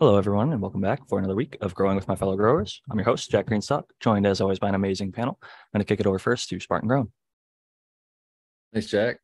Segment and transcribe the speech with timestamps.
[0.00, 2.82] Hello, everyone, and welcome back for another week of Growing with My Fellow Growers.
[2.90, 5.38] I'm your host, Jack Greenstock, joined as always by an amazing panel.
[5.40, 7.12] I'm going to kick it over first to Spartan Grown.
[8.72, 9.20] Thanks, Jack.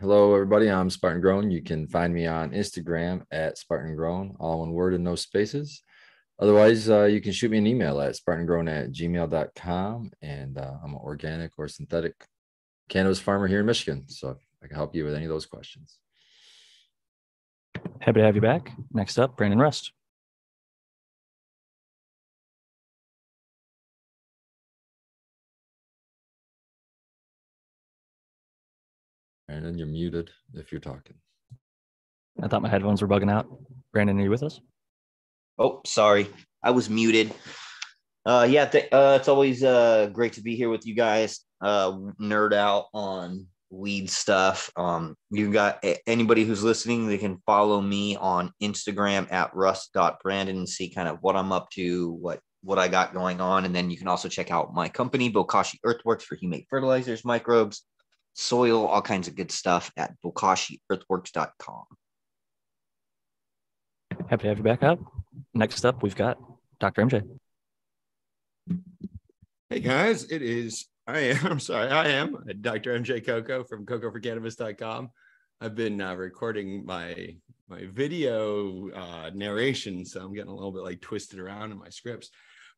[0.00, 0.70] Hello, everybody.
[0.70, 1.50] I'm Spartan Grown.
[1.50, 5.82] You can find me on Instagram at Spartan Grown, all one word and no spaces.
[6.38, 10.10] Otherwise, uh, you can shoot me an email at spartangrown at gmail.com.
[10.22, 12.14] And uh, I'm an organic or synthetic
[12.88, 14.08] cannabis farmer here in Michigan.
[14.08, 15.98] So I can help you with any of those questions.
[18.00, 18.72] Happy to have you back.
[18.90, 19.92] Next up, Brandon Rust.
[29.54, 31.14] Brandon, you're muted if you're talking.
[32.42, 33.46] I thought my headphones were bugging out.
[33.92, 34.60] Brandon, are you with us?
[35.60, 36.26] Oh, sorry.
[36.60, 37.32] I was muted.
[38.26, 41.38] Uh, yeah, th- uh, it's always uh, great to be here with you guys.
[41.60, 44.72] Uh, nerd out on weed stuff.
[44.74, 50.68] Um, you got anybody who's listening, they can follow me on Instagram at rust.brandon and
[50.68, 53.66] see kind of what I'm up to, what what I got going on.
[53.66, 57.84] And then you can also check out my company, Bokashi Earthworks for humate fertilizers, microbes,
[58.34, 61.84] soil, all kinds of good stuff at bokashiearthworks.com.
[64.28, 64.98] Happy to have you back up.
[65.54, 66.38] Next up, we've got
[66.78, 67.02] Dr.
[67.02, 67.38] MJ.
[69.70, 72.98] Hey guys, it is I am I'm sorry, I am Dr.
[72.98, 75.10] MJ Coco from cocoforcannabis.com.
[75.60, 77.36] I've been uh, recording my
[77.68, 81.88] my video uh, narration, so I'm getting a little bit like twisted around in my
[81.88, 82.30] scripts.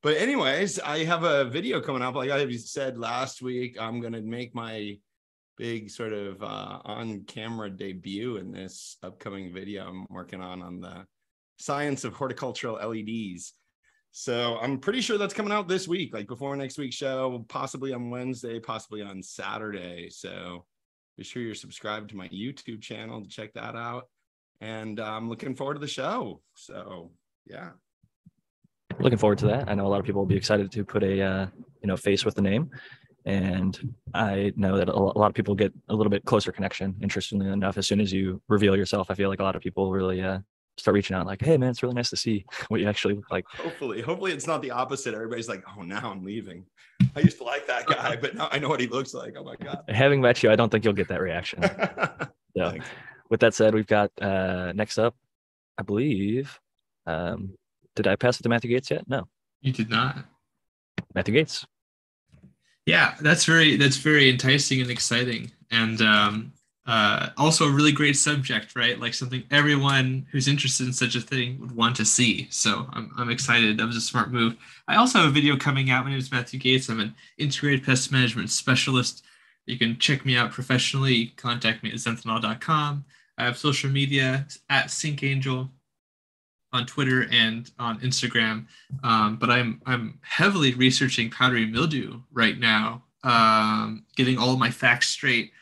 [0.02, 2.14] But anyways, I have a video coming up.
[2.14, 4.98] Like I said last week, I'm gonna make my
[5.56, 10.80] big sort of uh, on camera debut in this upcoming video I'm working on on
[10.80, 11.06] the
[11.58, 13.54] science of horticultural LEDs.
[14.12, 17.92] So I'm pretty sure that's coming out this week, like before next week's show, possibly
[17.92, 20.08] on Wednesday, possibly on Saturday.
[20.10, 20.64] So
[21.18, 24.04] be sure you're subscribed to my YouTube channel to check that out.
[24.60, 26.40] And I'm looking forward to the show.
[26.54, 27.12] So
[27.46, 27.70] yeah.
[28.98, 29.68] Looking forward to that.
[29.68, 31.46] I know a lot of people will be excited to put a uh,
[31.82, 32.70] you know face with the name
[33.26, 36.94] and I know that a lot of people get a little bit closer connection.
[37.02, 39.90] Interestingly enough, as soon as you reveal yourself, I feel like a lot of people
[39.90, 40.38] really uh,
[40.76, 43.30] start reaching out, like, "Hey, man, it's really nice to see what you actually look
[43.30, 45.12] like." Hopefully, hopefully it's not the opposite.
[45.12, 46.64] Everybody's like, "Oh, now I'm leaving."
[47.16, 49.34] I used to like that guy, but now I know what he looks like.
[49.36, 49.82] Oh my god!
[49.88, 51.62] Having met you, I don't think you'll get that reaction.
[52.56, 52.86] so, Thanks.
[53.28, 55.16] with that said, we've got uh, next up,
[55.76, 56.60] I believe.
[57.06, 57.54] Um,
[57.96, 59.08] did I pass it to Matthew Gates yet?
[59.08, 59.26] No,
[59.62, 60.18] you did not.
[61.12, 61.66] Matthew Gates.
[62.86, 66.52] Yeah, that's very that's very enticing and exciting, and um,
[66.86, 68.98] uh, also a really great subject, right?
[68.98, 72.46] Like something everyone who's interested in such a thing would want to see.
[72.50, 73.76] So I'm I'm excited.
[73.76, 74.56] That was a smart move.
[74.86, 76.04] I also have a video coming out.
[76.04, 76.88] My name is Matthew Gates.
[76.88, 79.24] I'm an integrated pest management specialist.
[79.66, 81.32] You can check me out professionally.
[81.36, 83.04] Contact me at zenthanol.com.
[83.36, 85.70] I have social media at SyncAngel
[86.72, 88.66] on Twitter and on Instagram.
[89.02, 95.08] Um, but I'm I'm heavily researching powdery mildew right now, um, getting all my facts
[95.08, 95.52] straight.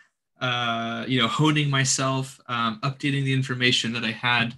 [0.40, 4.54] Uh, you know, honing myself, um, updating the information that I had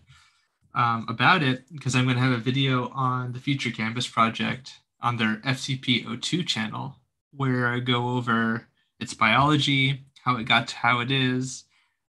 [0.75, 4.73] um, about it, because I'm going to have a video on the Future Cannabis Project
[5.01, 6.97] on their FCP02 channel,
[7.31, 8.67] where I go over
[8.99, 11.65] its biology, how it got to how it is,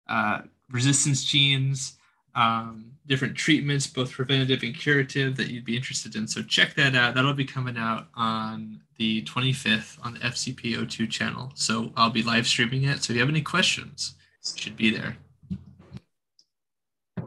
[0.07, 1.96] uh, resistance genes,
[2.37, 6.27] um, different treatments, both preventative and curative, that you'd be interested in.
[6.27, 7.15] So check that out.
[7.15, 11.51] That'll be coming out on the 25th on the FCP02 channel.
[11.55, 13.03] So I'll be live streaming it.
[13.03, 14.15] So if you have any questions,
[14.55, 15.17] should be there.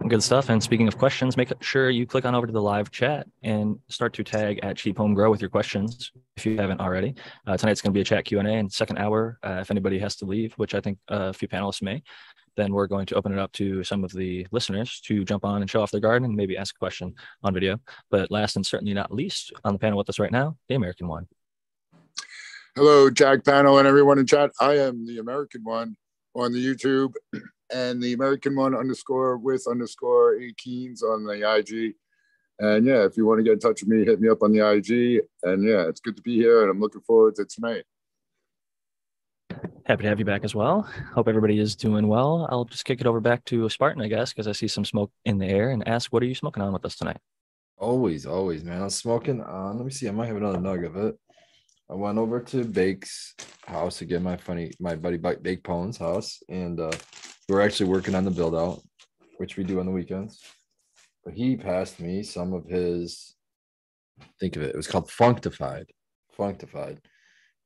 [0.08, 0.48] Good stuff.
[0.48, 3.78] And speaking of questions, make sure you click on over to the live chat and
[3.88, 7.14] start to tag at Cheap Home Grow with your questions if you haven't already.
[7.46, 9.38] Uh, tonight's going to be a chat Q and A and second hour.
[9.44, 12.02] Uh, if anybody has to leave, which I think uh, a few panelists may,
[12.60, 15.62] then we're going to open it up to some of the listeners to jump on
[15.62, 17.80] and show off their garden and maybe ask a question on video.
[18.10, 21.08] But last and certainly not least, on the panel with us right now, the American
[21.08, 21.26] one.
[22.76, 24.50] Hello, Jack panel and everyone in chat.
[24.60, 25.96] I am the American one
[26.34, 27.14] on the YouTube
[27.72, 31.94] and the American one underscore with underscore A Keens on the IG.
[32.58, 34.52] And yeah, if you want to get in touch with me, hit me up on
[34.52, 35.22] the IG.
[35.42, 37.84] And yeah, it's good to be here and I'm looking forward to tonight.
[39.86, 40.82] Happy to have you back as well.
[41.14, 42.46] Hope everybody is doing well.
[42.50, 45.10] I'll just kick it over back to Spartan, I guess, because I see some smoke
[45.24, 47.18] in the air and ask, what are you smoking on with us tonight?
[47.76, 48.82] Always, always, man.
[48.82, 51.18] I'm smoking on, let me see, I might have another nug of it.
[51.90, 53.34] I went over to Bake's
[53.66, 56.92] house again, my funny, my buddy Bake Pone's house, and uh,
[57.48, 58.80] we're actually working on the build out,
[59.38, 60.40] which we do on the weekends.
[61.24, 63.34] But he passed me some of his,
[64.38, 65.86] think of it, it was called Functified.
[66.32, 67.00] Functified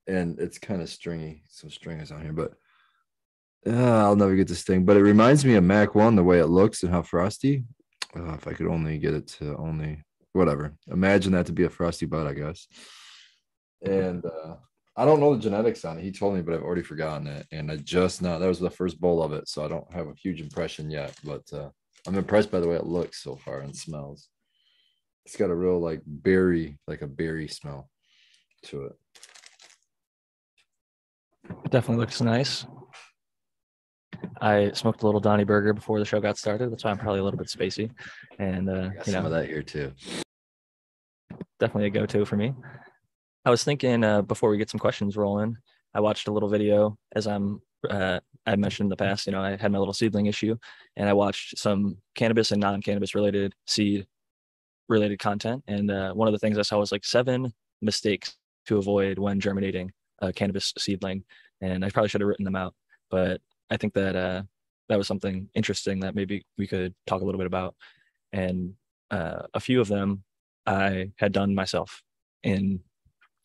[0.07, 1.43] and it's kind of stringy.
[1.49, 2.55] Some stringers on here, but
[3.67, 4.85] uh, I'll never get this thing.
[4.85, 7.65] But it reminds me of Mac One, the way it looks and how frosty.
[8.17, 10.75] Uh, if I could only get it to only whatever.
[10.89, 12.69] Imagine that to be a frosty bud, I guess.
[13.83, 14.57] And uh,
[14.97, 16.03] I don't know the genetics on it.
[16.03, 17.47] He told me, but I've already forgotten it.
[17.51, 20.07] And I just now that was the first bowl of it, so I don't have
[20.07, 21.15] a huge impression yet.
[21.25, 21.71] But uh,
[22.07, 24.29] I'm impressed by the way it looks so far and smells.
[25.27, 27.91] It's got a real like berry, like a berry smell
[28.65, 28.93] to it.
[31.49, 32.67] It definitely looks nice.
[34.41, 36.71] I smoked a little Donny Burger before the show got started.
[36.71, 37.91] That's why I'm probably a little bit spacey.
[38.39, 39.93] And uh, you some know, of that here too.
[41.61, 42.55] definitely a go-to for me.
[43.45, 45.57] I was thinking uh, before we get some questions rolling,
[45.95, 49.43] I watched a little video as I'm uh, I mentioned in the past, you know,
[49.43, 50.57] I had my little seedling issue
[50.97, 54.07] and I watched some cannabis and non-cannabis related seed
[54.89, 55.63] related content.
[55.67, 58.37] And uh, one of the things I saw was like seven mistakes
[58.67, 59.93] to avoid when germinating
[60.33, 61.25] cannabis seedling.
[61.61, 62.75] And I probably should have written them out,
[63.11, 63.41] but
[63.71, 64.43] I think that uh,
[64.89, 67.75] that was something interesting that maybe we could talk a little bit about.
[68.33, 68.75] And
[69.11, 70.25] uh, a few of them
[70.67, 72.03] I had done myself
[72.43, 72.81] in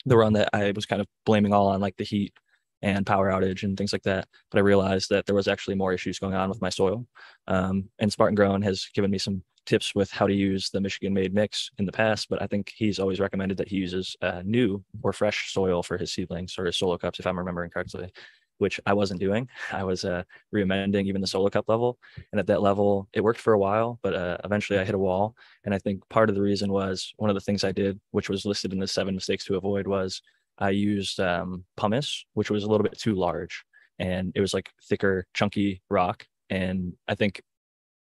[0.06, 2.34] the run that I was kind of blaming all on like the heat
[2.82, 4.28] and power outage and things like that.
[4.52, 7.06] But I realized that there was actually more issues going on with my soil.
[7.48, 11.14] Um, and Spartan Grown has given me some tips with how to use the Michigan
[11.14, 14.42] made mix in the past, but I think he's always recommended that he uses uh,
[14.44, 18.12] new or fresh soil for his seedlings or his solo cups, if I'm remembering correctly,
[18.58, 19.48] which I wasn't doing.
[19.72, 22.00] I was uh, re-amending even the solo cup level.
[22.32, 25.00] And at that level, it worked for a while, but uh, eventually I hit a
[25.00, 25.36] wall.
[25.66, 28.28] And I think part of the reason was one of the things I did, which
[28.28, 30.22] was listed in the seven mistakes to avoid, was
[30.58, 33.64] I used um, pumice, which was a little bit too large,
[34.00, 36.26] and it was like thicker, chunky rock.
[36.50, 37.42] And I think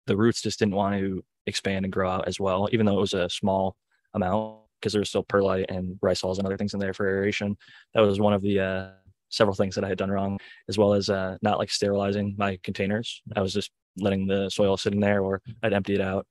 [0.06, 3.00] the roots just didn't want to expand and grow out as well, even though it
[3.00, 3.77] was a small
[4.15, 7.09] amount because there was still perlite and rice hulls and other things in there for
[7.09, 7.56] aeration.
[7.95, 8.91] That was one of the uh,
[9.29, 12.59] several things that I had done wrong, as well as uh, not like sterilizing my
[12.62, 13.23] containers.
[13.35, 16.27] I was just letting the soil sit in there, or I'd empty it out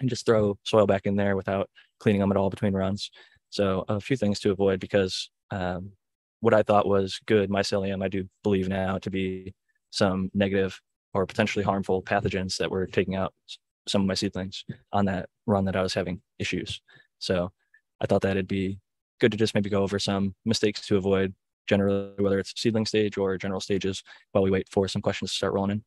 [0.00, 1.68] and just throw soil back in there without
[1.98, 3.10] cleaning them at all between runs.
[3.50, 5.90] So a few things to avoid because um,
[6.40, 9.52] what I thought was good mycelium, I do believe now to be
[9.90, 10.80] some negative
[11.12, 13.34] or potentially harmful pathogens that were taking out
[13.86, 16.80] some of my seedlings on that run that I was having issues.
[17.18, 17.52] So
[18.00, 18.78] I thought that it'd be
[19.20, 21.34] good to just maybe go over some mistakes to avoid
[21.66, 25.36] generally, whether it's seedling stage or general stages while we wait for some questions to
[25.36, 25.84] start rolling in.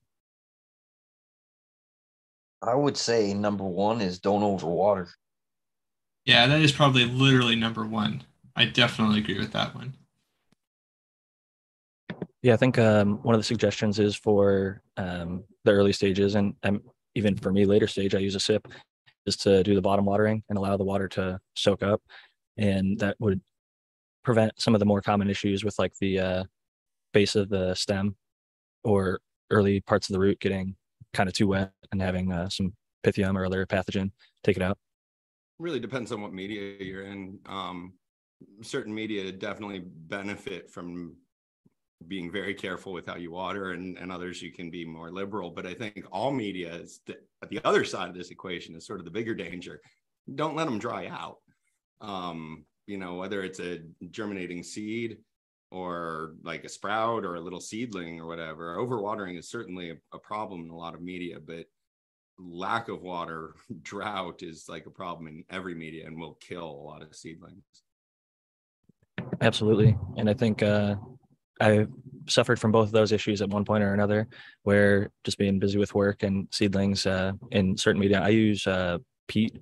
[2.62, 5.10] I would say number one is don't overwater.
[6.25, 8.24] Yeah, that is probably literally number one.
[8.56, 9.94] I definitely agree with that one.
[12.42, 16.54] Yeah, I think um, one of the suggestions is for um, the early stages, and
[16.63, 16.81] um,
[17.15, 18.68] even for me, later stage, I use a sip,
[19.25, 22.01] is to do the bottom watering and allow the water to soak up,
[22.57, 23.42] and that would
[24.24, 26.44] prevent some of the more common issues with like the uh,
[27.13, 28.15] base of the stem
[28.83, 29.19] or
[29.51, 30.75] early parts of the root getting
[31.13, 32.74] kind of too wet and having uh, some
[33.06, 34.12] pythium or other pathogen
[34.44, 34.77] take it out.
[35.60, 37.38] really depends on what media you're in.
[37.45, 37.94] Um,
[38.62, 41.15] certain media definitely benefit from
[42.07, 45.51] being very careful with how you water, and, and others you can be more liberal.
[45.51, 47.17] But I think all media is the,
[47.50, 49.81] the other side of this equation is sort of the bigger danger.
[50.35, 51.38] Don't let them dry out.
[52.01, 53.79] Um, you know, whether it's a
[54.11, 55.17] germinating seed
[55.71, 60.19] or like a sprout or a little seedling or whatever, overwatering is certainly a, a
[60.19, 61.65] problem in a lot of media, but
[62.38, 66.86] lack of water, drought is like a problem in every media and will kill a
[66.88, 67.63] lot of seedlings.
[69.41, 69.98] Absolutely.
[70.17, 70.95] And I think uh,
[71.63, 71.88] I
[72.27, 74.27] suffered from both of those issues at one point or another,
[74.63, 78.22] where just being busy with work and seedlings uh, in certain media.
[78.22, 79.58] I use uh, peat.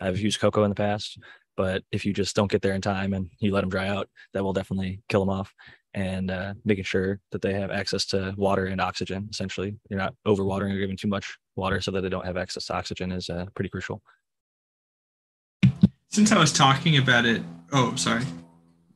[0.00, 1.18] I've used coco in the past,
[1.56, 4.08] but if you just don't get there in time and you let them dry out,
[4.32, 5.54] that will definitely kill them off.
[5.94, 10.14] And uh, making sure that they have access to water and oxygen, essentially, you're not
[10.26, 13.30] overwatering or giving too much water so that they don't have access to oxygen is
[13.30, 14.02] uh, pretty crucial.
[16.08, 17.42] Since I was talking about it,
[17.72, 18.24] oh, sorry.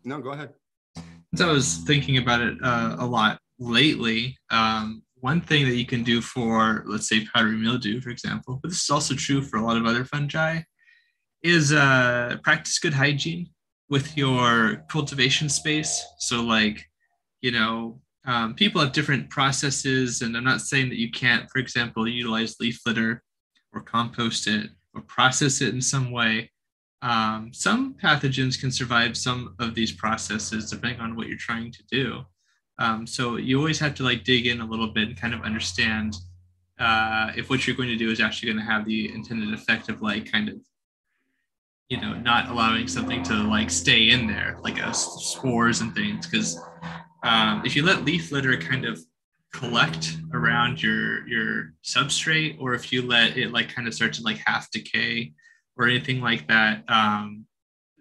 [0.02, 0.54] No, go ahead.
[1.30, 5.84] Since I was thinking about it uh, a lot lately, um, one thing that you
[5.84, 9.58] can do for, let's say, powdery mildew, for example, but this is also true for
[9.58, 10.60] a lot of other fungi,
[11.42, 13.48] is uh, practice good hygiene
[13.90, 16.04] with your cultivation space.
[16.18, 16.84] So, like,
[17.40, 21.58] you know, um, people have different processes, and I'm not saying that you can't, for
[21.58, 23.22] example, utilize leaf litter
[23.72, 26.50] or compost it or process it in some way.
[27.00, 31.82] Um, some pathogens can survive some of these processes depending on what you're trying to
[31.90, 32.22] do.
[32.78, 35.42] Um, so you always have to like dig in a little bit and kind of
[35.42, 36.16] understand
[36.78, 39.88] uh, if what you're going to do is actually going to have the intended effect
[39.88, 40.56] of like kind of
[41.88, 46.26] you know not allowing something to like stay in there like uh, spores and things
[46.26, 46.60] because
[47.24, 49.00] um, if you let leaf litter kind of
[49.52, 54.22] collect around your your substrate or if you let it like kind of start to
[54.22, 55.32] like half decay
[55.78, 57.46] or anything like that, um,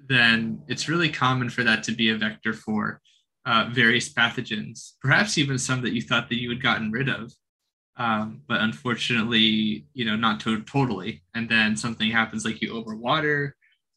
[0.07, 3.01] then it's really common for that to be a vector for
[3.45, 7.31] uh, various pathogens, perhaps even some that you thought that you had gotten rid of.
[7.95, 11.23] Um, but unfortunately, you know, not to- totally.
[11.33, 13.53] And then something happens like you overwater,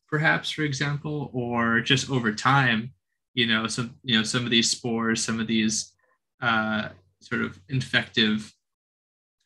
[0.09, 2.93] perhaps, for example, or just over time,
[3.35, 5.93] you know, some, you know, some of these spores, some of these
[6.41, 6.89] uh,
[7.21, 8.53] sort of infective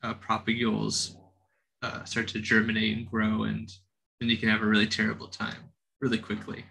[0.02, 1.16] uh, propagules
[1.82, 3.70] uh, start to germinate and grow, and
[4.20, 6.64] then you can have a really terrible time really quickly.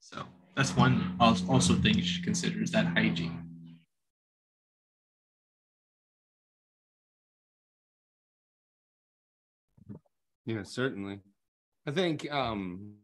[0.00, 3.42] So that's one also thing you should consider is that hygiene.
[10.44, 11.20] Yeah, certainly.
[11.86, 12.94] I think um,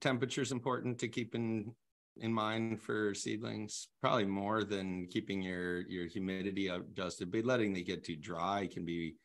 [0.00, 1.72] temperature is important to keep in
[2.20, 7.30] in mind for seedlings, probably more than keeping your your humidity adjusted.
[7.30, 9.16] But letting they get too dry can be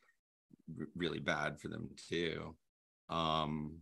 [0.95, 2.55] really bad for them too.
[3.13, 3.77] Um,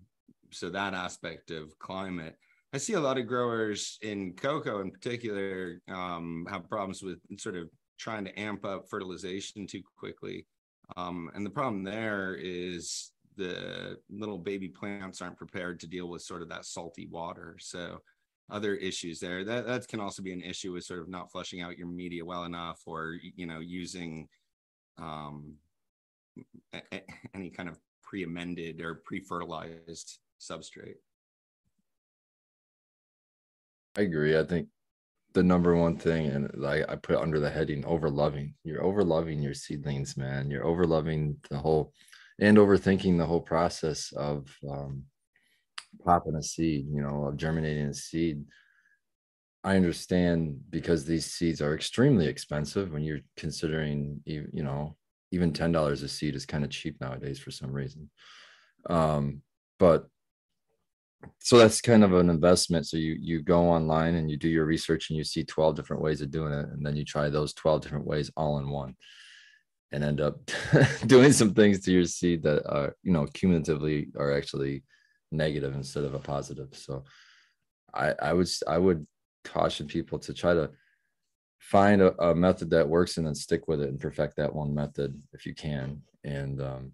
[0.52, 2.36] so that aspect of climate,
[2.74, 7.56] I see a lot of growers in coco in particular um, have problems with sort
[7.56, 10.46] of trying to amp up fertilization too quickly.
[10.98, 16.22] Um, and the problem there is the little baby plants aren't prepared to deal with
[16.22, 17.56] sort of that salty water.
[17.60, 18.00] So
[18.50, 19.46] other issues there.
[19.46, 22.24] That that can also be an issue with sort of not flushing out your media
[22.24, 24.28] well enough, or you know using
[24.98, 25.56] um,
[26.74, 27.02] a,
[27.34, 27.80] any kind of
[28.12, 30.96] pre-amended or pre-fertilized substrate.
[33.98, 34.38] I agree.
[34.38, 34.68] I think
[35.34, 38.54] the number one thing, and like I put under the heading over loving.
[38.66, 40.52] You're over loving your seedlings, man.
[40.52, 41.94] You're over loving the whole
[42.38, 45.04] and overthinking the whole process of um,
[46.04, 48.44] popping a seed, you know, of germinating a seed.
[49.64, 54.98] I understand because these seeds are extremely expensive when you're considering, you know,
[55.32, 58.10] even ten dollars a seed is kind of cheap nowadays for some reason.
[58.90, 59.42] Um,
[59.80, 60.08] but
[61.40, 62.88] so that's kind of an investment.
[62.88, 66.02] So you you go online and you do your research and you see twelve different
[66.02, 68.96] ways of doing it, and then you try those twelve different ways all in one,
[69.92, 70.40] and end up
[71.06, 74.84] doing some things to your seed that are you know cumulatively are actually
[75.32, 76.70] negative instead of a positive.
[76.74, 77.06] So
[77.94, 79.06] I, I would I would
[79.44, 80.72] caution people to try to
[81.62, 84.74] find a, a, method that works and then stick with it and perfect that one
[84.74, 86.02] method if you can.
[86.24, 86.92] And um,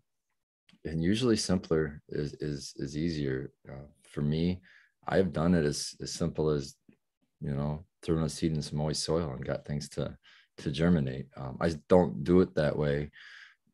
[0.85, 3.51] and usually simpler is is is easier.
[3.69, 4.61] Uh, for me,
[5.07, 6.75] I've done it as as simple as
[7.41, 10.15] you know throwing a seed in some moist soil and got things to
[10.59, 11.27] to germinate.
[11.35, 13.11] Um, I don't do it that way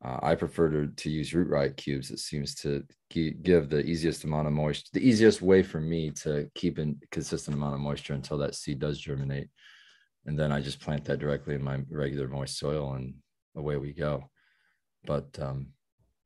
[0.04, 2.10] uh, I prefer to, to use root riot cubes.
[2.10, 6.50] It seems to give the easiest amount of moisture, the easiest way for me to
[6.54, 9.48] keep a consistent amount of moisture until that seed does germinate.
[10.26, 13.14] And then I just plant that directly in my regular moist soil and
[13.56, 14.30] away we go.
[15.04, 15.68] But, um,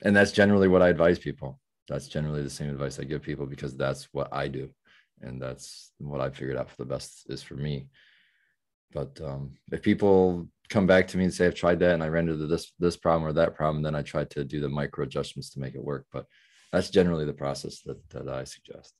[0.03, 1.61] and that's generally what I advise people.
[1.89, 4.71] That's generally the same advice I give people because that's what I do.
[5.21, 7.89] And that's what I figured out for the best is for me.
[8.93, 12.09] But um, if people come back to me and say I've tried that and I
[12.09, 15.05] ran into this this problem or that problem, then I try to do the micro
[15.05, 16.07] adjustments to make it work.
[16.13, 16.27] But
[16.73, 18.95] that's generally the process that, that I suggest.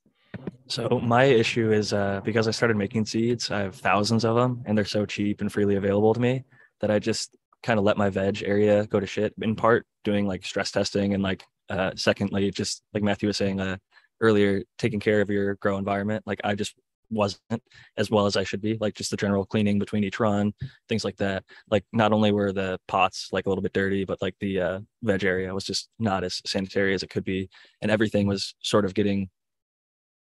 [0.67, 4.61] So my issue is uh, because I started making seeds, I have thousands of them,
[4.65, 6.43] and they're so cheap and freely available to me
[6.81, 9.33] that I just kind of let my veg area go to shit.
[9.41, 13.59] In part, doing like stress testing, and like uh, secondly, just like Matthew was saying
[13.59, 13.77] uh,
[14.21, 16.23] earlier, taking care of your grow environment.
[16.27, 16.75] Like I just
[17.11, 17.63] wasn't
[17.97, 20.53] as well as I should be, like just the general cleaning between each run,
[20.87, 21.43] things like that.
[21.71, 24.79] Like not only were the pots like a little bit dirty, but like the uh,
[25.01, 27.49] veg area was just not as sanitary as it could be,
[27.81, 29.29] and everything was sort of getting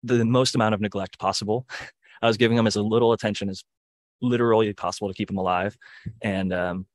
[0.04, 1.68] the most amount of neglect possible.
[2.22, 3.64] I was giving them as little attention as
[4.22, 5.78] literally possible to keep them alive,
[6.22, 6.86] and um,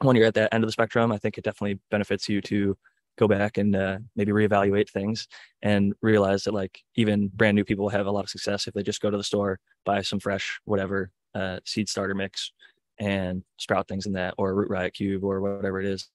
[0.00, 2.76] when you're at that end of the spectrum, I think it definitely benefits you to
[3.18, 5.28] go back and uh, maybe reevaluate things
[5.62, 8.82] and realize that like even brand new people have a lot of success if they
[8.82, 12.52] just go to the store buy some fresh whatever uh, seed starter mix
[12.98, 16.08] and sprout things in that or root riot cube or whatever it is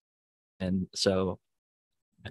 [0.60, 1.38] and so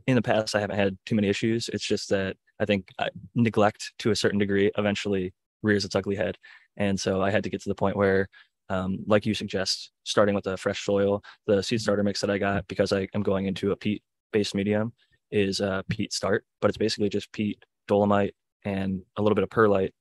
[0.06, 1.68] in the past i haven't had too many issues.
[1.72, 2.88] It's just that i think
[3.34, 6.36] neglect to a certain degree eventually rears its ugly head.
[6.76, 8.28] And so i had to get to the point where
[8.68, 12.38] um, like you suggest starting with the fresh soil the seed starter mix that i
[12.38, 14.92] got because i am going into a peat based medium
[15.30, 18.34] is uh, peat start, but it's basically just peat, dolomite,
[18.64, 19.92] and a little bit of perlite,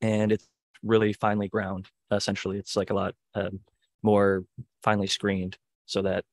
[0.00, 0.46] and it's
[0.82, 1.88] really finely ground.
[2.10, 3.60] Essentially, it's like a lot um,
[4.02, 4.44] more
[4.82, 6.24] finely screened so that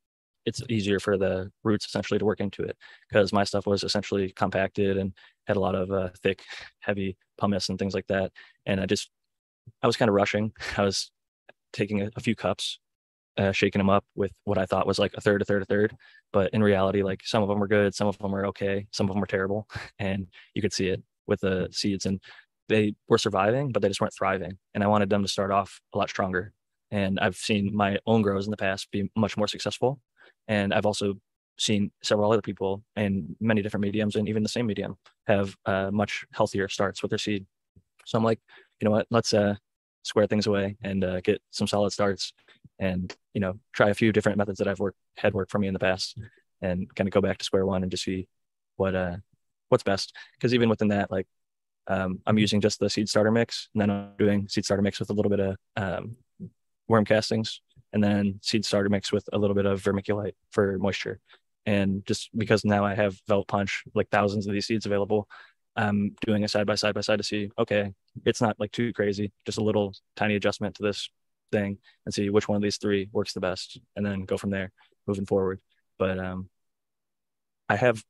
[0.45, 2.77] it's easier for the roots essentially to work into it.
[3.09, 5.13] Because my stuff was essentially compacted and
[5.47, 6.43] had a lot of uh, thick,
[6.79, 8.31] heavy pumice and things like that,
[8.65, 9.09] and I just
[9.83, 10.51] I was kind of rushing.
[10.77, 11.11] I was
[11.73, 12.79] taking a, a few cups
[13.37, 15.65] uh, shaking them up with what I thought was like a third, a third, a
[15.65, 15.95] third.
[16.31, 19.07] But in reality, like some of them were good, some of them were okay, some
[19.09, 19.67] of them were terrible,
[19.99, 21.03] and you could see it.
[21.27, 22.19] with the seeds and
[22.69, 24.57] they were surviving, but they just weren't thriving.
[24.73, 26.53] And I wanted them to start off a lot stronger.
[26.91, 29.99] And I've seen my own grows in the past be much more successful.
[30.47, 31.15] And I've also
[31.57, 35.89] seen several other people in many different mediums and even the same medium have uh,
[35.91, 37.45] much healthier starts with their seed.
[38.05, 38.39] So I'm like,
[38.79, 39.55] you know what, let's uh,
[40.03, 42.33] square things away and uh, get some solid starts
[42.79, 45.67] and, you know, try a few different methods that I've worked, had worked for me
[45.67, 46.17] in the past
[46.61, 48.27] and kind of go back to square one and just see
[48.75, 49.17] what, uh,
[49.69, 50.13] what's best.
[50.41, 51.27] Cause even within that, like,
[51.87, 54.99] um, I'm using just the seed starter mix and then I'm doing seed starter mix
[54.99, 56.17] with a little bit of um,
[56.87, 57.61] worm castings
[57.95, 61.19] and then seed starter mix with a little bit of vermiculite for moisture.
[61.65, 65.27] And just because now I have Velvet Punch, like thousands of these seeds available,
[65.77, 67.93] I'm doing a side by side by side to see, okay,
[68.25, 71.09] it's not like too crazy, just a little tiny adjustment to this
[71.53, 74.49] thing and see which one of these three works the best and then go from
[74.49, 74.73] there
[75.07, 75.61] moving forward.
[75.97, 76.49] But um,
[77.69, 78.03] I have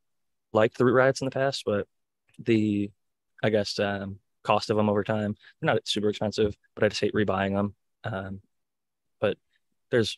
[0.51, 1.87] liked the root riots in the past, but
[2.39, 2.89] the,
[3.43, 7.01] I guess, um, cost of them over time, they're not super expensive, but I just
[7.01, 7.75] hate rebuying them.
[8.03, 8.41] Um,
[9.19, 9.37] but
[9.91, 10.17] there's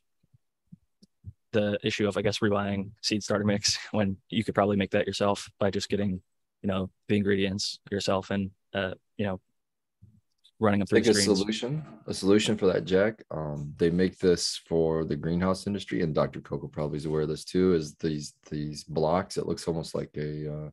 [1.53, 5.07] the issue of I guess rebuying seed starter mix when you could probably make that
[5.07, 6.21] yourself by just getting
[6.62, 9.39] you know the ingredients yourself and uh you know
[10.59, 11.39] running them through Like a screens.
[11.39, 13.24] solution, a solution for that, Jack.
[13.29, 16.41] Um, they make this for the greenhouse industry, and Dr.
[16.41, 17.75] Coco probably is aware of this too.
[17.75, 19.38] Is these these blocks?
[19.38, 20.51] It looks almost like a.
[20.51, 20.69] Uh,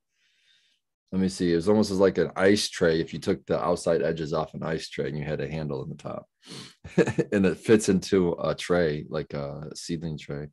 [1.12, 1.52] let me see.
[1.52, 3.00] It was almost as like an ice tray.
[3.00, 5.82] If you took the outside edges off an ice tray and you had a handle
[5.82, 6.26] in the top,
[7.32, 10.48] and it fits into a tray like a seedling tray,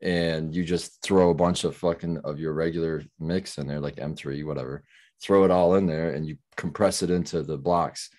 [0.00, 3.96] and you just throw a bunch of fucking of your regular mix in there, like
[3.96, 4.84] M3, whatever.
[5.22, 8.10] Throw it all in there, and you compress it into the blocks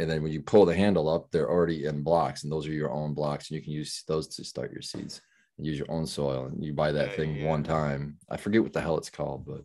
[0.00, 2.72] and then when you pull the handle up, they're already in blocks, and those are
[2.72, 5.20] your own blocks, and you can use those to start your seeds.
[5.58, 7.46] And use your own soil, and you buy that Yeah, thing yeah.
[7.46, 8.16] one time.
[8.30, 9.62] I forget what the hell it's called, but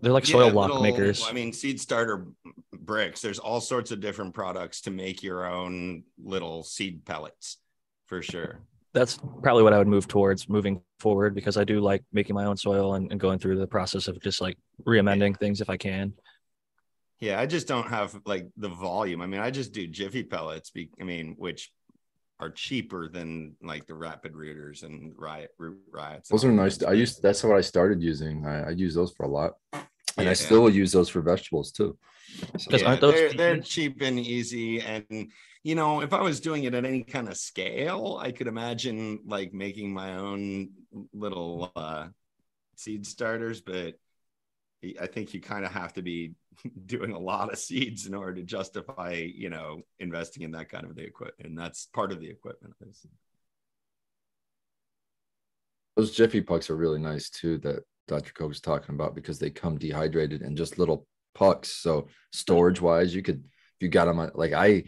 [0.00, 1.24] They're like soil Yeah, block little- makers.
[1.28, 2.26] I mean, seed starter
[2.72, 3.20] bricks.
[3.20, 7.58] There's all sorts of different products to make your own little seed pellets,
[8.06, 8.60] for sure.
[8.94, 12.44] That's probably what I would move towards moving forward because I do like making my
[12.46, 15.76] own soil and, and going through the process of just like re-amending things if I
[15.76, 16.14] can.
[17.20, 19.20] Yeah, I just don't have like the volume.
[19.20, 20.70] I mean, I just do Jiffy pellets.
[20.70, 21.70] Be, I mean, which
[22.40, 26.28] are cheaper than like the rapid rooters and riot root riots.
[26.28, 26.82] those are nice.
[26.82, 28.46] I used that's what I started using.
[28.46, 30.30] I, I use those for a lot, and Yeah.
[30.30, 31.98] I still use those for vegetables too.
[32.58, 33.64] So, Because Yeah, aren't those they're, they're cheap?
[33.98, 35.32] cheap and easy and
[35.64, 39.18] you know if i was doing it at any kind of scale i could imagine
[39.26, 40.68] like making my own
[41.12, 42.06] little uh
[42.76, 43.94] seed starters but
[45.00, 46.32] i think you kind of have to be
[46.86, 50.84] doing a lot of seeds in order to justify you know investing in that kind
[50.84, 52.74] of the equipment and that's part of the equipment
[55.98, 57.58] those Jiffy pucks are really nice too.
[57.58, 58.32] That Dr.
[58.32, 61.70] Coco was talking about because they come dehydrated in just little pucks.
[61.72, 64.84] So storage wise, you could if you got them like I,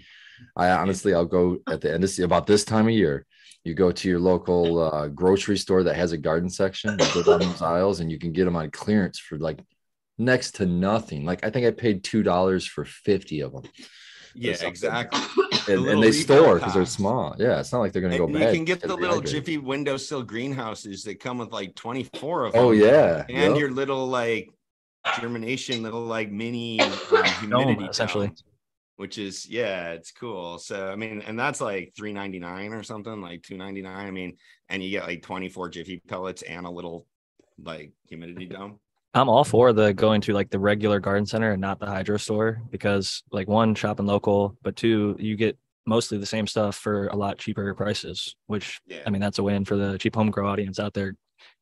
[0.57, 3.27] I honestly I'll go at the end of about this time of year.
[3.65, 6.97] You go to your local uh, grocery store that has a garden section.
[7.13, 9.59] Go down those aisles and you can get them on clearance for like
[10.21, 11.25] next to nothing.
[11.25, 13.63] Like I think I paid two dollars for fifty of them,
[14.35, 15.21] yeah exactly
[15.69, 17.35] and, little and they store because they're small.
[17.39, 18.53] Yeah, it's not like they're gonna go and bad.
[18.53, 22.63] you can get the little jiffy windowsill greenhouses that come with like 24 of them
[22.63, 23.57] Oh yeah, and yep.
[23.57, 24.51] your little like
[25.21, 26.93] germination little like mini um,
[27.41, 28.27] humidity essentially.
[28.27, 28.37] dome,
[28.97, 33.43] which is yeah it's cool so i mean and that's like 399 or something like
[33.43, 34.37] 299 i mean
[34.69, 37.07] and you get like 24 jiffy pellets and a little
[37.63, 38.79] like humidity dome
[39.12, 42.16] I'm all for the going to like the regular garden center and not the hydro
[42.16, 47.09] store because like one shopping local, but two you get mostly the same stuff for
[47.09, 48.37] a lot cheaper prices.
[48.46, 51.14] Which yeah I mean that's a win for the cheap home grow audience out there.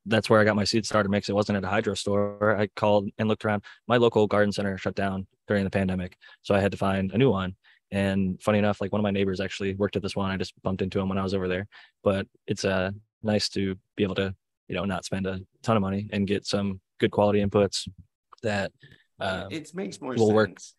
[0.05, 1.29] That's where I got my seed starter mix.
[1.29, 2.57] It wasn't at a hydro store.
[2.59, 3.63] I called and looked around.
[3.87, 7.19] My local garden center shut down during the pandemic, so I had to find a
[7.19, 7.57] new one.
[7.91, 10.31] And funny enough, like one of my neighbors actually worked at this one.
[10.31, 11.67] I just bumped into him when I was over there.
[12.03, 12.91] But it's uh
[13.23, 14.35] nice to be able to
[14.69, 17.89] you know not spend a ton of money and get some good quality inputs
[18.43, 18.73] that
[19.21, 20.75] um, it makes more will sense.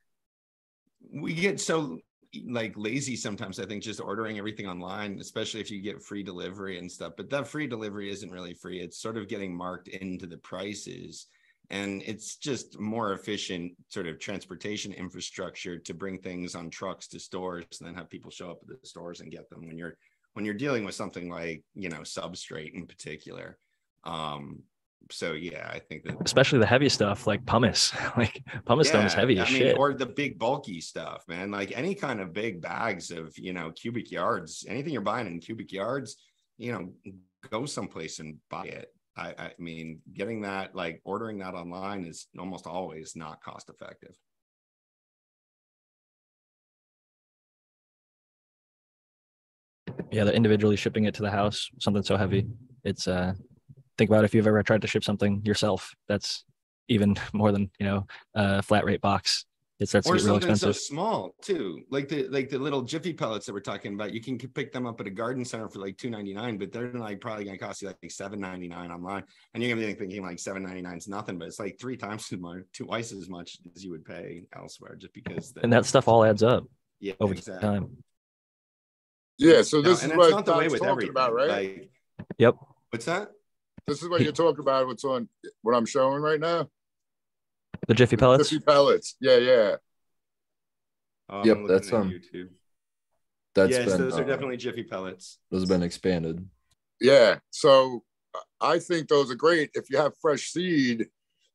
[1.12, 1.23] Work.
[1.23, 1.99] we get so
[2.45, 6.77] like lazy sometimes i think just ordering everything online especially if you get free delivery
[6.77, 8.79] and stuff but that free delivery isn't really free.
[8.79, 11.27] It's sort of getting marked into the prices
[11.71, 17.19] and it's just more efficient sort of transportation infrastructure to bring things on trucks to
[17.19, 19.95] stores and then have people show up at the stores and get them when you're
[20.34, 23.58] when you're dealing with something like you know substrate in particular.
[24.03, 24.63] Um
[25.12, 29.05] so yeah, I think that especially the heavy stuff like pumice, like pumice yeah, stone
[29.05, 29.77] is heavy I as mean, shit.
[29.77, 31.51] Or the big bulky stuff, man.
[31.51, 35.39] Like any kind of big bags of you know cubic yards, anything you're buying in
[35.39, 36.17] cubic yards,
[36.57, 37.13] you know,
[37.49, 38.93] go someplace and buy it.
[39.17, 44.15] I, I mean, getting that like ordering that online is almost always not cost effective.
[50.12, 51.69] Yeah, they're individually shipping it to the house.
[51.79, 52.47] Something so heavy,
[52.83, 53.33] it's uh
[53.99, 55.93] think about if you've ever tried to ship something yourself.
[56.07, 56.43] That's
[56.88, 59.45] even more than, you know, a flat rate box.
[59.79, 62.81] It starts to or get real something so small too like the like the little
[62.81, 65.69] jiffy pellets that we're talking about you can pick them up at a garden center
[65.69, 69.63] for like 2.99 but they're like probably going to cost you like 7.99 online and
[69.63, 72.63] you're gonna be thinking like 7.99 is nothing but it's like three times as much
[72.73, 76.25] twice as much as you would pay elsewhere just because the, And that stuff all
[76.25, 76.65] adds up
[76.99, 77.65] yeah over exactly.
[77.65, 78.03] time.
[79.38, 81.47] Yeah, so this and is what not the way with talking everything about, right?
[81.47, 81.89] like
[82.38, 82.55] Yep.
[82.89, 83.31] what's that
[83.89, 84.88] this is what you're talking about.
[84.88, 85.28] What's on
[85.62, 86.69] what I'm showing right now?
[87.88, 88.49] The Jiffy pellets.
[88.49, 89.15] Jiffy pellets.
[89.19, 89.75] Yeah, yeah.
[91.30, 92.49] I'm Yep, that's, at um, YouTube.
[93.56, 95.39] That's yes, been those are uh, definitely jiffy pellets.
[95.52, 96.47] those have been expanded.
[97.02, 97.39] Yeah.
[97.49, 98.04] So
[98.62, 101.08] I think those are great if you have fresh seed.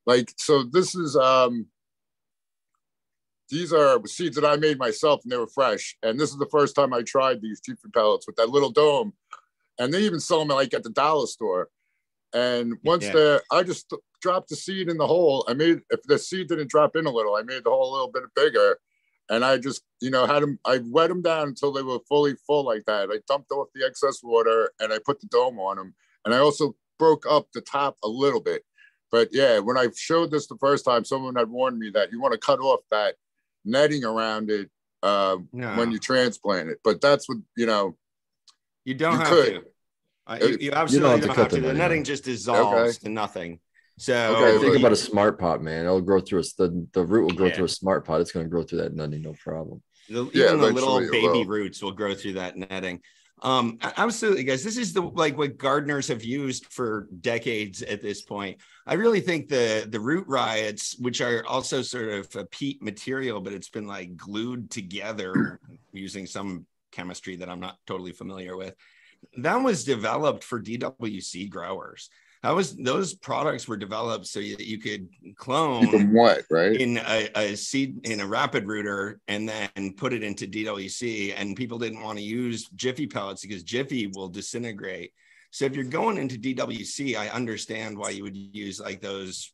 [0.07, 1.67] Like, so this is um
[3.51, 5.97] these are seeds that I made myself and they were fresh.
[6.03, 9.13] And this is the first time I tried these Jiffy pellets with that little dome.
[9.79, 11.69] And they even sell them like at the dollar store.
[12.35, 13.13] And once Yeah.
[13.13, 15.45] they're I just dropped the seed in the hole.
[15.49, 17.95] I made if the seed didn't drop in a little, I made the hole a
[17.95, 18.79] little bit bigger.
[19.31, 22.35] And I just, you know, had them, I wet them down until they were fully
[22.47, 23.09] full like that.
[23.11, 25.95] I dumped off the excess water and I put the dome on them.
[26.25, 28.65] And I also broke up the top a little bit.
[29.11, 32.21] But yeah, when I showed this the first time, someone had warned me that you
[32.21, 33.15] want to cut off that
[33.65, 34.69] netting around it
[35.03, 36.81] uh, No, when you transplant it.
[36.85, 37.97] But that's what, you know,
[38.85, 39.55] you don't you have could.
[39.55, 39.65] to.
[40.27, 41.61] Uh, you, you absolutely have don't cut have to.
[41.61, 43.05] the netting just dissolves Okay.
[43.05, 43.61] to nothing.
[43.99, 45.85] So Okay, Think about a smart pot, man.
[45.85, 47.55] It'll grow through a the, the root will grow Yeah.
[47.55, 48.21] through a smart pot.
[48.21, 49.83] It's going to grow through that netting, no problem.
[50.09, 51.45] The, Yeah, even the little baby will.
[51.45, 53.01] roots will grow through that netting.
[53.43, 54.65] Um, absolutely, guys.
[54.65, 58.59] This is the like what gardeners have used for decades at this point.
[58.87, 63.41] I really think the the root riots, which are also sort of a peat material,
[63.41, 65.61] but it's been like glued together
[65.93, 68.75] using some chemistry that I'm not totally familiar with.
[69.39, 72.11] That was developed for DWC growers.
[72.43, 76.79] That was those products were developed so that you could clone wet, right?
[76.79, 81.33] in a, a seed in a rapid rooter and then put it into DWC.
[81.39, 85.13] And people didn't want to use Jiffy pellets because Jiffy will disintegrate.
[85.53, 89.51] So if you're going into DWC, I understand why you would use like those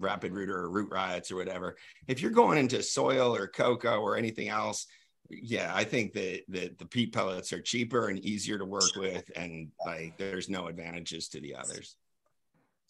[0.00, 1.76] rapid rooter or root riots or whatever.
[2.08, 4.86] If you're going into soil or coco or anything else,
[5.30, 9.30] yeah, I think that that the peat pellets are cheaper and easier to work with,
[9.36, 11.96] and like there's no advantages to the others.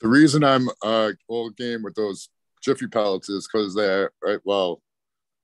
[0.01, 2.29] The reason I'm uh all game with those
[2.62, 4.40] Jiffy pellets is because they're right.
[4.45, 4.81] Well,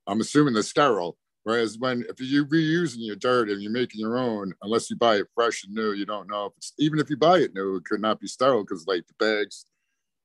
[0.06, 1.16] I'm assuming they're sterile.
[1.44, 5.16] Whereas when if you're reusing your dirt and you're making your own, unless you buy
[5.16, 7.76] it fresh and new, you don't know if it's even if you buy it new,
[7.76, 9.64] it could not be sterile because like the bags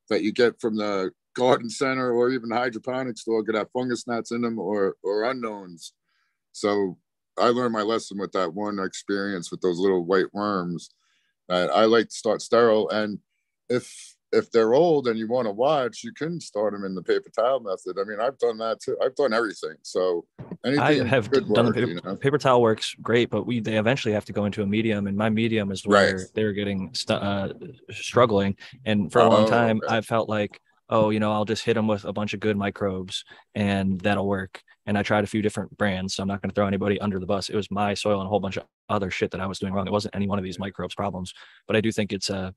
[0.09, 4.31] that you get from the garden center or even hydroponic store could have fungus gnats
[4.31, 5.93] in them or or unknowns.
[6.53, 6.97] So
[7.37, 10.91] I learned my lesson with that one experience with those little white worms.
[11.49, 13.19] That I like to start sterile and
[13.69, 17.03] if if they're old and you want to watch, you can start them in the
[17.03, 17.99] paper towel method.
[17.99, 18.97] I mean, I've done that too.
[19.03, 19.75] I've done everything.
[19.83, 20.25] So
[20.65, 22.15] anything I have done work, the paper, you know?
[22.15, 25.15] paper towel works great, but we they eventually have to go into a medium, and
[25.15, 26.25] my medium is where Right.
[26.33, 27.53] they're getting stu- uh,
[27.91, 28.55] struggling.
[28.85, 29.97] And for a long Oh, time, okay.
[29.97, 30.59] I felt like,
[30.93, 33.25] oh, you know, I'll just hit them with a bunch of good microbes,
[33.55, 34.61] and that'll work.
[34.85, 37.19] And I tried a few different brands, so I'm not going to throw anybody under
[37.19, 37.49] the bus.
[37.49, 39.73] It was my soil and a whole bunch of other shit that I was doing
[39.73, 39.87] wrong.
[39.87, 41.33] It wasn't any one of these microbes problems,
[41.65, 42.53] but I do think it's a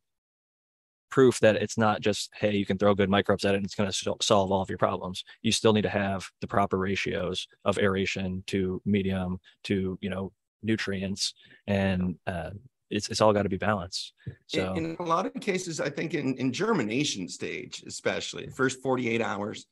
[1.09, 3.77] proof that it's not just hey you can throw good microbes at it and it's
[3.77, 7.47] going to solve all of your problems you still need to have the proper ratios
[7.65, 10.33] of aeration to medium to you know
[10.65, 11.33] nutrients
[11.69, 12.51] and uh,
[12.91, 14.13] it's, it's all got to be balanced.
[14.47, 18.83] So in, in a lot of cases i think in, in germination stage especially first
[18.83, 19.67] 48 hours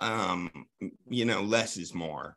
[0.00, 0.50] um
[1.08, 2.36] you know less is more.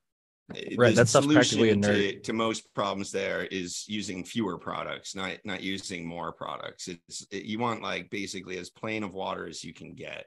[0.50, 1.96] Right, The that practically solution inert.
[1.96, 6.90] to, to most problems there is using fewer products not not using more products.
[6.90, 10.26] It's it, you want like basically as plain of water as you can get.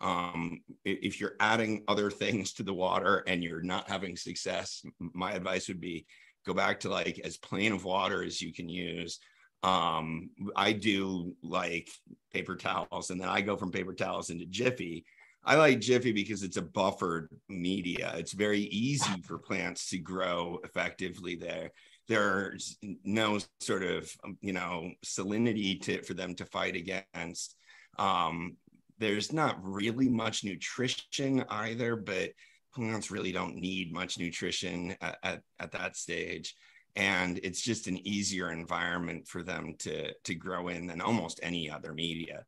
[0.00, 5.32] Um if you're adding other things to the water and you're not having success my
[5.32, 6.06] advice would be
[6.46, 9.18] go back to like as plain of water as you can use
[9.62, 11.90] um i do like
[12.32, 15.04] paper towels and then i go from paper towels into jiffy.
[15.48, 18.12] I like jiffy because it's a buffered media.
[18.16, 21.70] It's very easy for plants to grow effectively there.
[22.08, 27.54] There's no sort of you know salinity to for them to fight against.
[27.98, 28.56] Um
[28.98, 32.30] there's not really much nutrition either but
[32.74, 36.54] plants really don't need much nutrition at, at, at that stage
[36.96, 41.70] and it's just an easier environment for them to to grow in than almost any
[41.70, 42.44] other media.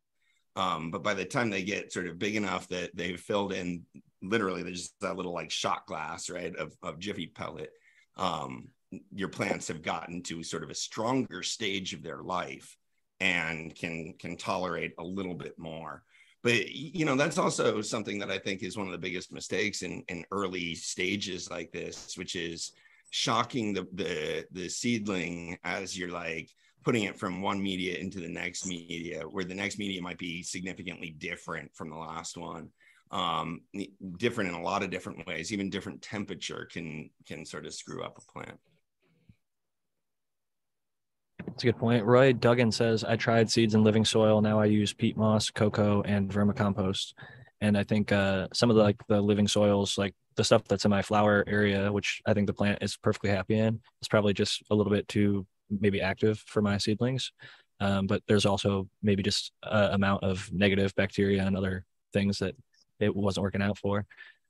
[0.55, 3.83] Um, but by the time they get sort of big enough that they've filled in
[4.21, 7.71] literally there's just that little like shot glass right of, of jiffy pellet
[8.17, 8.67] um,
[9.13, 12.75] your plants have gotten to sort of a stronger stage of their life
[13.19, 16.03] and can can tolerate a little bit more.
[16.41, 19.81] But you know that's also something that i think is one of the biggest mistakes
[19.81, 22.71] in in early stages like this which is
[23.09, 26.49] shocking the the the seedling as you're like
[26.83, 30.43] putting it from one media into the next media where the next media might be
[30.43, 32.69] significantly different from the last one
[33.11, 33.61] um
[34.17, 38.03] different in a lot of different ways even different temperature can can sort of screw
[38.03, 38.59] up a plant
[41.47, 42.05] That's a good point.
[42.05, 44.41] Roy Duggan says, I tried seeds in living soil.
[44.41, 47.13] Now I use peat moss, coco, and vermicompost.
[47.61, 50.85] And I think uh, some of the like the living soils, like the stuff that's
[50.85, 54.33] in my flower area, which I think the plant is perfectly happy in, is probably
[54.33, 57.31] just a little bit too maybe active for my seedlings.
[57.81, 62.55] Um, but there's also maybe just a amount of negative bacteria and other things that
[62.99, 64.05] it wasn't working out for.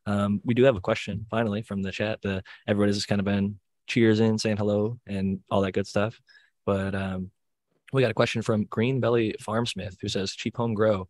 [0.06, 2.22] Um, we do have a question finally from the chat.
[2.22, 6.20] The everybody's just kind of been cheers in, saying hello, and all that good stuff.
[6.66, 7.32] But um,
[7.92, 11.08] we got a question from Green Belly Farmsmith who says cheap home grow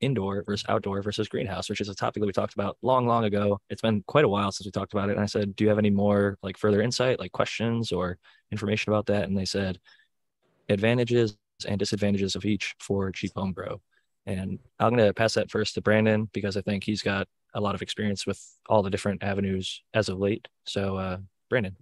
[0.00, 3.24] indoor versus outdoor versus greenhouse, which is a topic that we talked about long, long
[3.24, 3.60] ago.
[3.68, 5.12] It's been quite a while since we talked about it.
[5.12, 8.18] And I said, Do you have any more like further insight, like questions or
[8.50, 9.24] information about that?
[9.24, 9.78] And they said
[10.68, 13.80] advantages and disadvantages of each for cheap home grow.
[14.26, 17.60] And I'm going to pass that first to Brandon because I think he's got a
[17.60, 20.46] lot of experience with all the different avenues as of late.
[20.66, 21.18] So, uh,
[21.48, 21.76] Brandon,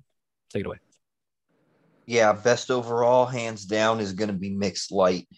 [0.50, 0.78] take it away.
[2.06, 5.28] Yeah, best overall, hands down, is going to be mixed light.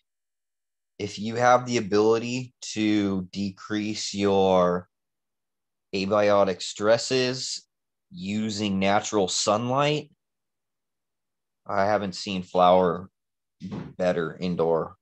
[1.00, 4.86] If you have the ability to decrease your
[5.94, 7.66] abiotic stresses
[8.10, 10.10] using natural sunlight,
[11.66, 13.08] I haven't seen flower
[13.96, 14.96] better indoor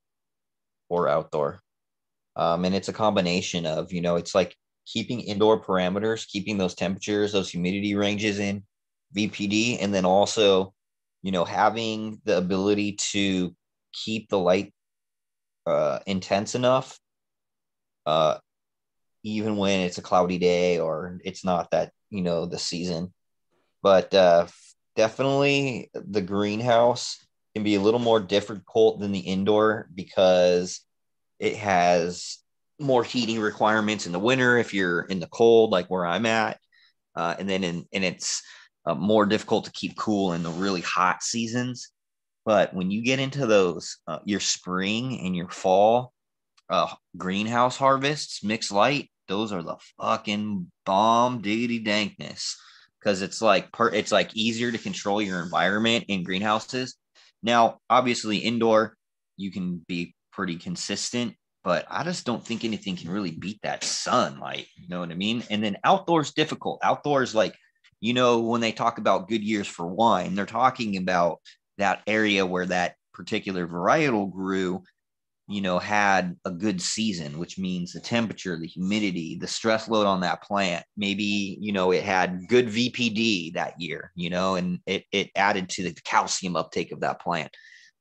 [0.88, 1.62] or outdoor.
[2.37, 4.54] Um, and it's a combination of, you know, it's like
[4.87, 8.62] keeping indoor parameters, keeping those temperatures, those humidity ranges in
[9.16, 10.72] VPD, and then also,
[11.22, 13.52] you know, having the ability to
[13.92, 14.72] keep the light
[15.68, 16.98] uh, intense enough,
[18.07, 18.38] uh,
[19.22, 23.12] even when it's a cloudy day or it's not that, you know, the season.
[23.83, 24.46] But uh,
[24.96, 30.81] definitely the greenhouse can be a little more difficult than the indoor because
[31.38, 32.38] it has
[32.81, 36.59] more heating requirements in the winter if you're in the cold, like where I'm at.
[37.14, 38.42] Uh, and then in, and it's
[38.87, 41.90] uh, more difficult to keep cool in the really hot seasons.
[42.48, 46.14] But when you get into those, uh, your spring and your fall
[46.70, 52.56] uh, greenhouse harvests, mixed light, those are the fucking bomb diggity dankness
[52.98, 56.96] because it's like per, it's like easier to control your environment in greenhouses.
[57.42, 58.96] Now, obviously, indoor
[59.37, 61.34] you can be pretty consistent,
[61.64, 64.68] but I just don't think anything can really beat that sunlight.
[64.76, 65.44] You know what I mean?
[65.50, 66.80] And then outdoors difficult.
[66.82, 67.54] Outdoors, like
[68.00, 71.40] you know, when they talk about good years for wine, they're talking about
[71.78, 74.82] that area where that particular varietal grew
[75.50, 80.06] you know, had a good season, which means the temperature, the humidity, the stress load
[80.06, 80.84] on that plant.
[80.94, 85.70] Maybe, you know, it had good VPD that year, you know, and it, it added
[85.70, 87.50] to the calcium uptake of that plant.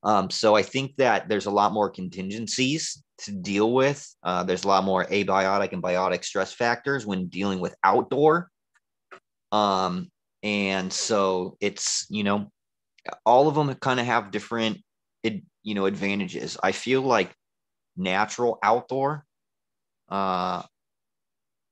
[0.03, 4.05] Um, so I think that there's a lot more contingencies to deal with.
[4.23, 8.49] Uh, there's a lot more abiotic and biotic stress factors when dealing with outdoor.
[9.53, 10.11] Um,
[10.43, 12.51] and so it's, you know,
[13.25, 14.79] all of them kind of have different
[15.23, 16.57] you know advantages.
[16.61, 17.33] I feel like
[17.97, 19.25] natural outdoor
[20.09, 20.63] uh,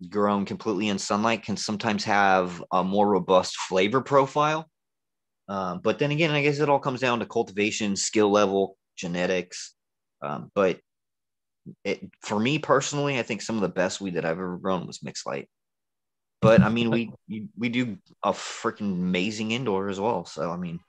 [0.10, 4.70] grown completely in sunlight can sometimes have a more robust flavor profile.
[5.48, 9.76] Uh, but then again i guess it all comes down to cultivation skill level genetics
[10.24, 10.80] um, but
[11.84, 14.88] it, for me personally i think some of the best weed that i've ever grown
[14.88, 15.48] was mixed light.
[16.42, 17.12] But i mean we
[17.56, 20.80] we do a freaking amazing indoor as well so i mean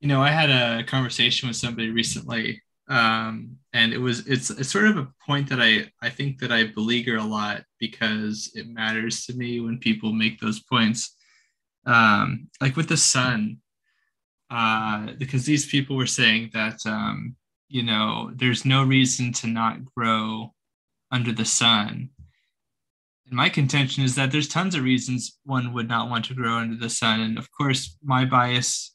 [0.00, 4.70] you know, I had a conversation with somebody recently, um, and it was it's it's
[4.70, 8.68] sort of a point that I I think that I beleaguer a lot because it
[8.68, 11.16] matters to me when people make those points.
[11.84, 13.58] Um, like with the sun,
[14.50, 17.34] uh, because these people were saying that um,
[17.68, 20.54] you know there's no reason to not grow
[21.10, 22.10] under the sun.
[23.26, 26.54] And my contention is that there's tons of reasons one would not want to grow
[26.54, 28.94] under the sun, and of course, my bias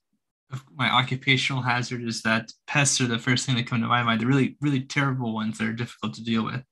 [0.75, 4.21] my occupational hazard is that pests are the first thing that come to my mind.
[4.21, 6.63] The really, really terrible ones that are difficult to deal with.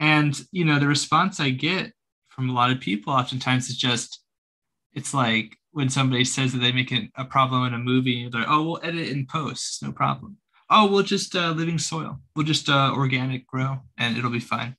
[0.00, 1.92] And you know, the response I get
[2.28, 4.22] from a lot of people oftentimes is just,
[4.94, 8.62] it's like when somebody says that they make a problem in a movie, they're oh,
[8.62, 10.36] we'll edit in post, no problem.
[10.70, 14.76] Oh, we'll just uh, living soil, we'll just uh, organic grow, and it'll be fine.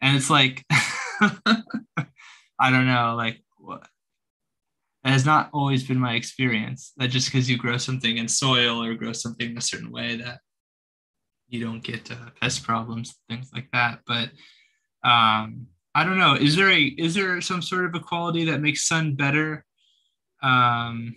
[0.00, 3.42] And it's like, I don't know, like
[5.02, 6.92] what has not always been my experience.
[6.96, 10.16] That just because you grow something in soil or grow something in a certain way
[10.16, 10.38] that
[11.48, 14.00] you don't get uh, pest problems, things like that.
[14.06, 14.30] But
[15.04, 16.34] um, I don't know.
[16.34, 19.64] Is there a is there some sort of a quality that makes sun better,
[20.42, 21.16] um,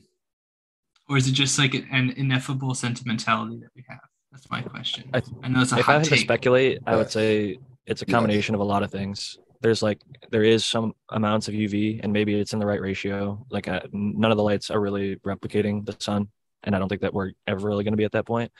[1.07, 3.99] or is it just like an ineffable sentimentality that we have?
[4.31, 5.09] That's my question.
[5.13, 6.19] I, I know it's a if hot I had take.
[6.19, 9.37] to speculate, I would say it's a combination of a lot of things.
[9.65, 9.99] There's like
[10.29, 13.43] there is some amounts of UV, and maybe it's in the right ratio.
[13.49, 16.27] Like uh, none of the lights are really replicating the sun,
[16.61, 18.51] and I don't think that we're ever really going to be at that point.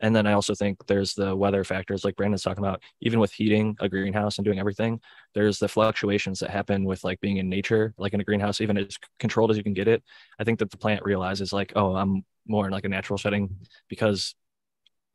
[0.00, 2.82] And then I also think there's the weather factors, like Brandon's talking about.
[3.02, 4.98] Even with heating a greenhouse and doing everything,
[5.34, 8.78] there's the fluctuations that happen with like being in nature, like in a greenhouse, even
[8.78, 10.02] as controlled as you can get it.
[10.38, 13.58] I think that the plant realizes like, oh, I'm more in like a natural setting
[13.90, 14.34] because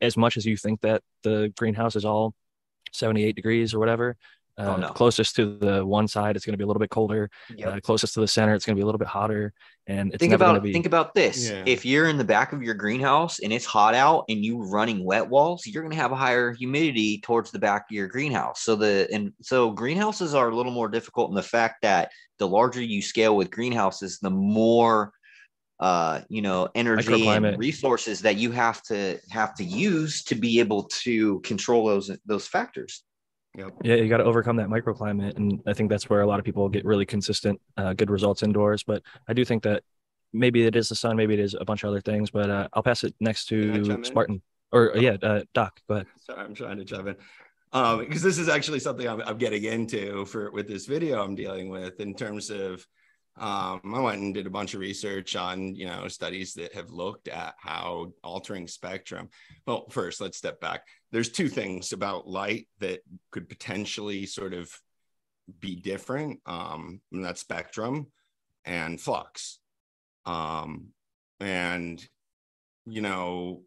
[0.02, 2.36] as much as you think that the greenhouse is all
[2.92, 4.18] 78 degrees or whatever,
[4.58, 4.90] uh, oh, no.
[4.90, 7.30] Closest to the one side, it's going to be a little bit colder.
[7.56, 7.68] Yep.
[7.68, 9.54] Uh, closest to the center, it's going to be a little bit hotter.
[9.88, 10.72] And it's think about be...
[10.72, 11.64] think about this: yeah.
[11.66, 15.04] if you're in the back of your greenhouse and it's hot out, and you running
[15.04, 18.62] wet walls, you're going to have a higher humidity towards the back of your greenhouse.
[18.62, 22.48] So the and so greenhouses are a little more difficult in the fact that the
[22.48, 25.12] larger you scale with greenhouses, the more
[25.82, 30.62] uh you know energy and resources that you have to have to use to be
[30.62, 33.04] able to control those those factors
[33.58, 33.74] Yep.
[33.84, 36.46] Yeah, you got to overcome that microclimate, and I think that's where a lot of
[36.46, 38.84] people get really consistent, uh, good results indoors.
[38.84, 39.84] But I do think that
[40.34, 42.32] maybe it is the sun, maybe it is a bunch of other things.
[42.32, 44.42] But uh, I'll pass it next to Spartan,
[44.72, 45.00] or oh.
[45.00, 45.80] yeah, uh, Doc.
[45.88, 46.08] Go ahead.
[46.20, 47.16] Sorry, I'm trying to jump in
[47.76, 51.36] um, because this is actually something I'm, I'm getting into for with this video I'm
[51.36, 52.88] dealing with in terms of
[53.38, 56.90] um, I went and did a bunch of research on, you know, studies that have
[56.90, 59.30] looked at how altering spectrum.
[59.68, 60.88] Well, first, let's step back.
[61.12, 64.72] There's two things about light that could potentially sort of
[65.60, 68.08] be different, um, and that's spectrum
[68.64, 69.60] and flux.
[70.26, 70.88] Um,
[71.40, 72.04] and,
[72.86, 73.62] you know,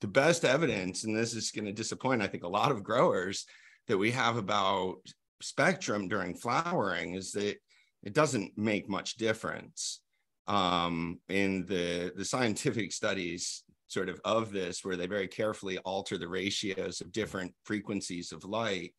[0.00, 3.46] the best evidence, and this is going to disappoint, I think, a lot of growers
[3.86, 4.96] that we have about
[5.40, 7.56] spectrum during flowering is that
[8.04, 10.00] it doesn't make much difference
[10.46, 16.18] um, in the the scientific studies sort of of this where they very carefully alter
[16.18, 18.94] the ratios of different frequencies of light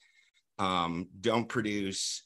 [0.60, 2.24] um, don't produce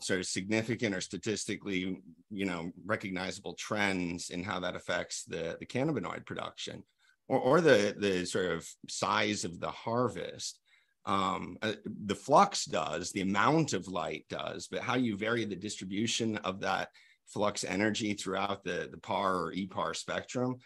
[0.00, 1.98] sort of significant or statistically
[2.30, 6.82] you know recognizable trends in how that affects the the cannabinoid production
[7.28, 10.60] or, or the the sort of size of the harvest
[11.08, 11.72] um, uh,
[12.04, 16.60] the flux does, the amount of light does, but how you vary the distribution of
[16.60, 16.90] that
[17.26, 20.58] flux energy throughout the, the PAR or EPAR spectrum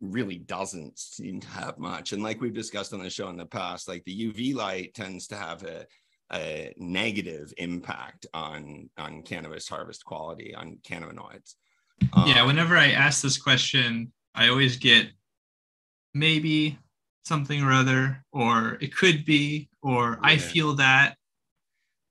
[0.00, 2.12] really doesn't seem to have much.
[2.12, 5.28] And like we've discussed on the show in the past, like the UV light tends
[5.28, 5.86] to have a,
[6.32, 11.54] a negative impact on, on cannabis harvest quality, on cannabinoids.
[12.14, 15.06] Um, yeah, whenever I ask this question, I always get
[16.14, 16.78] maybe
[17.24, 20.28] something or other, or it could be, or yeah.
[20.30, 21.16] I feel that,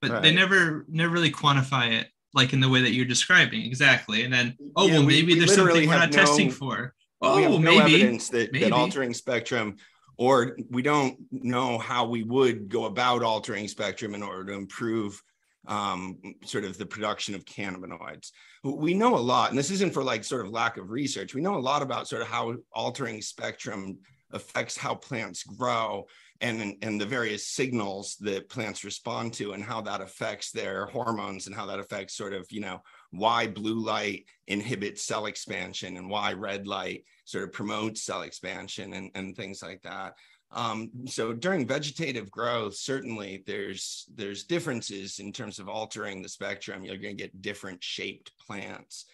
[0.01, 0.21] but right.
[0.21, 4.23] they never never really quantify it like in the way that you're describing exactly.
[4.23, 6.93] And then, oh yeah, well, we, maybe we there's something we're not no, testing for.
[7.21, 8.65] Oh, we have no maybe evidence that, maybe.
[8.65, 9.77] that altering spectrum,
[10.17, 15.21] or we don't know how we would go about altering spectrum in order to improve
[15.67, 18.31] um, sort of the production of cannabinoids.
[18.63, 21.33] We know a lot, and this isn't for like sort of lack of research.
[21.33, 23.99] We know a lot about sort of how altering spectrum
[24.33, 26.05] affects how plants grow
[26.41, 31.47] and, and the various signals that plants respond to and how that affects their hormones
[31.47, 36.09] and how that affects sort of, you know, why blue light inhibits cell expansion and
[36.09, 40.15] why red light sort of promotes cell expansion and, and things like that.
[40.51, 46.83] Um, so during vegetative growth, certainly there's there's differences in terms of altering the spectrum.
[46.83, 49.05] You're going to get different shaped plants,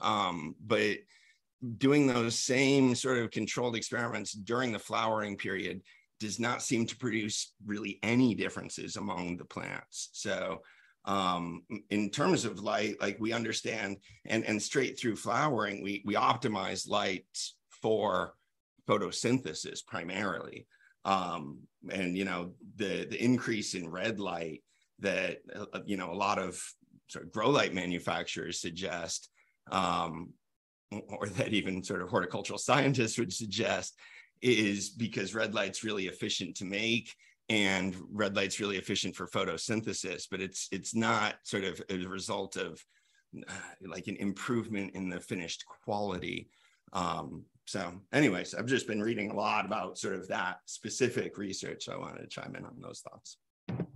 [0.00, 0.96] um, but
[1.78, 5.80] doing those same sort of controlled experiments during the flowering period
[6.18, 10.10] does not seem to produce really any differences among the plants.
[10.12, 10.62] So
[11.04, 16.14] um, in terms of light, like we understand and, and straight through flowering, we, we
[16.14, 17.26] optimize light
[17.82, 18.34] for
[18.88, 20.66] photosynthesis primarily.
[21.04, 21.58] Um,
[21.90, 24.62] and, you know, the, the increase in red light
[25.00, 26.60] that, uh, you know, a lot of
[27.08, 29.28] sort of grow light manufacturers suggest
[29.70, 30.32] um,
[30.90, 33.98] or that even sort of horticultural scientists would suggest
[34.42, 37.14] is because red light's really efficient to make
[37.48, 42.56] and red light's really efficient for photosynthesis but it's it's not sort of a result
[42.56, 42.84] of
[43.48, 43.52] uh,
[43.86, 46.48] like an improvement in the finished quality.
[46.92, 51.84] Um, so anyways i've just been reading a lot about sort of that specific research
[51.84, 53.38] so i wanted to chime in on those thoughts.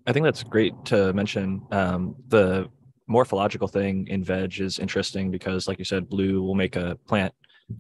[0.07, 2.69] I think that's great to mention um, the
[3.11, 7.35] morphological thing in veg is interesting because, like you said, blue will make a plant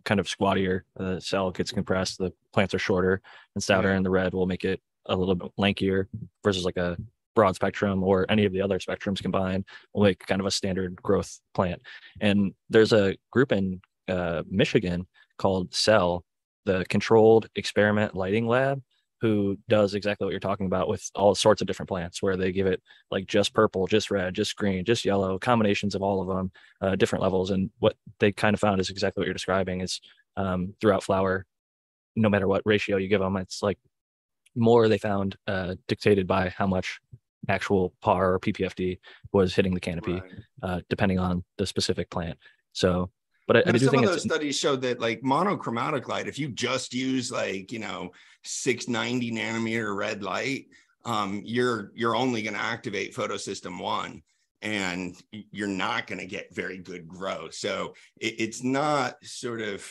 [0.04, 0.82] kind of squattier.
[0.96, 2.18] The cell gets compressed.
[2.18, 3.22] The plants are shorter
[3.54, 3.96] and stouter, Yeah.
[3.96, 6.06] and the red will make it a little bit lankier
[6.44, 6.96] versus like a
[7.36, 9.64] broad spectrum or any of the other spectrums combined
[9.94, 11.80] will make kind of a standard growth plant.
[12.20, 15.06] And there's a group in uh, Michigan
[15.38, 16.24] called Cell,
[16.64, 18.82] the Controlled Experiment Lighting Lab,
[19.20, 22.52] who does exactly what you're talking about with all sorts of different plants, where they
[22.52, 26.28] give it like just purple, just red, just green, just yellow, combinations of all of
[26.28, 26.50] them,
[26.80, 27.50] uh, different levels.
[27.50, 30.00] And what they kind of found is exactly what you're describing is
[30.36, 31.44] um, throughout flower,
[32.16, 33.78] no matter what ratio you give them, it's like
[34.56, 36.98] more they found uh, dictated by how much
[37.48, 38.98] actual PAR or PPFD
[39.32, 40.32] was hitting the canopy, Right.
[40.62, 42.38] uh, depending on the specific plant.
[42.72, 43.10] So,
[43.50, 46.38] but I, I do some think of those studies showed that like monochromatic light, if
[46.38, 48.12] you just use like you know
[48.44, 50.66] 690 nanometer red light,
[51.04, 54.22] um, you're you're only going to activate photosystem one,
[54.62, 57.54] and you're not going to get very good growth.
[57.54, 59.84] So it, it's not sort of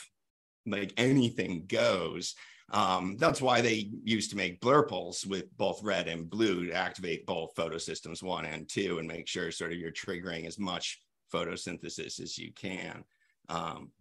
[0.65, 2.35] like anything goes.
[2.71, 7.25] Um, that's why they used to make blurples with both red and blue to activate
[7.25, 11.01] both photosystems one and two and make sure sort of you're triggering as much
[11.33, 13.03] photosynthesis as you can.
[13.49, 13.91] Um,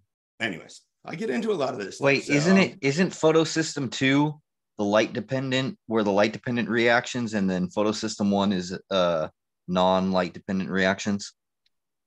[0.41, 1.97] anyways, I get into a lot of this.
[1.97, 4.41] stuff, Wait, so, isn't um, it isn't photosystem two
[4.77, 9.29] the light dependent where the light dependent reactions and then photosystem one is uh
[9.67, 11.33] non-light dependent reactions?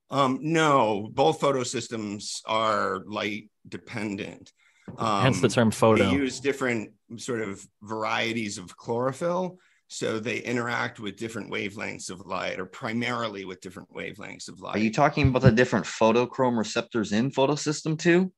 [0.09, 4.51] Um, no, both photosystems are light dependent.
[4.97, 6.03] Um, hence the term photo.
[6.03, 9.57] They use different sort of varieties of chlorophyll.
[9.93, 14.77] So they interact with different wavelengths of light or primarily with different wavelengths of light.
[14.77, 18.31] Are you talking about the different phytochrome receptors in photosystem two?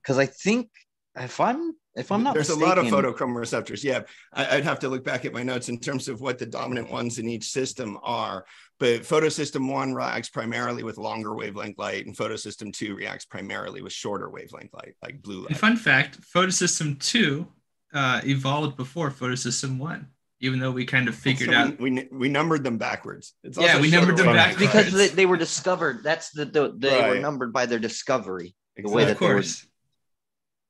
[0.00, 0.70] Because I think
[1.16, 3.82] if I'm if I'm not There's mistaken, a lot of phytochrome receptors.
[3.82, 6.46] Yeah, I, would have to look back at my notes in terms of what the
[6.46, 8.46] dominant ones in each system are.
[8.78, 13.92] But photosystem one reacts primarily with longer wavelength light, and photosystem two reacts primarily with
[13.92, 15.56] shorter wavelength light, like blue And light.
[15.56, 17.48] fun fact: photosystem two
[17.92, 20.08] uh, evolved before photosystem one,
[20.40, 21.80] even though we kind of figured So out.
[21.80, 23.34] we, we we numbered them backwards.
[23.44, 24.58] It's Yeah, we numbered them backwards.
[24.58, 26.02] because they, they were discovered.
[26.02, 28.54] That's the, the they were numbered by their discovery.
[28.76, 29.66] the way of that they were- course.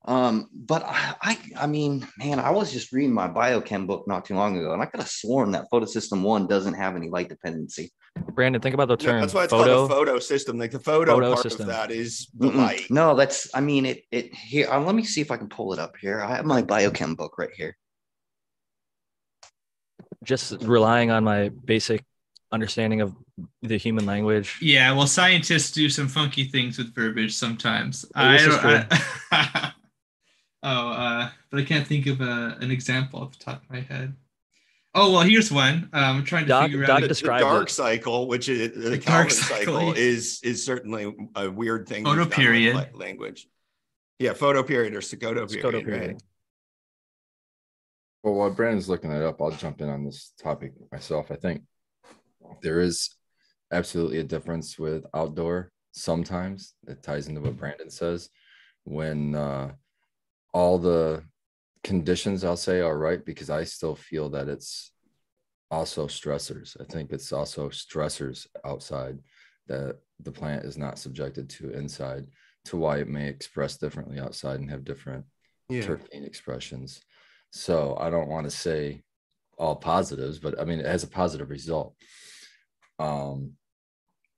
[0.05, 4.25] Um, but I, I, I mean, man, I was just reading my biochem book not
[4.25, 7.29] too long ago, and I could have sworn that photosystem one doesn't have any light
[7.29, 7.91] dependency.
[8.33, 9.87] Brandon, think about the Yeah, term that's why it's photo.
[9.87, 10.57] called a photo system.
[10.59, 11.69] Like the photo Photo part system.
[11.69, 12.55] of that is the Mm-mm.
[12.55, 12.85] light.
[12.89, 14.67] No, that's, I mean, it, it here.
[14.69, 16.21] Uh, let me see if I can pull it up here.
[16.21, 17.77] I have my biochem book right here.
[20.23, 22.03] just relying on my basic
[22.51, 23.13] understanding of
[23.61, 24.57] the human language.
[24.61, 28.05] Yeah, well, scientists do some funky things with verbiage sometimes.
[28.15, 28.87] Oh, this is don't.
[29.31, 29.71] I,
[30.63, 33.81] oh, uh, but I can't think of a, an example off the top of my
[33.81, 34.15] head.
[34.95, 35.89] Oh well, here's one.
[35.93, 37.09] Um, I'm trying to Doc- figure Doc out.
[37.09, 37.71] The, the dark it.
[37.71, 42.03] cycle, which is the, The dark cycle, cycle, is is certainly a weird thing.
[42.05, 42.75] Photo we've done with period.
[42.75, 43.47] la- language.
[44.19, 45.85] Yeah, photo period or skoto period.
[45.85, 46.21] skoto right?
[48.23, 51.29] Well, while Brandon's looking that up, I'll jump in on this topic myself.
[51.31, 51.63] I think
[52.61, 53.09] there is
[53.71, 55.71] absolutely a difference with outdoor.
[55.91, 58.29] Sometimes it ties into what Brandon says
[58.85, 59.71] when uh,
[60.53, 61.23] all the
[61.83, 64.91] conditions I'll say are right because I still feel that it's
[65.69, 66.77] also stressors.
[66.79, 69.19] I think it's also stressors outside
[69.67, 72.27] that the plant is not subjected to inside
[72.65, 75.25] to why it may express differently outside and have different
[75.69, 75.81] Yeah.
[75.81, 77.01] terpene expressions.
[77.51, 79.03] So I don't want to say
[79.57, 81.95] all positives, but I mean it has a positive result.
[82.99, 83.53] Um,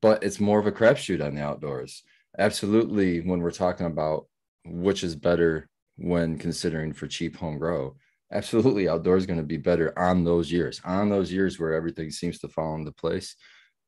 [0.02, 2.04] but it's more of a crapshoot on the outdoors.
[2.38, 4.28] Absolutely, when we're talking about
[4.66, 7.96] which is better when considering for cheap home grow,
[8.32, 12.12] absolutely outdoors is going to be better on those years, on those years where everything
[12.12, 13.36] seems to fall into place.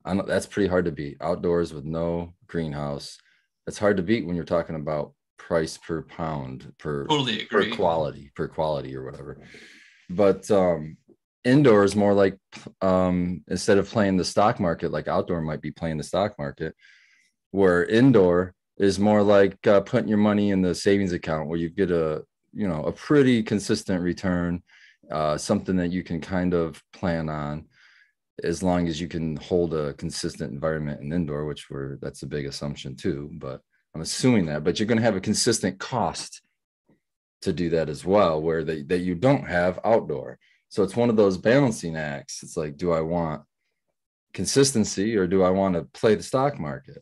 [0.05, 1.17] I know that's pretty hard to beat.
[1.21, 3.17] Outdoors with no greenhouse,
[3.65, 8.31] it's hard to beat when you're talking about price per pound per Totally per quality
[8.35, 9.37] per quality or whatever
[10.09, 10.97] but um
[11.45, 12.37] indoor is more like
[12.81, 16.75] um instead of playing the stock market like outdoor might be playing the stock market
[17.51, 21.69] where indoor is more like uh, putting your money in the savings account where you
[21.69, 22.23] get a
[22.53, 24.61] you know a pretty consistent return
[25.11, 27.65] uh something that you can kind of plan on
[28.43, 32.27] as long as you can hold a consistent environment in indoor which we're that's a
[32.27, 33.61] big assumption too but
[33.93, 36.41] i'm assuming that but you're going to have a consistent cost
[37.41, 40.39] to do that as well where they, that you don't have outdoor.
[40.69, 42.43] So it's one of those balancing acts.
[42.43, 43.43] It's like do i want
[44.33, 47.01] consistency or do i want to play the stock market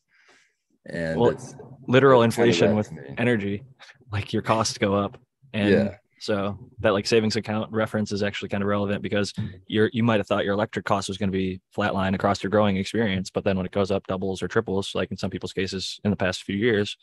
[0.87, 1.55] and Well, it's
[1.87, 3.63] Literal it's kind of inflation with energy,
[4.11, 5.17] like your costs go up.
[5.53, 5.95] And Yeah.
[6.19, 9.31] So that like savings account reference is actually kind of relevant because
[9.67, 12.49] you're you might have thought your electric cost was going to be flatline across your
[12.49, 15.53] growing experience, but then when it goes up doubles or triples, like in some people's
[15.53, 16.97] cases in the past few years,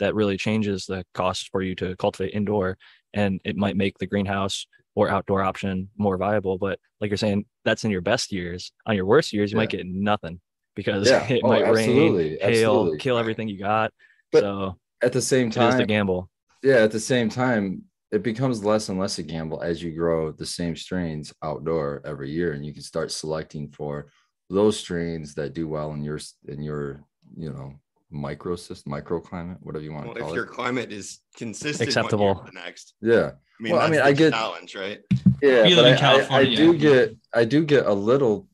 [0.00, 2.76] that really changes the cost for you to cultivate indoor,
[3.12, 4.66] and it might make the greenhouse
[4.96, 6.58] or outdoor option more viable.
[6.58, 8.72] But like you're saying, that's in your best years.
[8.86, 10.40] On your worst years, you might get nothing
[10.74, 11.26] because Yeah.
[11.28, 12.30] it Oh, might absolutely.
[12.30, 12.98] rain, hail, Absolutely.
[12.98, 13.92] kill everything you got.
[14.32, 16.30] But so At the same time, it is the time, gamble.
[16.62, 20.30] yeah, at the same time, it becomes less and less a gamble as you grow
[20.32, 24.06] the same strains outdoor every year, and you can start selecting for
[24.50, 27.02] those strains that do well in your in your
[27.36, 27.74] you know
[28.10, 30.32] micro system, microclimate, whatever you want Well, to call it.
[30.32, 32.34] if your climate is consistent, Acceptable.
[32.34, 32.94] One year the next.
[33.00, 35.00] Yeah, I mean, Well, I mean, I get- challenge, right?
[35.42, 38.46] yeah, but in I, I, I do get I do get a little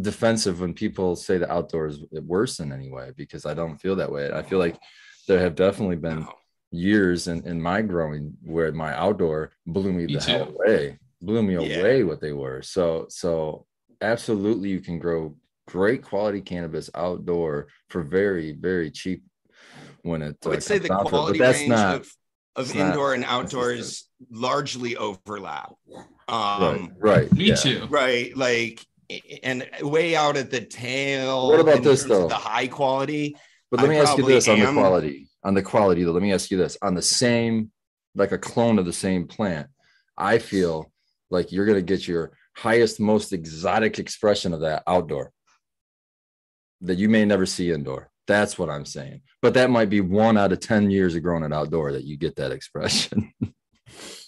[0.00, 3.96] defensive when people say the outdoor is worse in any way because I don't feel
[3.96, 4.30] that way.
[4.32, 4.76] I feel like
[5.28, 6.26] there have definitely been
[6.70, 11.42] years in, in my growing where my outdoor blew me, Me the hell away, blew
[11.42, 11.78] me Yeah.
[11.80, 12.62] away what they were.
[12.62, 13.66] So so
[14.00, 15.36] absolutely you can grow
[15.68, 19.22] great quality cannabis outdoor for very very cheap
[20.02, 21.10] when it I would uh, say the comes down to it.
[21.10, 22.12] quality but that's range not of,
[22.56, 25.72] of it's not indoor and outdoors largely overlap.
[25.88, 27.54] right Um, right Me yeah.
[27.54, 27.86] too.
[27.90, 28.84] right, like
[29.42, 31.48] and way out at the tail.
[31.48, 32.28] What about this, though?
[32.28, 33.36] The high quality.
[33.70, 36.12] But let I me ask you this on the quality, on the quality though.
[36.12, 37.70] Let me ask you this on the same,
[38.14, 39.68] like a clone of the same plant.
[40.16, 40.92] I feel
[41.30, 45.32] like you're gonna get your highest, most exotic expression of that outdoor
[46.82, 48.10] that you may never see indoor.
[48.26, 49.22] That's what I'm saying.
[49.40, 52.16] But that might be one out of 10 years of growing it outdoor that you
[52.16, 53.32] get that expression.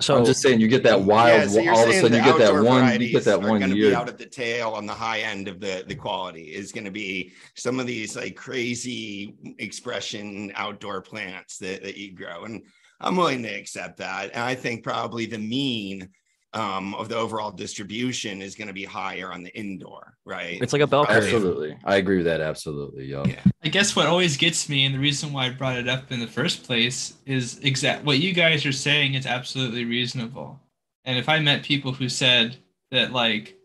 [0.00, 2.24] So I'm just saying you get that wild, Yeah, so all of a sudden you
[2.24, 3.90] get that one, you get that one gonna year.
[3.90, 6.84] Be out at the tail on the high end of the the quality is going
[6.84, 12.62] to be some of these like crazy expression outdoor plants that, that you grow, and
[13.00, 14.30] I'm willing to accept that.
[14.32, 16.08] And I think probably the mean
[16.54, 20.60] um, of the overall distribution is going to be higher on the indoor, right?
[20.62, 21.24] it's like a bell curve.
[21.24, 21.76] Absolutely.
[21.84, 22.40] I agree with that.
[22.40, 23.04] Absolutely.
[23.04, 23.24] Yo.
[23.24, 23.40] Yeah.
[23.62, 26.20] I guess what always gets me, and the reason why I brought it up in
[26.20, 30.58] the first place, is exact what you guys are saying is absolutely reasonable.
[31.04, 32.56] And if I met people who said
[32.90, 33.56] that like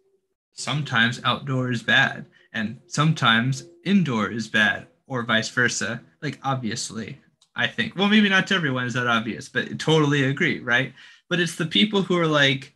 [0.54, 7.20] sometimes outdoor is bad and sometimes indoor is bad, or vice versa, like obviously,
[7.56, 10.94] I think well maybe not to everyone is that obvious, but totally agree, right?
[11.34, 12.76] But it's the people who are like,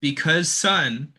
[0.00, 1.12] because sun,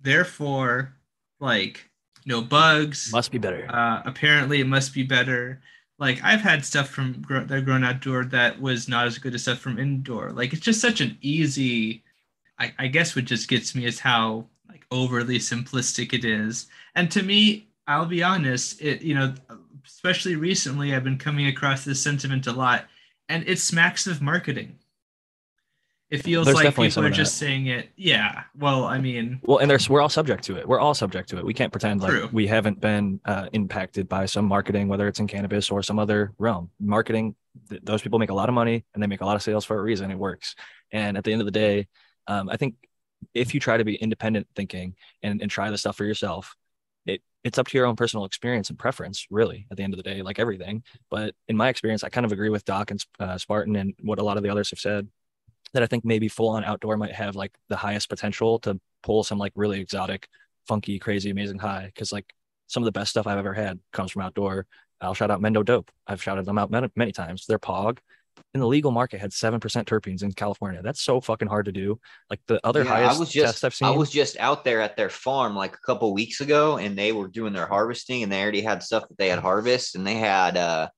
[0.00, 0.96] therefore,
[1.38, 1.88] like
[2.26, 3.70] no bugs, Must be better.
[3.70, 5.62] uh, apparently, it must be better.
[5.96, 9.42] Like I've had stuff from gr- that grown outdoor that was not as good as
[9.42, 10.32] stuff from indoor.
[10.32, 12.02] Like it's just such an easy.
[12.58, 16.66] I, I guess what just gets me is how like overly simplistic it is.
[16.96, 18.82] And to me, I'll be honest.
[18.82, 19.34] It you know,
[19.86, 22.86] especially recently, I've been coming across this sentiment a lot,
[23.28, 24.77] and it smacks of marketing.
[26.10, 27.90] It feels There's like people are just saying it.
[27.94, 28.44] Yeah.
[28.56, 30.66] Well, I mean, Well, and there's we're all subject to it.
[30.66, 31.44] We're all subject to it.
[31.44, 35.26] We can't pretend like we haven't been uh, impacted by some marketing, whether it's in
[35.26, 36.70] cannabis or some other realm.
[36.80, 37.34] Marketing,
[37.68, 39.66] th- those people make a lot of money and they make a lot of sales
[39.66, 40.10] for a reason.
[40.10, 40.54] It works.
[40.92, 41.88] And at the end of the day,
[42.26, 42.76] um, I think
[43.34, 46.56] if you try to be independent thinking and, and try the stuff for yourself,
[47.04, 49.66] it it's up to your own personal experience and preference, really.
[49.70, 50.84] At the end of the day, like everything.
[51.10, 54.18] But in my experience, I kind of agree with Doc and uh, Spartan and what
[54.18, 55.06] a lot of the others have said
[55.74, 59.22] that I think maybe full on outdoor might have like the highest potential to pull
[59.24, 60.28] some like really exotic,
[60.66, 61.92] funky, crazy, amazing high.
[61.96, 62.32] Cause like
[62.66, 64.66] some of the best stuff I've ever had comes from outdoor.
[65.00, 65.90] I'll shout out Mendo Dope.
[66.06, 67.46] I've shouted them out many, many times.
[67.46, 68.00] Their POG
[68.54, 70.80] in the legal market had 7% terpenes in California.
[70.82, 71.98] That's so fucking hard to do.
[72.30, 73.88] Like the other Yeah, highest I was just test I've seen.
[73.88, 77.12] I was just out there at their farm like a couple weeks ago, and they
[77.12, 80.14] were doing their harvesting, and they already had stuff that they had harvest, and they
[80.14, 80.88] had uh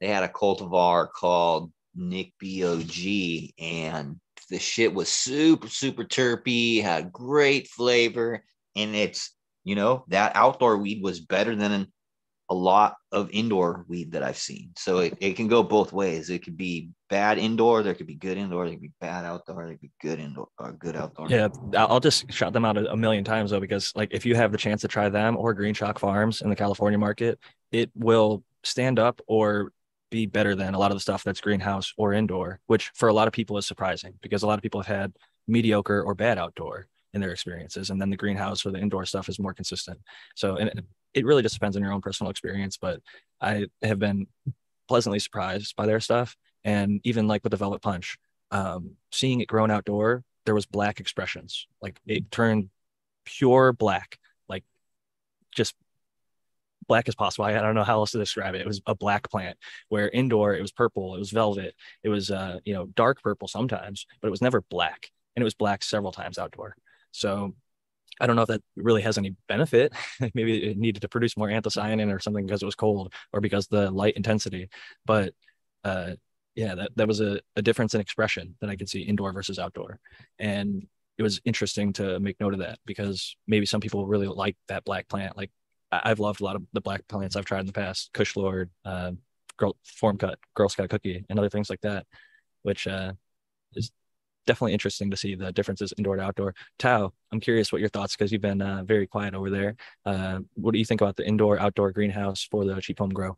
[0.00, 2.90] they had a cultivar called Nick Bog,
[3.58, 4.20] and
[4.50, 8.44] the shit was super super terpy, had great flavor,
[8.76, 9.34] and it's
[9.64, 11.88] you know that outdoor weed was better than
[12.50, 14.72] a lot of indoor weed that I've seen.
[14.76, 16.28] So it, it can go both ways.
[16.28, 19.64] It could be bad indoor, there could be good indoor, there could be bad outdoor,
[19.64, 21.28] there could be good indoor or good outdoor.
[21.30, 24.52] Yeah, I'll just shout them out a million times though, because like if you have
[24.52, 27.38] the chance to try them or Green Shock Farms in the California market,
[27.70, 29.72] it will stand up or
[30.12, 33.12] be better than a lot of the stuff that's greenhouse or indoor, which for a
[33.12, 35.12] lot of people is surprising because a lot of people have had
[35.48, 39.28] mediocre or bad outdoor in their experiences, and then the greenhouse or the indoor stuff
[39.28, 39.98] is more consistent.
[40.36, 40.82] So, and
[41.12, 43.00] it, really just depends on your own personal experience, but
[43.40, 44.28] I have been
[44.88, 48.16] pleasantly surprised by their stuff, and even like with the Velvet Punch,
[48.50, 52.68] um, seeing it grown outdoor there was black expressions like it turned
[53.24, 54.64] pure black like
[55.54, 55.74] just
[56.88, 57.44] black as possible.
[57.44, 58.60] I, I don't know how else to describe it.
[58.60, 59.56] It was a black plant
[59.88, 63.48] where indoor it was purple, it was velvet, it was uh, you know, dark purple
[63.48, 65.10] sometimes, but it was never black.
[65.34, 66.74] And it was black several times outdoor.
[67.10, 67.54] So
[68.20, 69.92] I don't know if that really has any benefit.
[70.34, 73.66] Maybe it needed to produce more anthocyanin or something because it was cold or because
[73.66, 74.68] the light intensity.
[75.06, 75.34] But
[75.84, 76.12] uh,
[76.54, 79.58] yeah, that, that was a, a difference in expression that I could see indoor versus
[79.58, 79.98] outdoor.
[80.38, 80.86] And
[81.18, 84.84] it was interesting to make note of that because maybe some people really like that
[84.84, 85.36] black plant.
[85.36, 85.50] Like
[85.92, 88.34] I, have loved a lot of the black plants I've tried in the past, Kush
[88.34, 89.12] Lord, uh,
[89.58, 92.06] Girl, Forum Cut, Girl Scout Cookie, and other things like that,
[92.62, 93.12] which uh,
[93.74, 93.92] is
[94.46, 96.54] definitely interesting to see the differences indoor to outdoor.
[96.78, 99.76] Tao, I'm curious what your thoughts because you've been uh, very quiet over there.
[100.04, 103.36] Uh, what do you think about the indoor outdoor greenhouse for the cheap home grow?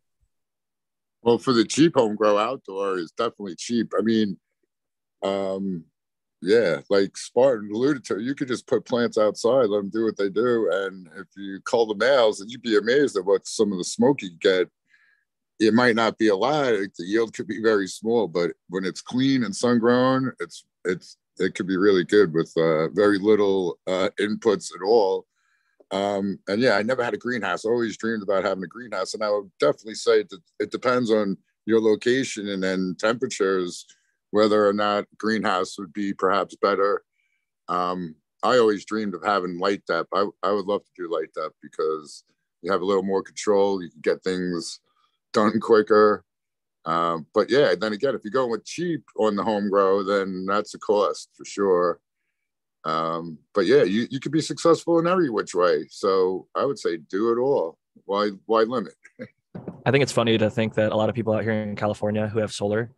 [1.23, 3.93] Well, for the cheap home grow outdoor is definitely cheap.
[3.99, 4.39] I mean,
[5.23, 5.85] um,
[6.45, 10.17] yeah, like Spartan alluded to, you could just put plants outside, let them do what
[10.17, 13.73] they do, and if you call the males, and you'd be amazed at what some
[13.73, 14.69] of the smoke you get.
[15.61, 19.01] It might not be a lot; the yield could be very small, but when it's
[19.01, 23.79] clean and sun grown, it's it's it could be really good with uh, very little
[23.87, 25.27] uh, inputs at all.
[25.91, 27.65] Um, and yeah, I never had a greenhouse.
[27.65, 31.11] I always dreamed about having a greenhouse, and I would definitely say that it depends
[31.11, 31.37] on
[31.67, 33.87] your location and then temperatures,
[34.35, 37.05] whether or not greenhouse would be perhaps better.
[37.69, 40.09] Um, I always dreamed of having light dep.
[40.13, 42.25] I, I would love to do light dep because
[42.61, 43.81] you have a little more control.
[43.81, 44.81] You can get things
[45.33, 46.25] done quicker.
[46.85, 50.47] Um, but yeah, then again, if you're going with cheap on the home grow, then
[50.47, 52.01] that's a cost for sure.
[52.85, 55.87] Um, but yeah, you, you could be successful in every which way.
[55.91, 57.79] So I would say do it all.
[58.05, 58.95] Why why limit?
[59.87, 62.27] I think it's funny to think that a lot of people out here in California
[62.27, 62.91] who have solar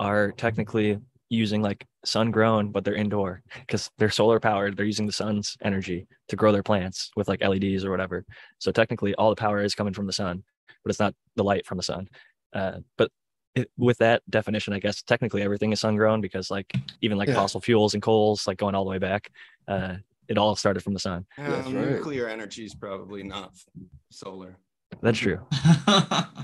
[0.00, 4.76] are technically using like sun grown, but they're indoor because they're solar powered.
[4.76, 8.24] They're using the sun's energy to grow their plants with like LEDs or whatever.
[8.58, 10.44] So technically, all the power is coming from the sun,
[10.84, 12.08] but it's not the light from the sun.
[12.52, 13.10] Uh, but
[13.54, 16.72] it, with that definition, I guess technically everything is sun grown because like
[17.02, 17.34] even like yeah.
[17.34, 19.30] fossil fuels and coals, like going all the way back,
[19.68, 19.96] uh,
[20.28, 21.26] it all started from the sun.
[21.38, 21.66] right.
[21.66, 23.52] Nuclear energy is probably not
[24.10, 24.58] solar.
[25.02, 25.40] That's true.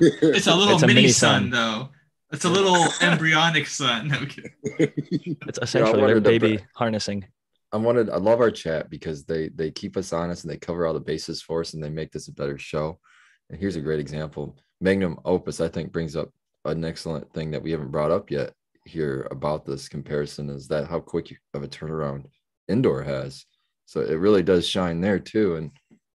[0.01, 1.89] it's a little it's a mini, mini sun, sun, though.
[2.33, 4.09] It's a little embryonic sun.
[4.09, 4.18] No,
[4.78, 7.26] it's essentially their baby the, harnessing.
[7.72, 10.87] I wanted I love our chat because they they keep us honest and they cover
[10.87, 12.99] all the bases for us and they make this a better show.
[13.49, 14.57] And here's a great example.
[14.81, 16.31] Magnum Opus, I think, brings up
[16.64, 18.53] an excellent thing that we haven't brought up yet
[18.85, 22.24] here about this comparison is that how quick of a turnaround
[22.68, 23.45] indoor has.
[23.87, 25.57] So it really does shine there too.
[25.57, 25.70] And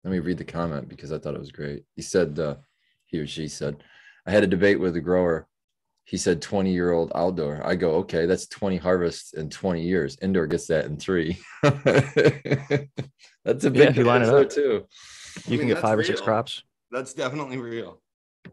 [0.03, 1.84] let me read the comment because I thought it was great.
[1.95, 2.55] He said, uh,
[3.05, 3.84] he or she said,
[4.26, 5.47] I had a debate with a grower.
[6.12, 7.66] He said 20 year old outdoor.
[7.66, 10.18] I go, okay, that's 20 harvests in 20 years.
[10.22, 11.39] Indoor gets that in three.
[11.64, 11.80] that's
[13.64, 14.62] a big yeah, if you line it up too.
[14.62, 14.84] You
[15.47, 16.01] I mean, can get five real.
[16.01, 16.66] or six crops.
[16.91, 18.01] That's definitely real.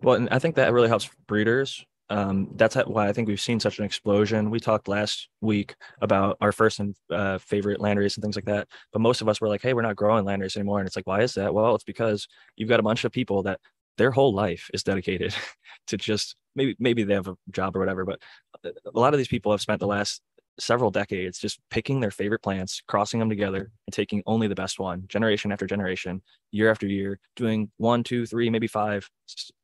[0.00, 1.84] Well, and I think that really helps breeders.
[2.10, 4.50] Um, that's why I think we've seen such an explosion.
[4.50, 8.68] We talked last week about our first and uh, favorite landrace and things like that.
[8.92, 11.08] But most of us were like, "Hey, we're not growing landrace anymore," and it's like,
[11.08, 11.52] why is that?
[11.52, 13.58] Well, it's because you've got a bunch of people that
[13.98, 15.34] their whole life is dedicated
[15.88, 18.20] to just maybe maybe they have a job or whatever, but
[18.64, 20.22] uh, a lot of these people have spent the last
[20.60, 24.80] several decades just picking their favorite plants, crossing them together, and taking only the best
[24.80, 26.20] one, generation after generation,
[26.50, 29.08] year after year, doing one, two, three, maybe five,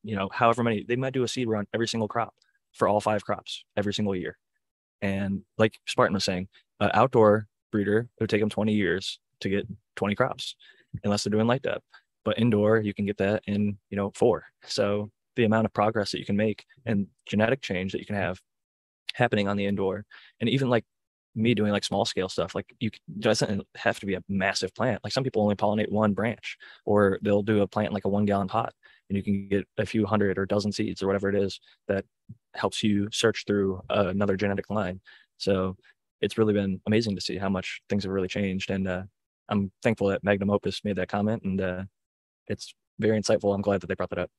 [0.03, 0.85] you know, however many.
[0.87, 2.35] They might do a seed run every single crop
[2.72, 4.39] for all five crops every single year.
[5.03, 6.49] And like Spartan was saying,
[6.80, 9.66] an outdoor breeder it would take them 20 years to get
[9.97, 10.55] 20 crops,
[11.03, 11.82] unless they're doing light dep.
[12.25, 14.45] But indoor, you can get that in, you know, four.
[14.64, 18.16] So the amount of progress that you can make and genetic change that you can
[18.16, 18.41] have
[19.14, 20.05] happening on the indoor
[20.41, 20.85] and even like
[21.35, 25.01] me doing like small scale stuff like you doesn't have to be a massive plant
[25.03, 28.25] like some people only pollinate one branch or they'll do a plant like a one
[28.25, 28.72] gallon pot
[29.09, 32.05] and you can get a few hundred or dozen seeds or whatever it is that
[32.55, 35.01] helps you search through another genetic line
[35.39, 35.77] so
[36.20, 39.03] it's really been amazing to see how much things have really changed and uh,
[39.49, 41.83] i'm thankful that magnum opus made that comment and uh,
[42.49, 43.55] it's very insightful.
[43.55, 44.30] I'm glad that they brought that up.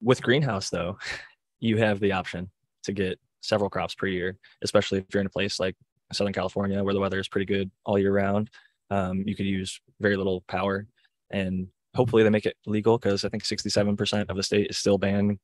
[0.00, 0.98] With greenhouse though
[1.60, 2.50] you have the option
[2.84, 5.74] to get several crops per year especially if you're in a place like
[6.12, 8.48] southern california where the weather is pretty good all year round.
[8.90, 10.86] Um, you could use very little power
[11.30, 14.98] and hopefully they make it legal because i think 67% of the state is still
[14.98, 15.38] ban-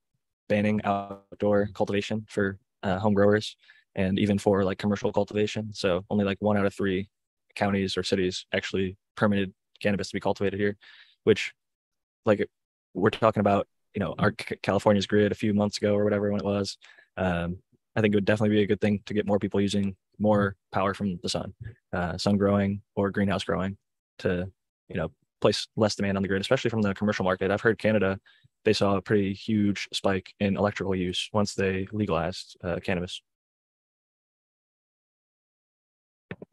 [0.48, 3.56] banning outdoor cultivation for uh, home growers
[3.96, 5.72] and even for like commercial cultivation.
[5.72, 7.08] So only like one out of three
[7.54, 10.76] counties or cities actually permitted cannabis to be cultivated here
[11.24, 11.52] which
[12.24, 12.48] like
[12.94, 14.32] we're talking about you know our
[14.62, 16.78] California's grid a few months ago or whatever when it was.
[17.16, 17.58] Um,
[17.96, 20.56] I think it would definitely be a good thing to get more people using more
[20.72, 21.54] power from the sun,
[21.92, 23.76] uh, sun growing or greenhouse growing.
[24.18, 24.50] to,
[24.88, 27.50] you know, place less demand on the grid, especially from the commercial market.
[27.50, 28.18] I've heard Canada,
[28.64, 33.22] they saw a pretty huge spike in electrical use once they legalized uh, cannabis.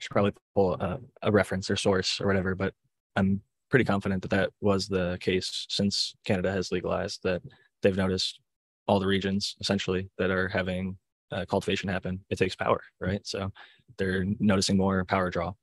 [0.02, 2.74] Should probably pull a, a reference or source or whatever, but
[3.16, 7.42] I'm pretty confident that that was the case since Canada has legalized that
[7.82, 8.40] they've noticed
[8.88, 10.98] all the regions essentially that are having
[11.32, 12.20] uh, cultivation happen.
[12.30, 13.26] It takes power, right?
[13.26, 13.52] So
[13.98, 15.54] they're noticing more power draw,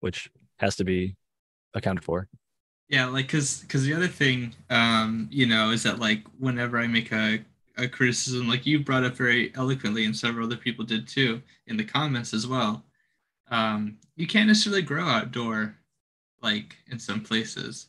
[0.00, 1.16] which has to be
[1.74, 2.28] accounted for.
[2.88, 6.86] Yeah, like because because the other thing, um, you know, is that like whenever I
[6.86, 7.40] make a
[7.76, 11.76] a criticism, like you brought up very eloquently, and several other people did too in
[11.76, 12.82] the comments as well.
[13.50, 15.76] Um, you can't necessarily grow outdoor,
[16.42, 17.88] like in some places.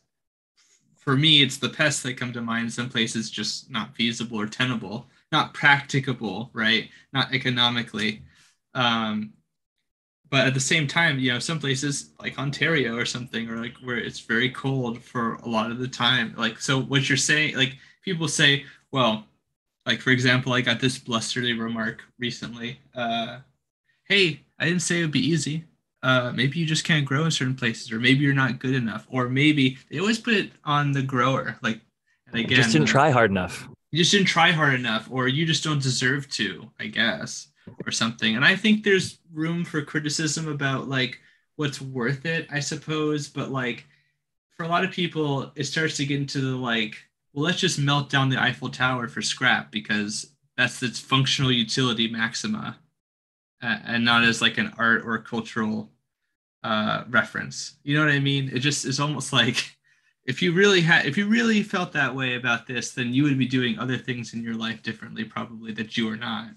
[0.97, 2.71] For me, it's the pests that come to mind.
[2.71, 6.89] Some places just not feasible or tenable, not practicable, right?
[7.13, 8.21] Not economically.
[8.73, 9.33] Um,
[10.29, 13.75] but at the same time, you know, some places like Ontario or something, or like
[13.77, 16.35] where it's very cold for a lot of the time.
[16.37, 19.25] Like, so what you're saying, like people say, well,
[19.85, 22.79] like for example, I got this blustery remark recently.
[22.93, 23.39] Uh,
[24.09, 25.65] hey, I didn't say it would be easy.
[26.01, 29.05] Uh, maybe you just can't grow in certain places, or maybe you're not good enough,
[29.09, 31.57] or maybe they always put it on the grower.
[31.61, 31.81] Like,
[32.27, 33.67] and again, just didn't try hard enough.
[33.91, 37.49] You just didn't try hard enough, or you just don't deserve to, I guess
[37.85, 38.35] or something.
[38.35, 41.19] And I think there's room for criticism about like
[41.55, 43.27] what's worth it, I suppose.
[43.27, 43.85] But like
[44.55, 46.97] for a lot of people, it starts to get into the like,
[47.33, 52.09] well, let's just melt down the Eiffel Tower for scrap because that's its functional utility
[52.09, 52.77] maxima,
[53.61, 55.89] and not as like an art or cultural
[56.63, 57.75] uh, reference.
[57.83, 58.49] You know what I mean?
[58.53, 59.75] It just is almost like
[60.25, 63.37] if you really had if you really felt that way about this, then you would
[63.37, 66.49] be doing other things in your life differently, probably that you are not.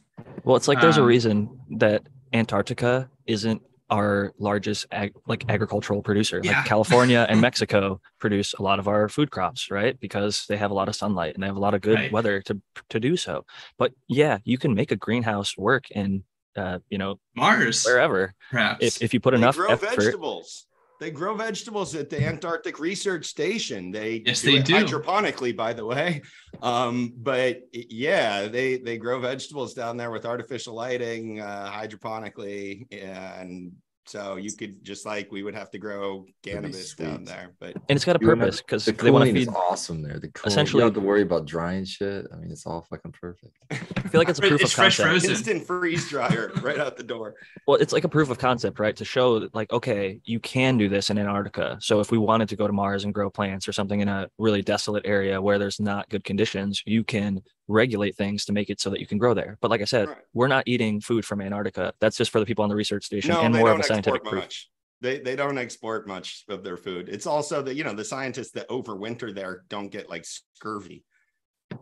[0.44, 6.02] Well, it's like there's Um, a reason that Antarctica isn't our largest ag- like agricultural
[6.02, 6.40] producer.
[6.42, 6.58] Yeah.
[6.58, 9.98] Like California and Mexico produce a lot of our food crops, right?
[10.00, 12.12] Because they have a lot of sunlight and they have a lot of good Right.
[12.12, 13.44] weather to to do so.
[13.78, 16.24] But yeah, you can make a greenhouse work in
[16.56, 18.84] uh, you know, Mars, wherever perhaps.
[18.84, 19.96] if if you put They enough grow effort.
[19.96, 20.66] vegetables.
[21.00, 23.90] They grow vegetables at the Antarctic Research Station.
[23.90, 24.74] They Yes, do they do.
[24.74, 26.22] hydroponically, by the way.
[26.62, 33.72] Um, but yeah, they they grow vegetables down there with artificial lighting, uh, hydroponically, and
[34.04, 37.52] so you could just like we would have to grow cannabis down there.
[37.60, 39.48] But And it's got a purpose because The they want to cooling feed.
[39.48, 40.18] is awesome there.
[40.18, 42.26] The cooling, Essentially- you don't have to worry about drying shit.
[42.32, 43.56] I mean, it's all fucking perfect.
[43.70, 43.76] I
[44.08, 45.08] feel like it's a proof It's of fresh concept.
[45.26, 45.30] frozen.
[45.30, 47.34] instant freeze dryer right out the door.
[47.66, 48.96] Well, it's like a proof of concept, right?
[48.96, 51.78] To show that, like, okay, you can do this in Antarctica.
[51.80, 54.28] So if we wanted to go to Mars and grow plants or something in a
[54.38, 57.40] really desolate area where there's not good conditions, you can
[57.72, 59.58] regulate things to make it so that you can grow there.
[59.60, 60.18] But like I said, Right.
[60.34, 61.92] we're not eating food from Antarctica.
[62.00, 64.22] That's just for the people on the research station No, and more of a scientific
[64.24, 64.42] proof.
[64.44, 64.68] much.
[65.00, 67.08] They they don't export much of their food.
[67.08, 71.04] It's also that you know the scientists that overwinter there don't get like scurvy.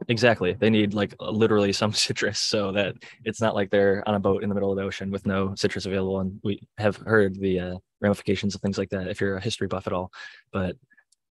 [0.09, 0.53] Exactly.
[0.55, 4.43] They need like literally some citrus so that it's not like they're on a boat
[4.43, 6.21] in the middle of the ocean with no citrus available.
[6.21, 9.67] And we have heard the uh, ramifications of things like that if you're a history
[9.67, 10.11] buff at all.
[10.53, 10.77] But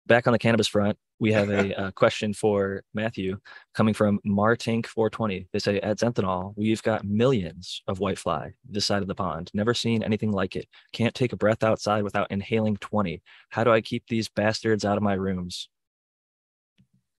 [0.06, 3.38] back on the cannabis front, we have a, uh question for Matthew
[3.74, 5.46] coming from Martink420.
[5.52, 9.50] They say at Zenthonol, we've got millions of whitefly this side of the pond.
[9.54, 10.66] Never seen anything like it.
[10.92, 13.22] Can't take a breath outside without inhaling 20.
[13.50, 15.68] How do I keep these bastards out of my rooms?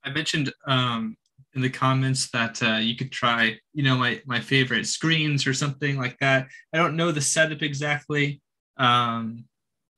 [0.03, 1.17] I mentioned um,
[1.55, 5.55] in the comments that uh, you could try, you know, my my favorite screens or
[5.55, 6.49] something like that.
[6.73, 8.41] I don't know the setup exactly,
[8.77, 9.45] um,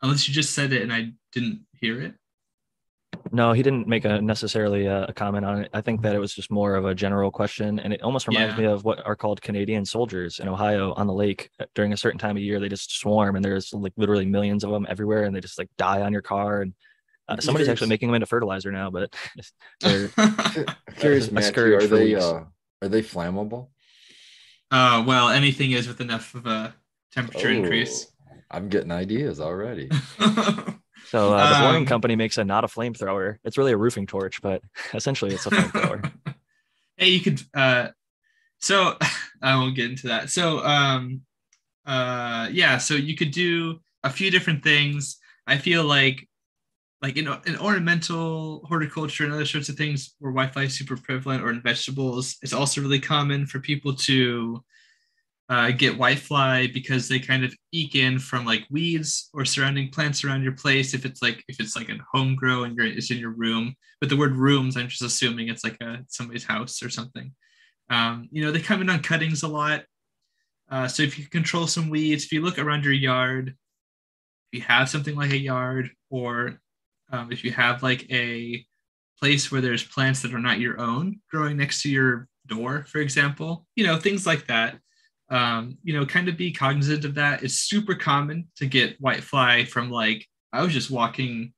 [0.03, 2.15] unless you just said it and I didn't hear it.
[3.31, 5.71] No, he didn't make a necessarily a, a comment on it.
[5.73, 8.55] I think that it was just more of a general question, and it almost reminds
[8.55, 8.61] Yeah.
[8.67, 11.97] me of what are called Canadian soldiers in Ohio on the lake uh, during a
[11.97, 12.61] certain time of year.
[12.61, 15.71] They just swarm, and there's like literally millions of them everywhere, and they just like
[15.79, 16.61] die on your car.
[16.63, 16.75] And
[17.29, 19.15] uh, somebody's actually making them into fertilizer now, but
[19.81, 22.45] they're I'm Curious, Matthew, scourge are they uh,
[22.83, 23.69] are they flammable?
[24.71, 26.75] uh, well, anything is with enough of a
[27.13, 28.09] temperature increase.
[28.31, 29.89] Oh, I'm getting ideas already.
[31.13, 33.37] So uh, the boring Um, company makes a not a flamethrower.
[33.45, 34.63] It's really a roofing torch, but
[34.95, 36.11] essentially it's a flamethrower.
[36.97, 37.43] hey, you could.
[37.53, 37.89] Uh,
[38.61, 38.97] so
[39.43, 40.31] I won't get into that.
[40.31, 41.21] So, um,
[41.85, 45.19] uh, yeah, so you could do a few different things.
[45.47, 46.27] I feel like,
[47.03, 51.43] like in, in ornamental horticulture and other sorts of things where whitefly is super prevalent,
[51.43, 54.65] or in vegetables, it's also really common for people to
[55.53, 60.25] uh, get whitefly because they kind of eke in from like weeds or surrounding plants
[60.25, 60.89] around your place.
[60.95, 63.65] If it's like if it's like a home grow and it's in your room,
[64.01, 67.29] but the word rooms, I'm just assuming it's like a somebody's house or something.
[67.97, 69.81] Um, you know, they come in on cuttings a lot.
[70.71, 73.55] Uh, so if you control some weeds, if you look around your yard,
[74.53, 76.33] if you have something like a yard or
[77.13, 78.65] Um, if you have like a
[79.21, 83.01] place where there's plants that are not your own growing next to your door, for
[83.01, 84.81] example, you know, things like that.
[85.33, 87.43] Um, you know, kind of be cognizant of that.
[87.43, 91.55] It's super common to get whitefly from like, I was just walking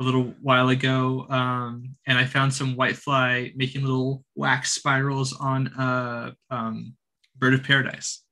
[0.00, 5.66] a little while ago um, and I found some whitefly making little wax spirals on
[5.78, 6.94] a um,
[7.36, 8.24] bird of paradise.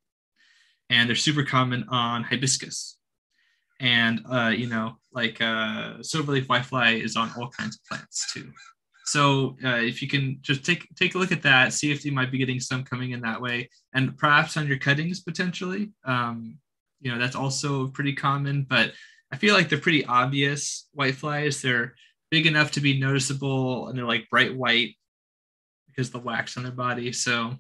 [0.89, 2.97] And they're super common on hibiscus.
[3.81, 8.51] And, uh, you know, like uh, silverleaf whitefly is on all kinds of plants too.
[9.11, 12.13] So uh, if you can just take take a look at that, see if you
[12.13, 15.91] might be getting some coming in that way, and perhaps on your cuttings potentially.
[16.05, 16.59] Um,
[17.01, 18.93] you know that's also pretty common, but
[19.33, 21.61] I feel like they're pretty obvious white flies.
[21.61, 21.95] They're
[22.31, 24.95] big enough to be noticeable, and they're like bright white
[25.89, 27.13] because the wax on their body.
[27.13, 27.57] So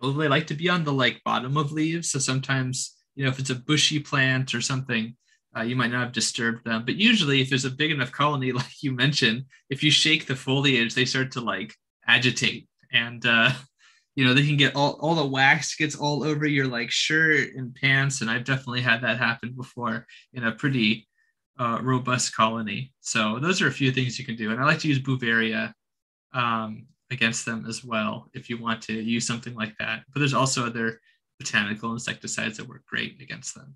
[0.00, 2.10] well, they like to be on the like bottom of leaves.
[2.10, 5.14] So sometimes you know if it's a bushy plant or something,
[5.56, 6.84] uh, you might not have disturbed them.
[6.84, 10.36] But usually, if there's a big enough colony, like you mentioned, if you shake the
[10.36, 11.74] foliage, they start to like
[12.06, 12.68] agitate.
[12.92, 13.50] And uh,
[14.14, 17.54] you know they can get all, all the wax gets all over your like shirt
[17.56, 18.20] and pants.
[18.20, 21.08] And i've definitely had that happen before in a pretty
[21.58, 22.92] uh, robust colony.
[23.00, 24.50] So those are a few things you can do.
[24.50, 25.72] And i like to use beauveria
[26.32, 30.02] um, against them as well if you want to use something like that.
[30.12, 31.00] But there's also other
[31.38, 33.74] botanical insecticides that work great against them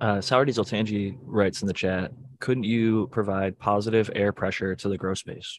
[0.00, 4.96] uh, Diesel Tangy writes in the chat, couldn't you provide positive air pressure to the
[4.96, 5.58] grow space?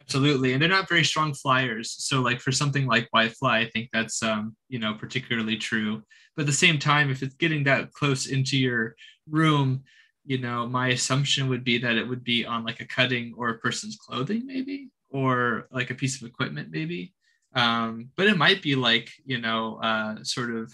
[0.00, 1.90] Absolutely, and they're not very strong flyers.
[1.98, 6.02] So, like for something like whitefly, I think that's um, you know particularly true.
[6.36, 8.94] But at the same time, if it's getting that close into your
[9.28, 9.82] room,
[10.24, 13.48] you know, my assumption would be that it would be on like a cutting or
[13.48, 17.12] a person's clothing, maybe, or like a piece of equipment, maybe.
[17.56, 20.72] Um, but it might be like you know, uh, sort of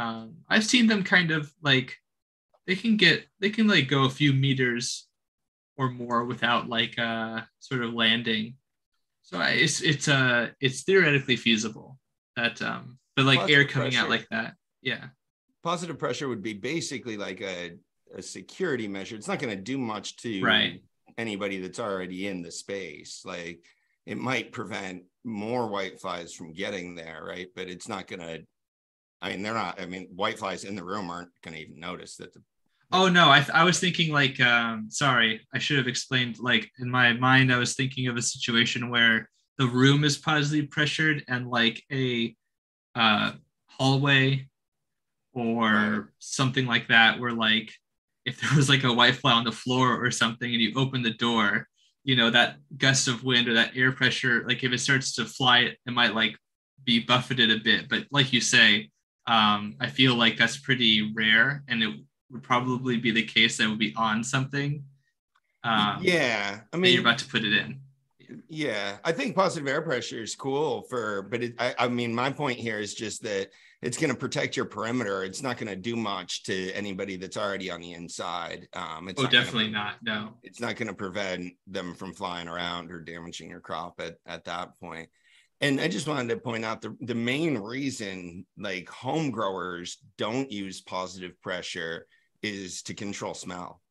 [0.00, 1.96] um, I've seen them kind of like
[2.66, 5.06] they can get they can like go a few meters
[5.76, 8.54] or more without like uh sort of landing.
[9.22, 11.98] So it's it's uh it's theoretically feasible
[12.36, 14.04] that um but like Positive air coming pressure.
[14.04, 14.54] out like that.
[14.82, 15.06] Yeah.
[15.62, 17.72] Positive pressure would be basically like a,
[18.16, 19.16] a security measure.
[19.16, 20.82] It's not going to do much to right.
[21.18, 23.22] anybody that's already in the space.
[23.26, 23.64] Like
[24.06, 27.48] it might prevent more white flies from getting there, right?
[27.54, 28.42] But it's not going to
[29.22, 29.80] I mean, they're not.
[29.80, 32.32] I mean, white flies in the room aren't going to even notice that.
[32.32, 32.42] The,
[32.92, 36.38] oh no, I, I was thinking like, um, sorry, I should have explained.
[36.38, 40.66] Like in my mind, I was thinking of a situation where the room is positively
[40.66, 42.34] pressured and like a
[42.94, 43.32] uh,
[43.66, 44.48] hallway
[45.32, 47.70] or something like that, where like
[48.24, 51.10] if there was like a whitefly on the floor or something, and you open the
[51.10, 51.68] door,
[52.04, 55.26] you know that gust of wind or that air pressure, like if it starts to
[55.26, 56.36] fly, it might like
[56.84, 57.88] be buffeted a bit.
[57.90, 58.88] But like you say,
[59.30, 61.94] um, I feel like that's pretty rare, and it
[62.32, 64.82] would probably be the case that would be on something.
[65.62, 67.78] Um, yeah, I mean, you're about to put it in.
[68.48, 72.32] Yeah, I think positive air pressure is cool for, but it, I, I mean, my
[72.32, 73.50] point here is just that
[73.82, 75.22] it's going to protect your perimeter.
[75.22, 78.66] It's not going to do much to anybody that's already on the inside.
[78.72, 79.94] Um, it's oh, not definitely gonna, not.
[80.02, 84.16] No, it's not going to prevent them from flying around or damaging your crop at,
[84.26, 85.08] at that point
[85.60, 90.50] and I just wanted to point out the, the main reason like home growers don't
[90.50, 92.06] use positive pressure
[92.42, 93.82] is to control smell.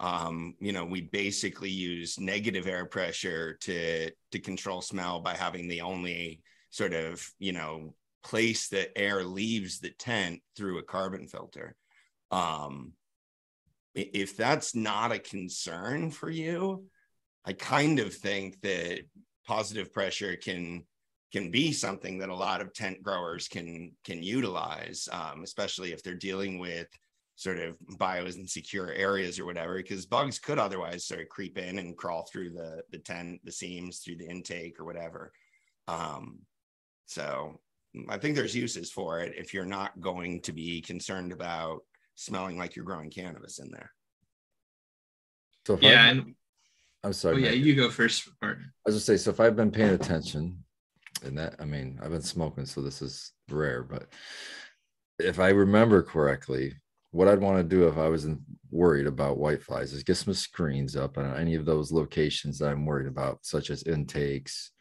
[0.00, 5.68] Um, you know, we basically use negative air pressure to to control smell by having
[5.68, 7.94] the only sort of, you know,
[8.24, 11.76] place that air leaves the tent through a carbon filter.
[12.32, 12.94] Um,
[13.94, 16.86] if that's not a concern for you,
[17.44, 19.02] I kind of think that
[19.46, 20.84] positive pressure can
[21.34, 26.00] can be something that a lot of tent growers can can utilize, um, especially if
[26.00, 26.86] they're dealing with
[27.34, 31.80] sort of bio insecure areas or whatever, because bugs could otherwise sort of creep in
[31.80, 35.32] and crawl through the the tent, the seams, through the intake or whatever.
[35.88, 36.38] Um,
[37.06, 37.60] so
[38.08, 41.80] I think there's uses for it if you're not going to be concerned about
[42.14, 43.90] smelling like you're growing cannabis in there.
[45.66, 46.34] So yeah, I, and
[47.02, 47.34] I'm sorry.
[47.34, 48.72] Oh, yeah, you go first, partner.
[48.86, 50.63] I was just say, so if I've been paying attention,
[51.24, 53.82] and that I mean I've been smoking, so this is rare.
[53.82, 54.08] But
[55.18, 56.74] if I remember correctly,
[57.10, 60.34] what I'd want to do if I wasn't worried about white flies is get some
[60.34, 64.72] screens up on any of those locations that I'm worried about, such as intakes,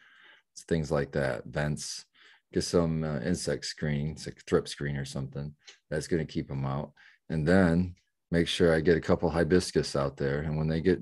[0.67, 2.05] things like that, vents.
[2.51, 5.53] Get some uh, insect screen, like drip screen or something
[5.89, 6.91] that's going to keep them out,
[7.29, 7.95] and then
[8.33, 10.39] make sure I get a couple hibiscus out there.
[10.39, 10.99] And when they get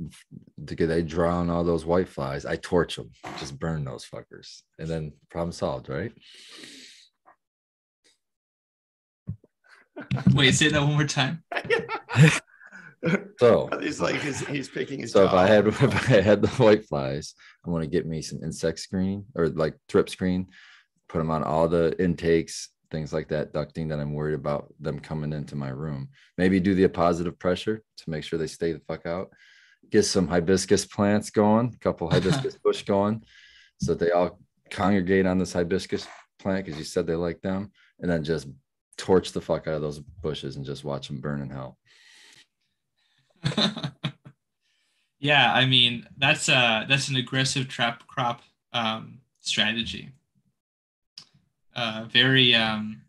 [0.67, 3.09] to get they drown all those white flies, I torch them,
[3.39, 6.11] just burn those fuckers, and then problem solved, right?
[10.33, 11.43] Wait, say that one more time.
[13.39, 15.11] So he's like he's, he's picking his.
[15.11, 17.33] So if I had if I had the white flies,
[17.65, 20.49] I want to get me some insect screen or like thrip screen,
[21.09, 24.99] put them on all the intakes, things like that, ducting that I'm worried about them
[24.99, 26.09] coming into my room.
[26.37, 29.31] Maybe do the positive pressure to make sure they stay the fuck out.
[29.89, 33.23] Get some hibiscus plants going, a couple hibiscus bush going,
[33.81, 34.39] so that they all
[34.69, 36.05] congregate on this hibiscus
[36.37, 38.47] plant because you said they like them, and then just
[38.97, 41.77] torch the fuck out of those bushes and just watch them burn in hell.
[45.19, 48.41] yeah, I mean that's uh that's an aggressive trap crop
[48.73, 50.11] um, strategy.
[51.75, 53.01] Uh, very um,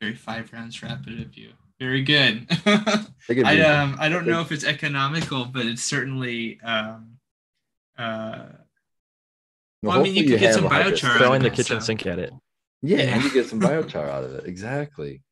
[0.00, 1.50] very five rounds rapid of you.
[1.78, 2.46] Very good.
[2.66, 7.16] I um I don't know if it's economical, but it's certainly um
[7.98, 8.46] uh
[9.82, 11.00] well, I mean, you hopefully could get some a hibiscus.
[11.08, 12.32] biochar out Throwing of the kitchen so- sink at it.
[12.82, 14.46] Yeah, and you get some biochar out of it.
[14.46, 15.22] Exactly.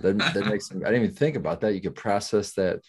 [0.00, 1.74] That, that makes some, I didn't even think about that.
[1.74, 2.80] You could process that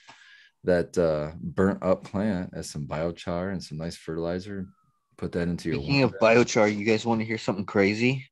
[0.63, 4.67] that uh burnt up plant as some biochar and some nice fertilizer.
[5.21, 8.27] Put that into your Speaking of biochar, you guys want to hear something crazy?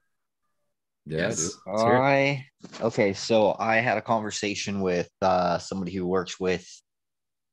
[1.06, 1.38] Yes.
[1.38, 1.52] dude.
[1.68, 2.00] Let's hear it.
[2.00, 2.46] I
[2.82, 6.68] okay, so I had a conversation with uh, somebody who works with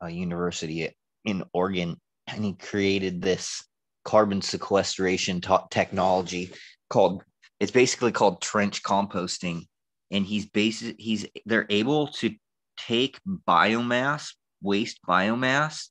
[0.00, 0.88] a university
[1.26, 3.62] in Oregon, and he created this
[4.06, 6.50] carbon sequestration to- technology
[6.88, 7.22] called.
[7.60, 9.66] It's basically called trench composting,
[10.10, 10.96] and he's basic.
[10.98, 12.34] He's they're able to
[12.78, 14.32] take biomass,
[14.62, 15.88] waste biomass,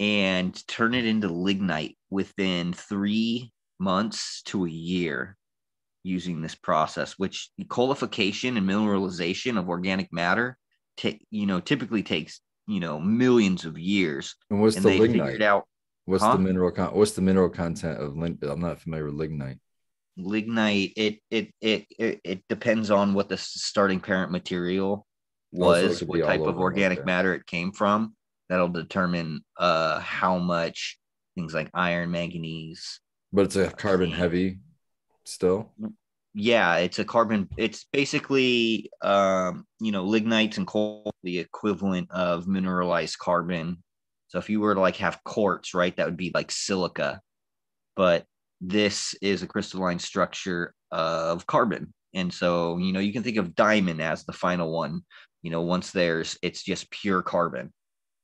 [0.00, 5.36] and turn it into lignite within three months to a year
[6.02, 10.56] using this process, which coalification and mineralization of organic matter,
[10.96, 15.28] ta- you know, typically takes you know millions of years, And what's and the lignite?
[15.28, 15.64] figured out
[16.04, 16.32] what's huh?
[16.32, 19.58] the mineral con- what's the mineral content of lin- I'm not familiar with lignite.
[20.16, 20.92] lignite.
[20.96, 25.06] It it it it, it depends on what the starting parent material
[25.60, 28.14] Oh, so was, what type of organic matter it came from.
[28.48, 30.98] That'll determine uh how much
[31.36, 32.98] things like iron, manganese,
[33.32, 34.58] But it's a carbon heavy
[35.24, 35.72] still.
[36.34, 42.48] yeah it's a carbon it's basically um you know lignites and coal the equivalent of
[42.48, 43.82] mineralized carbon.
[44.28, 47.20] So if you were to like have quartz right that would be like silica.
[47.94, 48.24] But
[48.60, 51.92] this is a crystalline structure of carbon.
[52.14, 55.02] And so you know you can think of diamond as the final one.
[55.42, 57.72] You know once there's it's just pure carbon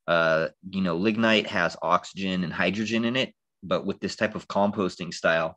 [0.09, 4.49] uh you know lignite has oxygen and hydrogen in it but with this type of
[4.49, 5.57] composting style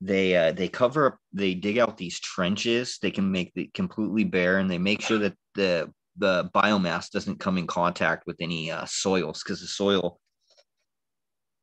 [0.00, 2.98] they uh, they cover up they dig out these trenches.
[3.00, 7.40] They can make it completely bare and they make sure that the the biomass doesn't
[7.40, 10.18] come in contact with any uh, soils because the soil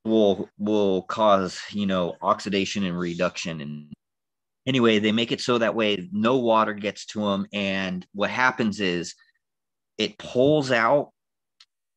[0.05, 3.61] will will cause you know oxidation and reduction.
[3.61, 3.93] And
[4.65, 8.79] anyway they make it so that way no water gets to them and what happens
[8.79, 9.13] is
[9.97, 11.11] it pulls out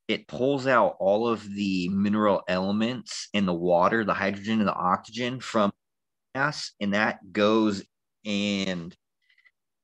[0.09, 4.75] it pulls out all of the mineral elements in the water the hydrogen and the
[4.75, 5.73] oxygen from
[6.35, 7.83] gas and that goes
[8.25, 8.97] and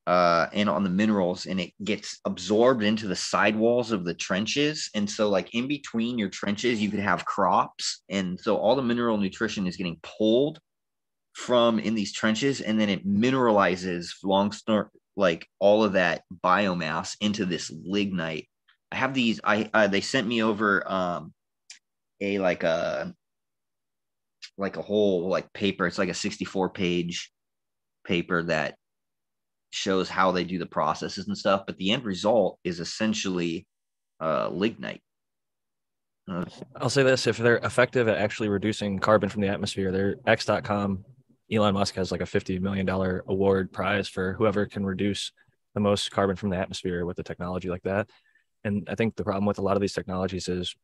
[0.07, 4.91] uh and on the minerals and it gets absorbed into the sidewalls of the trenches.
[4.95, 8.03] And so like in between your trenches you could have crops.
[8.09, 10.59] And so all the mineral nutrition is getting pulled
[11.35, 14.53] from in these trenches and then it mineralizes long
[15.17, 18.49] like all of that biomass into this lignite
[18.93, 21.33] i have these i uh, they sent me over um
[22.21, 23.15] a like a
[24.59, 27.33] like a whole like paper it's like a 64 page
[28.07, 28.77] paper that
[29.71, 33.67] shows how they do the processes and stuff but the end result is essentially
[34.21, 35.01] uh lignite
[36.31, 36.45] Uh,
[36.77, 41.05] I'll say this: if they're effective at actually reducing carbon from the atmosphere, they're X.com.
[41.51, 45.33] Elon Musk has like a fifty million dollar award prize for whoever can reduce
[45.75, 48.09] the most carbon from the atmosphere with a technology like that.
[48.65, 50.75] And I think the problem with a lot of these technologies is,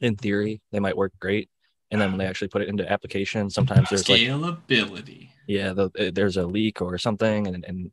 [0.00, 1.50] in theory, they might work great,
[1.90, 5.30] and then when they actually put it into application, sometimes there's like Scalability.
[5.46, 7.90] yeah, the, uh, there's a leak or something, and and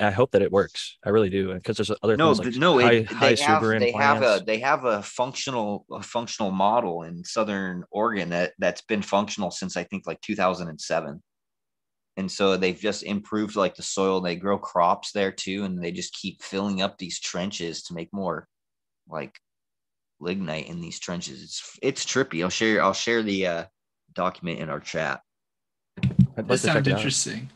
[0.00, 0.98] I hope that it works.
[1.04, 3.62] I really do, because there's other no things like no high, it, high they have
[3.62, 8.52] suberin they have a they have a functional a functional model in southern oregon that
[8.58, 11.20] that's been functional since i think like 2007
[12.16, 15.90] and so they've just improved like the soil they grow crops there too and they
[15.90, 18.46] just keep filling up these trenches to make more
[19.08, 19.38] like
[20.20, 23.64] lignite in these trenches it's it's trippy i'll share i'll share the uh
[24.14, 25.20] document in our chat
[26.02, 26.98] I'd That like sounds it out.
[26.98, 27.50] interesting.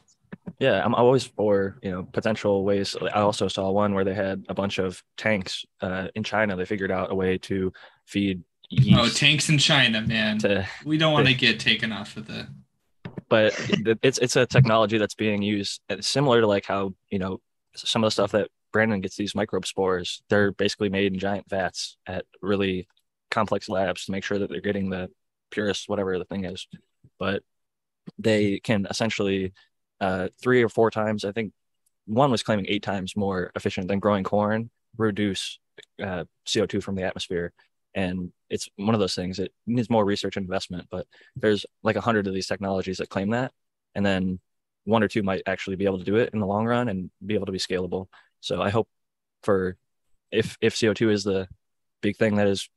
[0.60, 2.96] Yeah, I'm always for you know potential ways.
[3.00, 6.56] I also saw one where they had a bunch of tanks uh, in China.
[6.56, 7.72] They figured out a way to
[8.06, 8.98] feed yeast.
[8.98, 10.38] Oh, tanks in China, man.
[10.38, 12.48] to, We don't want to get taken off of the.
[13.28, 13.52] but
[14.02, 17.40] it's it's a technology that's being used similar to like how you know
[17.76, 21.48] some of the stuff that Brandon gets these microbe spores, they're basically made in giant
[21.48, 22.88] vats at really
[23.30, 25.10] complex labs to make sure that they're getting the
[25.50, 26.66] purest, whatever the thing is.
[27.18, 27.42] But
[28.18, 29.52] they can essentially
[30.00, 31.52] uh, three or four times, I think
[32.06, 35.58] one was claiming eight times more efficient than growing corn, reduce
[36.02, 37.52] uh, CO2 from the atmosphere.
[37.94, 41.06] And it's one of those things, it needs more research and investment, but
[41.36, 43.52] there's like a hundred of these technologies that claim that.
[43.94, 44.40] And then
[44.84, 47.10] one or two might actually be able to do it in the long run and
[47.24, 48.06] be able to be scalable.
[48.40, 48.88] So I hope
[49.42, 49.76] for
[50.30, 51.48] if if CO2 is the
[52.00, 52.68] big thing that is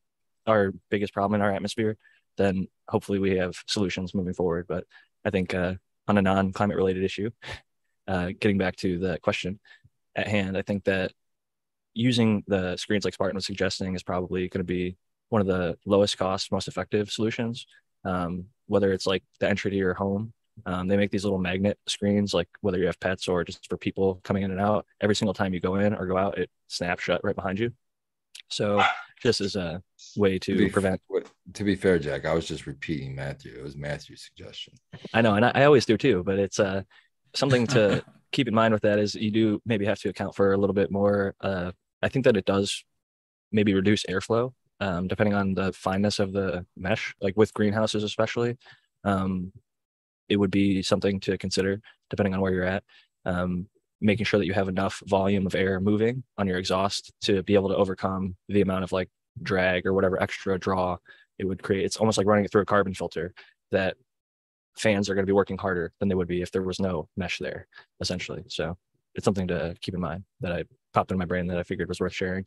[0.47, 1.97] our biggest problem in our atmosphere,
[2.38, 4.66] then hopefully we have solutions moving forward.
[4.68, 4.86] But
[5.24, 5.76] I think uh,
[6.07, 7.30] on a non-climate related issue,
[8.07, 9.59] uh, getting back to the question
[10.16, 11.12] at hand, I think that
[11.93, 14.97] using the screens like Spartan was suggesting is probably going to be
[15.30, 17.66] one of the lowest cost, most effective solutions.
[18.03, 20.34] Um, whether it's like the entry to your home,
[20.66, 23.78] um, they make these little magnet screens, like whether you have pets or just for
[23.78, 24.86] people coming in and out.
[25.02, 27.72] Every single time you go in or go out, it snaps shut right behind you.
[28.49, 28.84] So
[29.24, 29.82] this is a
[30.18, 31.02] way to, To prevent.
[31.54, 33.54] to be fair, Jack, I was just repeating Matthew.
[33.58, 34.74] It was Matthew's suggestion.
[35.14, 36.24] I know, and I, I always do too.
[36.24, 36.84] But it's uh,
[37.34, 40.54] something to keep in mind with that is you do maybe have to account for
[40.54, 41.36] a little bit more.
[41.41, 41.72] Uh,
[42.02, 42.84] I think that it does
[43.52, 48.58] maybe reduce airflow um, depending on the fineness of the mesh, like with greenhouses especially.
[49.04, 49.54] Um,
[50.32, 52.84] it would be something to consider depending on where you're at.
[53.25, 53.67] Um,
[54.03, 57.53] making sure that you have enough volume of air moving on your exhaust to be
[57.53, 59.09] able to overcome the amount of like
[59.43, 60.97] drag or whatever extra draw
[61.38, 61.86] it would create.
[61.86, 63.34] It's almost like running it through a carbon filter
[63.71, 63.97] that
[64.75, 67.09] fans are going to be working harder than they would be if there was no
[67.15, 67.67] mesh there,
[67.99, 68.43] essentially.
[68.47, 68.75] So
[69.13, 70.63] it's something to keep in mind that I
[70.93, 72.45] popped in my brain that I figured was worth sharing.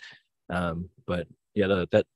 [0.50, 2.06] Um, but yeah, the, that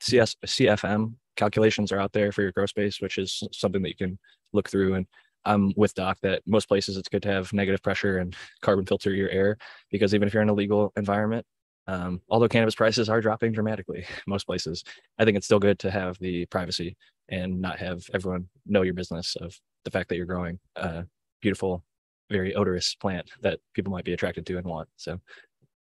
[0.00, 3.96] CS CFM calculations are out there for your grow space, which is something that you
[3.96, 4.18] can
[4.52, 4.94] look through.
[4.94, 5.06] And
[5.44, 9.12] I'm with Doc that most places it's good to have negative pressure and carbon filter
[9.12, 9.58] your air
[9.90, 11.44] because even if you're in a legal environment,
[11.86, 14.84] um, although cannabis prices are dropping dramatically most places,
[15.18, 16.96] I think it's still good to have the privacy
[17.28, 21.04] and not have everyone know your business of the fact that you're growing a
[21.42, 21.84] beautiful,
[22.30, 24.88] very odorous plant that people might be attracted to and want.
[24.96, 25.20] So,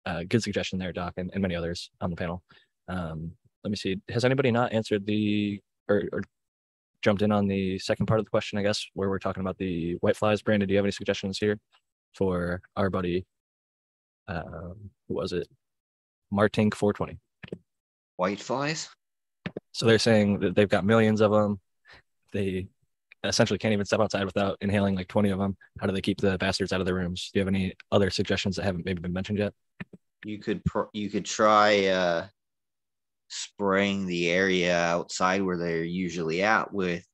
[0.07, 2.43] uh, good suggestion there, Doc, and, and many others on the panel.
[2.89, 3.33] Um,
[3.65, 3.97] let me see.
[4.11, 6.23] Has anybody not answered the or, or
[7.03, 8.59] jumped in on the second part of the question?
[8.59, 10.43] I guess where we're talking about the white flies.
[10.43, 11.59] Brandon, do you have any suggestions here
[12.13, 13.25] for our buddy?
[14.29, 15.49] Um, who was it?
[16.33, 17.19] Martink 420.
[18.17, 18.91] White flies.
[19.73, 21.61] So they're saying that they've got millions of them.
[22.33, 22.69] They
[23.25, 25.57] essentially can't even step outside without inhaling like 20 of them.
[25.81, 27.31] How do they keep the bastards out of their rooms?
[27.33, 29.53] Do you have any other suggestions that haven't maybe been mentioned yet?
[30.25, 32.27] You could pr- you could try uh,
[33.35, 37.05] spraying the area outside where they're usually at with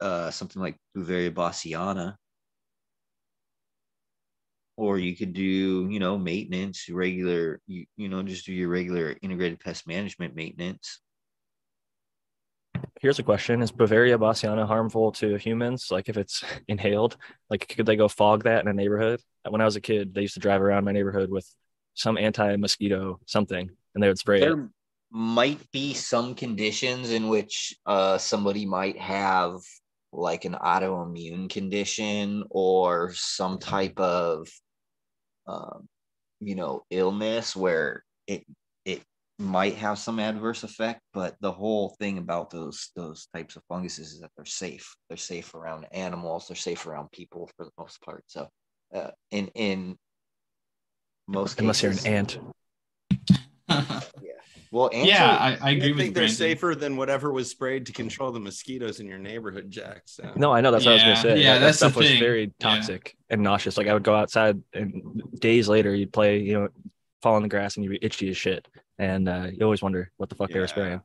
[0.00, 2.14] uh, something like Beauveria bassiana.
[4.76, 9.16] Or you could do, you know, maintenance, regular, you, you know, just do your regular
[9.22, 11.00] integrated pest management maintenance.
[13.00, 15.88] Here's a question: Is Beauveria bassiana harmful to humans?
[15.90, 17.16] Like if it's inhaled,
[17.50, 19.20] like could they go fog that in a neighborhood?
[19.48, 21.52] When I was a kid, they used to drive around my neighborhood with
[21.94, 24.68] some anti-mosquito something, and they would spray there it.
[25.10, 29.54] Might be some conditions in which uh, somebody might have
[30.12, 34.48] like an autoimmune condition or some type of
[35.46, 35.86] um,
[36.40, 38.44] you know illness where it
[38.84, 39.02] it
[39.38, 44.12] might have some adverse effect but the whole thing about those those types of funguses
[44.12, 44.94] is that they're safe.
[45.08, 46.48] They're safe around animals.
[46.48, 48.24] They're safe around people for the most part.
[48.26, 48.48] So
[48.94, 49.96] uh, in in
[51.26, 52.06] most Unless you're an cases-
[53.78, 54.04] ant.
[54.70, 56.36] well ants yeah, I, I agree I with think they're Brandon.
[56.36, 60.02] safer than whatever was sprayed to control the mosquitoes in your neighborhood, Jack.
[60.06, 61.40] So No, I know that's what I was gonna say.
[61.42, 62.20] yeah, That- that that's the stuff was thing.
[62.20, 62.48] very Yeah.
[62.60, 63.76] toxic and nauseous.
[63.78, 66.68] Like I would go outside and days later you'd play, you know,
[67.22, 68.66] fall in the grass and you'd be itchy as shit.
[68.98, 71.00] And uh, you always wonder what the fuck they were spraying.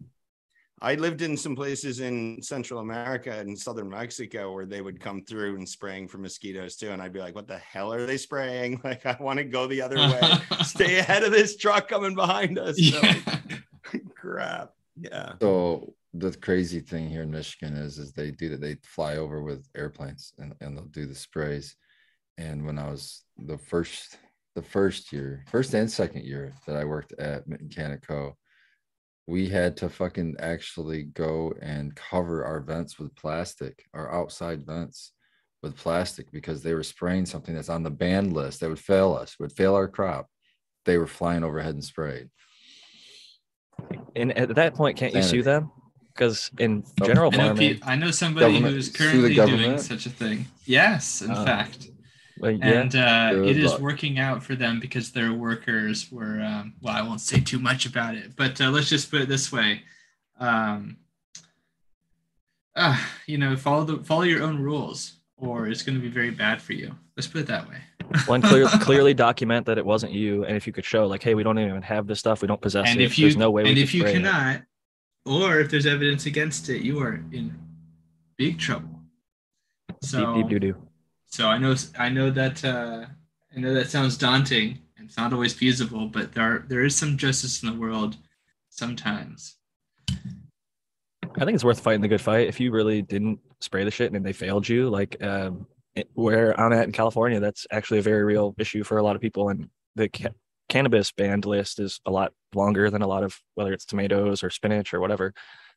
[0.83, 5.23] I lived in some places in Central America and southern Mexico where they would come
[5.23, 6.91] through and spraying for mosquitoes too.
[6.91, 8.81] And I'd be like, what the hell are they spraying?
[8.83, 10.21] Like, I want to go the other way.
[10.63, 12.75] Stay ahead of this truck coming behind us.
[12.75, 13.37] So, yeah.
[14.15, 14.73] crap.
[14.97, 15.33] Yeah.
[15.39, 18.59] So the crazy thing here in Michigan is, is they do that.
[18.59, 21.77] They fly over with airplanes and, and they'll do the sprays.
[22.37, 24.17] And when I was the first,
[24.55, 28.33] the first year, first and second year that I worked at Mechanico,
[29.27, 35.11] we had to fucking actually go and cover our vents with plastic, our outside vents
[35.61, 39.13] with plastic because they were spraying something that's on the banned list that would fail
[39.13, 40.27] us, would fail our crop.
[40.85, 42.29] They were flying overhead and sprayed.
[44.15, 45.71] And at that point, can't you sue them?
[46.13, 50.09] Because in general I know, farming, pe- I know somebody who's currently doing such a
[50.09, 50.45] thing.
[50.65, 51.45] Yes, in Oh.
[51.45, 51.87] fact.
[52.39, 52.65] Well, yeah.
[52.65, 53.81] and uh, it is luck.
[53.81, 56.41] working out for them because their workers were.
[56.41, 59.29] Um, well, I won't say too much about it, but uh, let's just put it
[59.29, 59.83] this way:
[60.39, 60.97] um,
[62.75, 62.97] uh,
[63.27, 66.61] you know, follow the follow your own rules, or it's going to be very bad
[66.61, 66.95] for you.
[67.15, 67.77] Let's put it that way.
[68.29, 71.33] And clear, clearly document that it wasn't you, and if you could show, like, hey,
[71.33, 73.05] we don't even have this stuff, we don't possess and it.
[73.05, 73.67] if you There's no way.
[73.67, 74.13] and if you spray it.
[74.15, 74.61] cannot,
[75.25, 77.57] or if there's evidence against it, you are in
[78.37, 78.99] big trouble.
[80.01, 80.87] So deep, deep doo doo.
[81.33, 83.07] So I know I know that uh,
[83.55, 86.95] I know that sounds daunting and it's not always feasible, but there are, there is
[86.95, 88.17] some justice in the world
[88.69, 89.55] sometimes.
[90.07, 92.49] I think it's worth fighting the good fight.
[92.49, 95.65] If you really didn't spray the shit and they failed you, like um,
[96.13, 99.21] where I'm at in California, that's actually a very real issue for a lot of
[99.23, 99.49] people.
[99.49, 100.35] And the ca-
[100.69, 104.51] cannabis banned list is a lot longer than a lot of whether it's tomatoes or
[104.51, 105.33] spinach or whatever.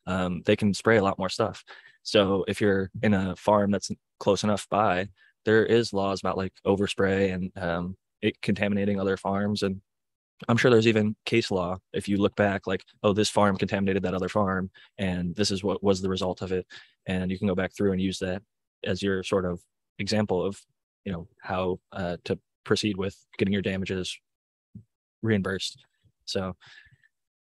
[0.06, 1.64] Um, they can spray a lot more stuff.
[2.02, 5.08] So if you're in a farm that's close enough by,
[5.46, 9.80] there is laws about like overspray and um, it contaminating other farms and
[10.48, 14.02] I'm sure there's even case law if you look back, like, oh, this farm contaminated
[14.02, 16.66] that other farm, and this is what was the result of it.
[17.06, 18.42] And you can go back through and use that
[18.84, 19.60] as your sort of
[19.98, 20.60] example of,
[21.04, 24.18] you know, how uh, to proceed with getting your damages
[25.22, 25.78] reimbursed.
[26.26, 26.54] So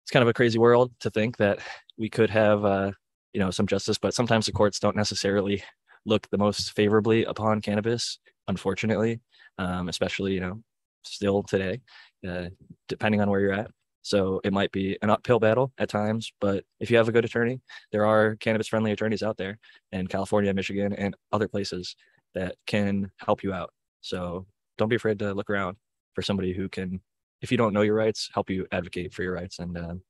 [0.04, 1.60] it's kind of a crazy world to think that
[1.98, 2.92] we could have, uh,
[3.34, 5.64] you know, some justice, but sometimes the courts don't necessarily
[6.06, 9.22] look the most favorably upon cannabis, unfortunately,
[9.58, 10.62] um, especially, you know,
[11.04, 11.80] still today
[12.28, 12.50] uh,
[12.88, 13.72] depending on where you're at.
[14.02, 17.26] So it might be an uphill battle at times, but if you have a good
[17.26, 17.60] attorney,
[17.92, 19.58] there are cannabis friendly attorneys out there
[19.92, 21.96] in California, Michigan, and other places
[22.36, 23.72] that can help you out.
[24.02, 24.46] So
[24.78, 25.78] don't be afraid to look around
[26.14, 27.02] for somebody who can,
[27.42, 30.02] if you don't know your rights, help you advocate for your rights and um,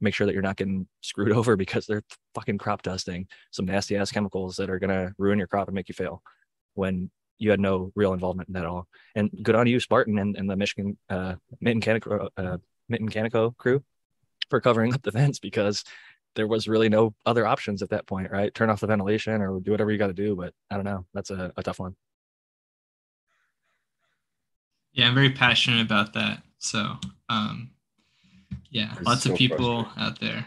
[0.00, 2.02] make sure that you're not getting screwed over because they're
[2.34, 5.74] fucking crop dusting some nasty ass chemicals that are going to ruin your crop and
[5.74, 6.22] make you fail
[6.74, 8.86] when you had no real involvement in that at all.
[9.14, 12.58] And good on you, Spartan, and, and the Michigan uh, Mitten Canico, uh,
[12.88, 13.82] Mitten Canico crew
[14.48, 15.84] for covering up the vents because
[16.34, 18.54] there was really no other options at that point, right?
[18.54, 20.36] Turn off the ventilation or do whatever you got to do.
[20.36, 21.06] But I don't know.
[21.14, 21.96] That's a, a tough one.
[24.92, 26.42] Yeah, I'm very passionate about that.
[26.58, 26.96] So,
[27.28, 27.70] um,
[28.70, 30.46] yeah, It's lots so of people out there.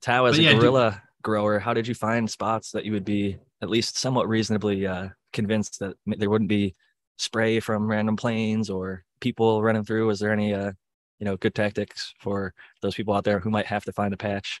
[0.00, 2.92] Tao, as But a yeah, do- guerrilla grower, how did you find spots that you
[2.92, 6.74] would be at least somewhat reasonably uh, convinced that there wouldn't be
[7.16, 10.06] spray from random planes or people running through?
[10.06, 10.72] Was there any, uh,
[11.18, 12.52] you know, good tactics for
[12.82, 14.60] those people out there who might have to find a patch,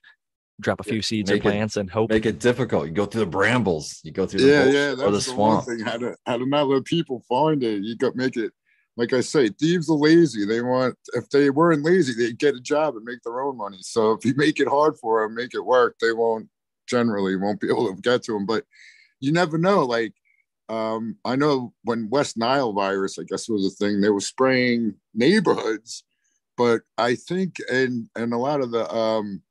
[0.60, 2.10] drop a Yeah, few seeds make or it- plants, and hope?
[2.10, 2.86] Make it difficult.
[2.86, 4.00] You go through the brambles.
[4.02, 5.66] You go through the yeah, bush yeah, or that's the the, one swamp.
[5.66, 5.80] thing.
[5.80, 7.82] How to how to not let people find it.
[7.82, 8.52] You got make it
[8.96, 10.46] like I say, thieves are lazy.
[10.46, 13.78] They want if they weren't lazy, they'd get a job and make their own money.
[13.80, 16.48] So if you make it hard for them, make it work, they won't
[16.86, 18.46] generally won't be able to get to them.
[18.46, 18.64] But
[19.20, 19.84] you never know.
[19.84, 20.14] Like
[20.68, 24.94] um, I know when West Nile virus, I guess was a thing, they were spraying
[25.12, 26.04] neighborhoods,
[26.56, 29.42] but I think in and a lot of the um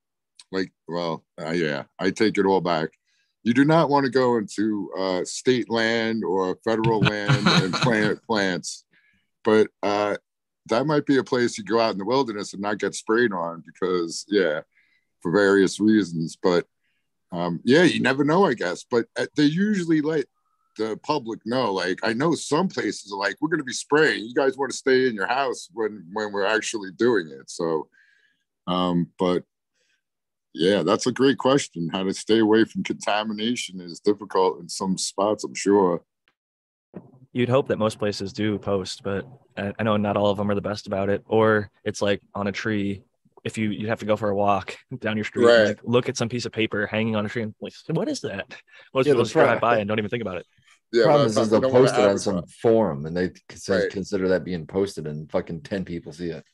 [0.53, 2.90] like well uh, yeah i take it all back
[3.44, 8.24] you do not want to go into uh, state land or federal land and plant
[8.26, 8.86] plants
[9.44, 10.15] but uh,
[10.68, 13.34] that might be a place you go out in the wilderness and not get sprayed
[13.34, 14.61] on because yeah
[15.22, 16.65] for various reasons but
[17.32, 20.26] um, yeah you never know i guess but uh, they usually let
[20.78, 24.26] the public know like i know some places are like we're going to be spraying
[24.26, 27.88] you guys want to stay in your house when when we're actually doing it so
[28.68, 29.44] um, but
[30.53, 31.90] yeah, that's a great question.
[31.91, 36.03] How to stay away from contamination is difficult in some spots, I'm sure.
[37.34, 39.27] You'd hope that most places do post, but
[39.57, 41.23] I, I know not all of them are the best about it.
[41.27, 43.01] Or it's like on a tree.
[43.43, 45.68] If you you'd have to go for a walk down your street, and, Right.
[45.69, 48.22] like, look at some piece of paper hanging on a tree, and like, what is
[48.22, 48.45] that?
[48.93, 50.45] Most Yeah, people the just drive by and don't even think about it.
[50.93, 52.55] Yeah, problem but- is, is they they'll post it on some advertise.
[52.61, 53.91] forum and they consider, Right.
[53.91, 56.45] consider that being posted and fucking 10 people see it.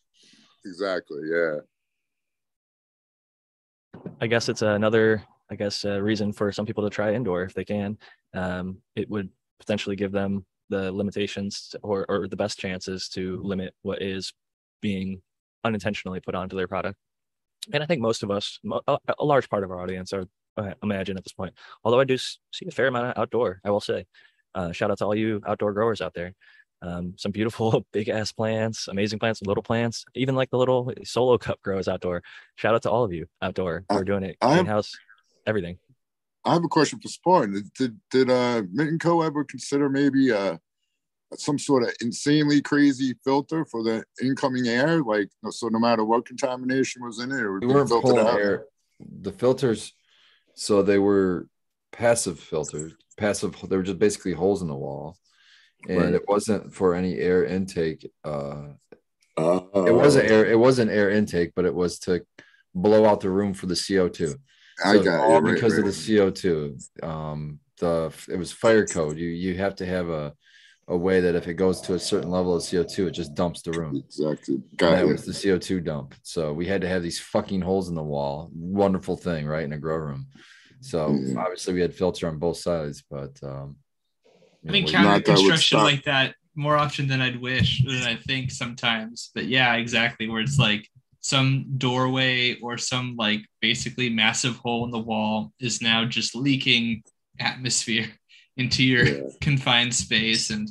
[0.65, 1.21] Exactly.
[1.29, 1.57] Yeah.
[4.21, 7.53] I guess it's another, I guess, uh, reason for some people to try indoor if
[7.53, 7.97] they can.
[8.33, 9.29] Um, it would
[9.59, 14.33] potentially give them the limitations or, or the best chances to limit what is
[14.81, 15.21] being
[15.63, 16.97] unintentionally put onto their product.
[17.73, 20.25] And I think most of us, a, a large part of our audience, are
[20.57, 21.53] I imagine at this point.
[21.83, 24.05] Although I do see a fair amount of outdoor, I will say.
[24.55, 26.33] Uh, shout out to all you outdoor growers out there.
[26.81, 31.37] Um, some beautiful big ass plants, amazing plants, little plants, even like the little solo
[31.37, 32.23] cup grows outdoor.
[32.55, 34.97] Shout out to all of you outdoor I- are doing it, I'm- greenhouse,
[35.45, 35.77] everything.
[36.49, 37.69] I have a question for Spartan.
[37.77, 38.63] Did did, uh
[38.99, 40.57] Co ever consider maybe uh
[41.35, 45.03] some sort of insanely crazy filter for the incoming air?
[45.03, 48.27] Like so no matter what contamination was in it, it would We weren't filtered pulling
[48.27, 48.39] out.
[48.39, 48.65] air.
[49.21, 49.93] The filters,
[50.55, 51.47] so they were
[51.91, 55.17] passive filters, passive, they were just basically holes in the wall.
[55.87, 56.13] and Right.
[56.15, 58.11] it wasn't for any air intake.
[58.23, 58.73] Uh,
[59.37, 60.45] Oh, it wasn't air.
[60.45, 62.25] It wasn't air intake, but it was to
[62.75, 64.35] blow out the room for the CO two.
[64.85, 65.39] I So got all you.
[65.39, 65.85] Right, because right.
[65.87, 66.77] of the CO two.
[67.03, 69.17] Um, the it was fire code.
[69.17, 70.33] You you have to have a
[70.87, 73.35] a way that if it goes to a certain level of CO two, it just
[73.35, 73.95] dumps the room.
[73.95, 74.55] Exactly.
[74.55, 75.11] And Got that you.
[75.11, 76.15] was the CO2 dump.
[76.23, 78.49] So we had to have these fucking holes in the wall.
[78.53, 79.63] Wonderful thing, right?
[79.63, 80.27] In a grow room.
[80.81, 81.37] So Mhm.
[81.37, 83.77] obviously we had filter on both sides, but um
[84.67, 87.83] I've you know, encountered Not that would construction like that more often than I'd wish,
[87.85, 89.29] than I think sometimes.
[89.35, 90.27] But yeah, exactly.
[90.27, 90.89] Where it's like
[91.21, 97.03] some doorway or some like basically massive hole in the wall is now just leaking
[97.39, 98.07] atmosphere
[98.57, 99.29] into your Yeah.
[99.41, 100.67] confined space and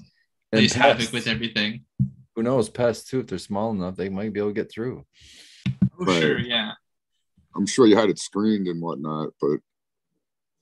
[0.53, 1.85] and plays havoc with everything.
[2.35, 5.05] who knows pests too if they're small enough they might be able to get through
[6.01, 6.21] Oh, Right.
[6.23, 6.39] sure.
[6.39, 6.73] Yeah.
[7.57, 9.59] I'm sure you had it screened and whatnot, but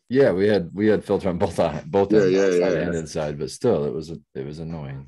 [0.08, 2.86] yeah we had we had filter on both eye- both Yeah, ends, yeah, outside yeah.
[2.86, 5.06] and inside but still it was it was annoying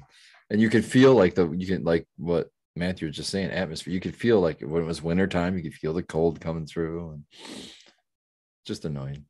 [0.51, 2.49] and you could feel like the you can like what
[2.79, 5.75] matthew was just saying atmosphere you could feel like when it was wintertime you could
[5.75, 7.25] feel the cold coming through and
[8.69, 9.25] just annoying.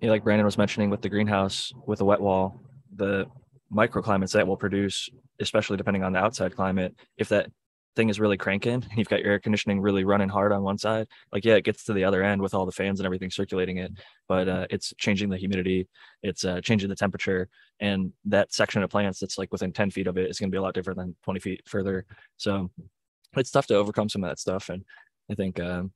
[0.00, 2.60] Yeah, like Brandon was mentioning with the greenhouse with the wet wall,
[2.94, 3.26] the
[3.72, 5.10] microclimates that will produce,
[5.40, 7.50] especially depending on the outside climate, if that
[7.96, 10.78] thing is really cranking and you've got your air conditioning really running hard on one
[10.78, 13.30] side, like yeah, it gets to the other end with all the fans and everything
[13.30, 13.90] circulating it,
[14.28, 15.88] but uh, it's changing the humidity,
[16.22, 17.48] it's uh, changing the temperature,
[17.80, 20.54] and that section of plants that's like within 10 feet of it is going to
[20.54, 22.04] be a lot different than 20 feet further.
[22.36, 22.70] So
[23.36, 24.84] it's tough to overcome some of that stuff, and
[25.30, 25.92] I think um,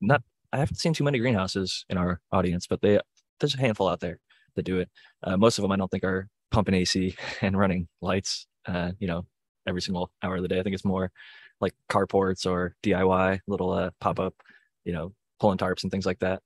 [0.00, 0.22] not
[0.52, 3.00] I haven't seen too many greenhouses in our audience, but they
[3.40, 4.18] there's a handful out there
[4.54, 4.88] that do it.
[5.22, 8.46] Uh, most of them I don't think are pumping AC and running lights.
[8.66, 9.26] Uh, you know,
[9.66, 10.58] every single hour of the day.
[10.58, 11.10] I think it's more
[11.60, 14.34] like carports or DIY little uh, pop up,
[14.84, 16.42] you know, pulling tarps and things like that,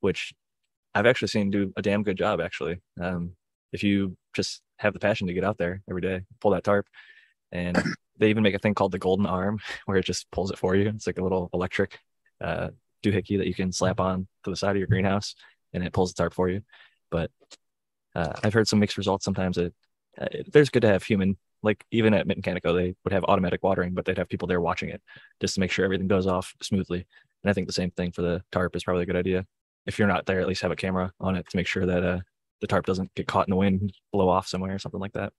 [0.00, 0.32] which
[0.94, 2.40] I've actually seen do a damn good job.
[2.40, 3.32] Actually, um,
[3.72, 6.86] if you just have the passion to get out there every day, pull that tarp,
[7.52, 7.82] and
[8.18, 10.74] they even make a thing called the golden arm where it just pulls it for
[10.74, 10.88] you.
[10.88, 11.98] It's like a little electric
[12.40, 12.68] uh,
[13.02, 15.34] doohickey that you can slap on to the side of your greenhouse
[15.72, 16.62] and it pulls the tarp for you.
[17.10, 17.30] But
[18.14, 19.24] uh, I've heard some mixed results.
[19.24, 19.74] Sometimes it,
[20.20, 23.62] uh, it there's good to have human, like even at Mechanico, they would have automatic
[23.62, 25.02] watering, but they'd have people there watching it
[25.40, 27.06] just to make sure everything goes off smoothly.
[27.42, 29.46] And I think the same thing for the tarp is probably a good idea.
[29.86, 32.04] If you're not there, at least have a camera on it to make sure that
[32.04, 32.20] uh,
[32.60, 35.32] the tarp doesn't get caught in the wind, blow off somewhere or something like that.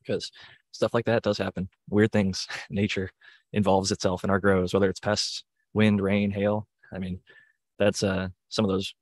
[0.00, 0.30] Because
[0.72, 1.68] stuff like that does happen.
[1.90, 2.46] Weird things.
[2.70, 3.10] Nature
[3.52, 6.66] involves itself in our grows, whether it's pests, wind, rain, hail.
[6.92, 7.20] I mean,
[7.78, 8.94] that's uh some of those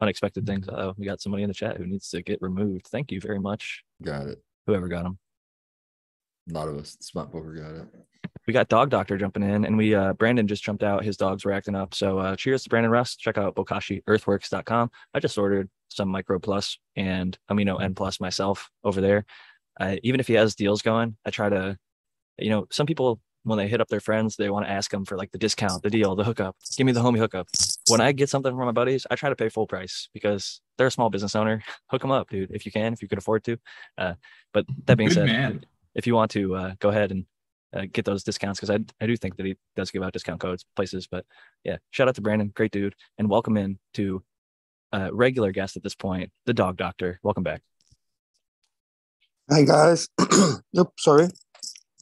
[0.00, 0.68] unexpected things.
[0.68, 2.86] Oh, we got somebody in the chat who needs to get removed.
[2.86, 5.18] Thank you very much, got it whoever got them.
[6.48, 7.86] A lot of us smart poker got it
[8.46, 11.04] We got Dog Doctor jumping in, and we uh Brandon just jumped out.
[11.04, 11.94] His dogs were acting up.
[11.94, 13.18] So uh cheers to Brandon Rust.
[13.20, 14.90] Check out BokashiEarthworks.com.
[15.14, 19.24] I just ordered some Micro Plus and Amino N Plus myself over there.
[19.78, 21.76] Uh, even if he has deals going, I try to,
[22.38, 25.04] you know, some people when they hit up their friends, they want to ask them
[25.04, 26.56] for like the discount, the deal, the hookup.
[26.76, 27.46] Give me the homie hookup.
[27.88, 30.88] When I get something from my buddies, I try to pay full price because they're
[30.88, 31.62] a small business owner.
[31.90, 33.56] Hook them up, dude, if you can, if you could afford to.
[33.96, 34.14] Uh,
[34.52, 35.64] but that being Good said, man.
[35.96, 37.24] If you want to uh, go ahead and
[37.74, 40.40] uh, get those discounts, because I, I do think that he does give out discount
[40.40, 41.08] codes places.
[41.10, 41.24] But
[41.64, 44.22] yeah, shout out to Brandon, great dude, and welcome in to
[44.92, 47.18] uh, regular guest at this point, the Dog Doctor.
[47.22, 47.62] Welcome back.
[49.50, 50.08] Hi guys.
[50.72, 51.28] yep, sorry.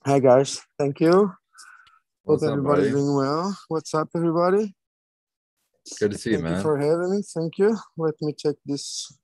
[0.04, 0.60] Hi guys.
[0.78, 1.32] Thank you.
[2.24, 3.56] What's Hope everybody's doing well.
[3.68, 4.74] What's up, everybody?
[6.00, 7.22] good to see you Thank you man for having me.
[7.34, 7.76] Thank you.
[7.98, 9.14] Let me check this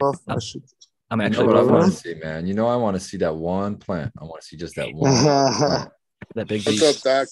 [0.00, 0.20] off.
[0.28, 0.62] I Uh, should.
[1.10, 1.46] I'm actually.
[1.46, 2.46] you know actually what I want to see, man.
[2.46, 4.12] You know I want to see that one plant.
[4.20, 5.12] I want to see just that one.
[6.34, 7.06] that big What's beast.
[7.06, 7.28] up, Doc?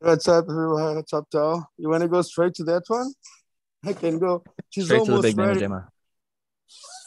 [0.00, 0.96] What's up, everyone?
[0.96, 1.70] What's up, Tal?
[1.78, 3.12] You want to go straight to that one?
[3.84, 4.44] I can go.
[4.70, 5.64] She's Straight to the big mama ready.
[5.64, 5.86] jamma.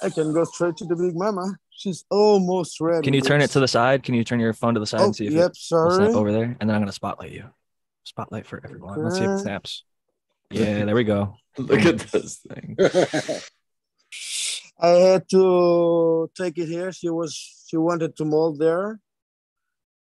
[0.02, 1.58] I can go straight to the big mama.
[1.70, 3.04] She's almost ready.
[3.06, 4.02] Can you turn it to the side?
[4.04, 5.42] Can you turn your phone to the side Oh, and see if yep.
[5.42, 5.94] it will Sorry.
[6.08, 6.58] snap over there?
[6.60, 7.46] And then I'm gonna spotlight you.
[8.06, 9.04] Spotlight for everyone.
[9.04, 9.84] Let's see if it snaps.
[10.52, 11.36] Yeah, there we go.
[11.58, 12.76] Look at this thing.
[14.82, 16.92] I had to take it here.
[16.92, 17.34] She was
[17.68, 19.00] she wanted to mold there,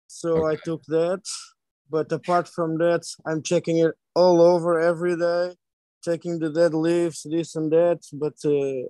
[0.07, 1.23] so I took that.
[1.89, 5.55] But apart from that, I'm checking it all over every day,
[6.05, 8.01] checking the dead leaves, this and that.
[8.13, 8.89] But uh,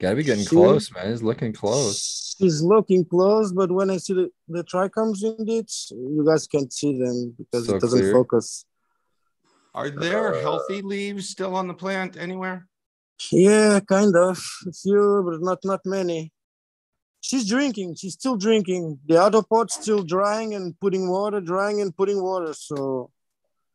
[0.00, 0.56] Gotta be getting See?
[0.56, 1.12] close, man.
[1.12, 2.34] It's looking close.
[2.40, 3.52] she's looking close.
[3.52, 7.66] But when I see the the trichomes in it, you guys can't see them because
[7.66, 8.12] So it doesn't clear.
[8.12, 8.64] focus.
[9.74, 12.66] Are there healthy leaves still on the plant anywhere?
[13.30, 14.38] Yeah, kind of.
[14.66, 16.32] A few, but not not many.
[17.20, 17.94] She's drinking.
[17.94, 18.98] She's still drinking.
[19.06, 22.52] The other pot's still drying and putting water, drying and putting water.
[22.52, 23.10] So,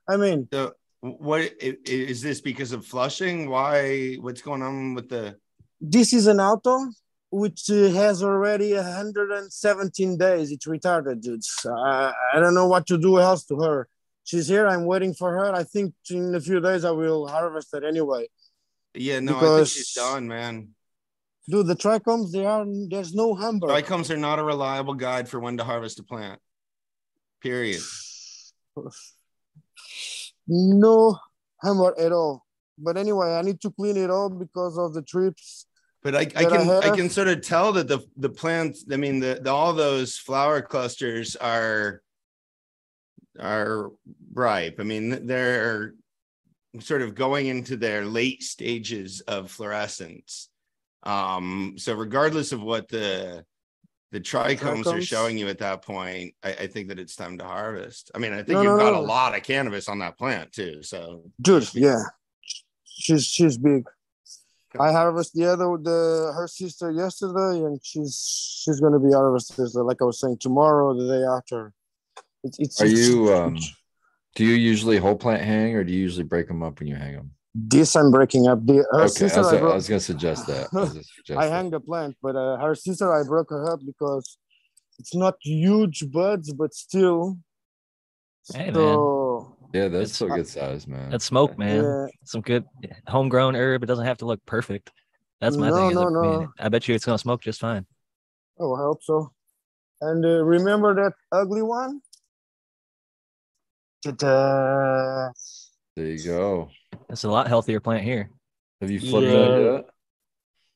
[0.07, 3.49] I mean, So what is this because of flushing?
[3.49, 4.15] Why?
[4.21, 5.35] What's going on with the?
[5.81, 6.89] this is an auto
[7.31, 10.51] which uh, has already 117 days.
[10.51, 11.65] It's retarded, dudes.
[11.65, 13.87] I, I don't know what to do else to her.
[14.23, 14.67] She's here.
[14.67, 15.53] I'm waiting for her.
[15.53, 18.27] I think in a few days I will harvest it anyway.
[18.93, 20.69] Yeah, no, I think she's done, man.
[21.49, 23.67] Dude, the trichomes, they are there's no humber.
[23.67, 26.39] Trichomes are not a reliable guide for when to harvest a plant.
[27.41, 27.81] Period.
[30.51, 31.15] No
[31.61, 32.43] humber at all.
[32.75, 35.67] But anyway, I need to clean it all because of the thrips.
[36.01, 38.85] But I, I That I can I can sort of tell that the the plants,
[38.91, 42.01] I mean, the, the all those flower clusters are
[43.39, 43.91] are
[44.33, 44.77] ripe.
[44.79, 45.93] I mean, they're
[46.79, 50.49] sort of going into their late stages of fluorescence.
[51.03, 53.45] Um, so regardless of what the
[54.11, 57.43] the trichomes are showing you at that point, I, I think that it's time to
[57.45, 58.09] harvest.
[58.15, 58.99] I mean, I think No, you've no, got no.
[58.99, 60.81] a lot of cannabis on that plant too.
[60.81, 62.01] So Dude, yeah.
[62.85, 63.85] She's she's big.
[64.79, 70.01] I harvested the other the her sister yesterday and she's she's gonna be harvested like
[70.01, 71.73] I was saying tomorrow, the day after.
[72.43, 73.75] It's, it's Are it's you um huge.
[74.35, 76.95] Do you usually whole plant hang or do you usually break them up when you
[76.95, 77.31] hang them?
[77.55, 78.63] this I'm breaking up.
[78.65, 80.67] The her Okay, I sister was, I, I was gonna suggest that.
[80.71, 81.51] I, was suggest I that.
[81.51, 84.37] hang the plant, but uh, her sister I broke her up because
[84.99, 87.37] it's not huge buds, but still.
[88.53, 89.45] Hey, man.
[89.73, 91.09] Yeah, that's It's- still good size, man.
[91.09, 91.83] That's smoke, man.
[91.83, 92.05] Yeah.
[92.23, 92.65] Some good
[93.07, 93.83] homegrown herb.
[93.83, 94.91] It doesn't have to look perfect.
[95.41, 95.89] That's my No, thing.
[95.89, 96.47] is no, I, no.
[96.59, 97.85] I bet you it's gonna smoke just fine.
[98.59, 99.31] Oh, I hope so.
[100.01, 102.01] And uh, remember that ugly one?
[104.03, 105.29] Ta-da.
[105.95, 106.69] There you go.
[107.09, 108.29] It's a lot healthier plant here.
[108.81, 109.33] Have you flipped Yeah.
[109.33, 109.85] that yet?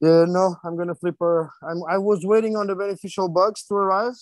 [0.02, 1.50] Yeah, no, I'm gonna flip her.
[1.64, 4.16] I'm, I was waiting on the beneficial bugs to arrive,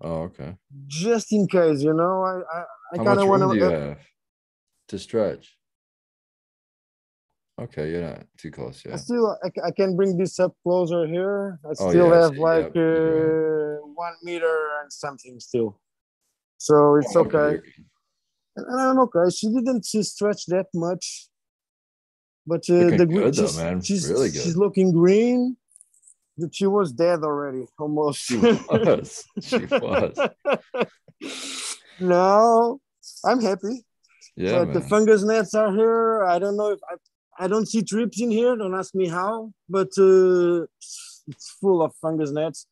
[0.00, 0.56] Oh, okay.
[0.88, 1.80] just in case.
[1.82, 2.64] You know, I I,
[2.94, 3.70] I kind of want do you to.
[3.70, 3.98] have
[4.88, 5.56] to stretch?
[7.60, 11.60] Okay, you're not too close I still I, I can bring this up closer here.
[11.64, 12.40] I Oh, still yeah, I have see.
[12.40, 15.78] like Yep, you're uh, one meter and something still,
[16.56, 17.60] so it's Oh, okay.
[18.66, 19.30] And I'm okay.
[19.30, 21.28] She didn't she stretch that much,
[22.46, 23.80] but uh, the good though, she's, man.
[23.82, 24.42] she's Really good.
[24.42, 25.56] She's looking green.
[26.40, 28.20] But she was dead already, almost.
[28.20, 29.24] She was.
[29.42, 30.16] She was.
[31.98, 32.80] no,
[33.24, 33.84] I'm happy.
[34.36, 36.22] Yeah, but the fungus gnats are here.
[36.22, 38.54] I don't know if I, I don't see thrips in here.
[38.54, 40.66] Don't ask me how, but uh,
[41.26, 42.66] it's full of fungus gnats.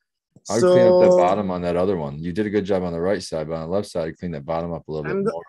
[0.48, 2.22] I would clean up the bottom on that other one.
[2.22, 4.12] You did a good job on the right side, but on the left side, I
[4.12, 5.42] clean that bottom up a little I'm bit more.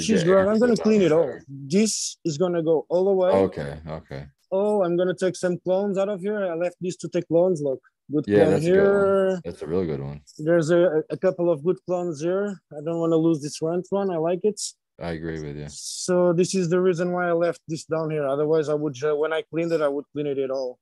[0.00, 1.38] She's the I'm gonna clean it all.
[1.48, 3.30] This is gonna go all the way.
[3.30, 4.26] Okay, okay.
[4.50, 6.44] Oh, I'm gonna take some clones out of here.
[6.50, 7.60] I left these to take clones.
[7.62, 9.06] Look, good Yeah, clone that's a good one.
[9.06, 9.40] here.
[9.44, 10.20] That's a real good one.
[10.38, 12.60] There's a, a couple of good clones here.
[12.72, 14.10] I don't want to lose this front one.
[14.10, 14.60] I like it.
[15.00, 15.66] I agree with you.
[15.68, 18.26] So this is the reason why I left this down here.
[18.26, 20.78] Otherwise, I would uh, when I cleaned it, I would clean it at all.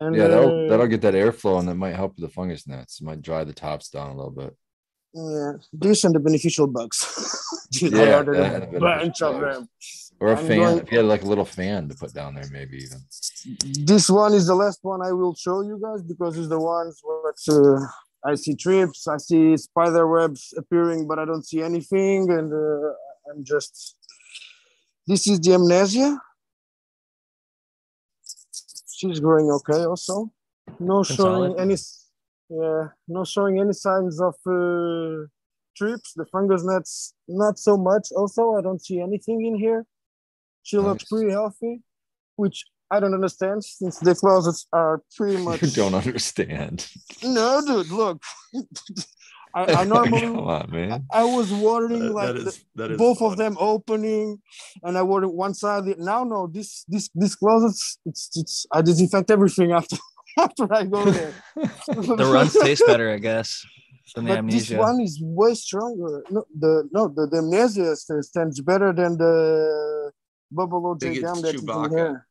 [0.00, 2.66] And Yeah, that'll uh, that'll get that airflow and that might help with the fungus
[2.66, 3.00] gnats.
[3.00, 4.56] It might dry the tops down a little bit.
[5.12, 6.98] Yeah, this and the beneficial bugs.
[7.72, 9.56] Dude, I Yeah, ordered a the bunch of beneficial bugs.
[9.56, 9.68] them.
[10.20, 10.58] Or a I'm fan.
[10.58, 12.98] going- If you had like a little fan to put down there, maybe even.
[13.86, 17.00] This one is the last one I will show you guys because it's the ones
[17.02, 17.32] where
[17.76, 17.80] uh,
[18.24, 22.92] I see thrips, I see spider webs appearing, but I don't see anything, and uh,
[23.30, 23.96] I'm just.
[25.06, 26.20] This is the amnesia.
[28.94, 30.30] She's growing okay, also.
[30.78, 31.76] No Been showing any,
[32.50, 35.26] yeah, not showing any signs of uh,
[35.78, 36.12] thrips.
[36.16, 38.08] The fungus gnats, not so much.
[38.16, 39.86] Also, I don't see anything in here.
[40.62, 41.82] She looks pretty healthy,
[42.36, 45.62] which I don't understand since the closets are pretty much.
[45.62, 46.86] You don't understand.
[47.22, 48.22] No, dude, look.
[49.52, 51.04] I, I normally Come on, man.
[51.12, 54.40] I was watering That- like that the- is that is both of them opening,
[54.84, 55.84] and I watered one side.
[55.98, 57.98] Now, no, this this this closets.
[58.06, 59.96] It's it's I disinfect everything after
[60.38, 61.32] after I go there.
[61.86, 63.64] The runs taste better, I guess,
[64.14, 66.24] than the but this one is way stronger.
[66.30, 70.12] No, the no the, the amnesia stands better than the
[70.50, 71.90] bubble think OJ it's gum that's in Chewbacca.
[71.90, 72.26] here.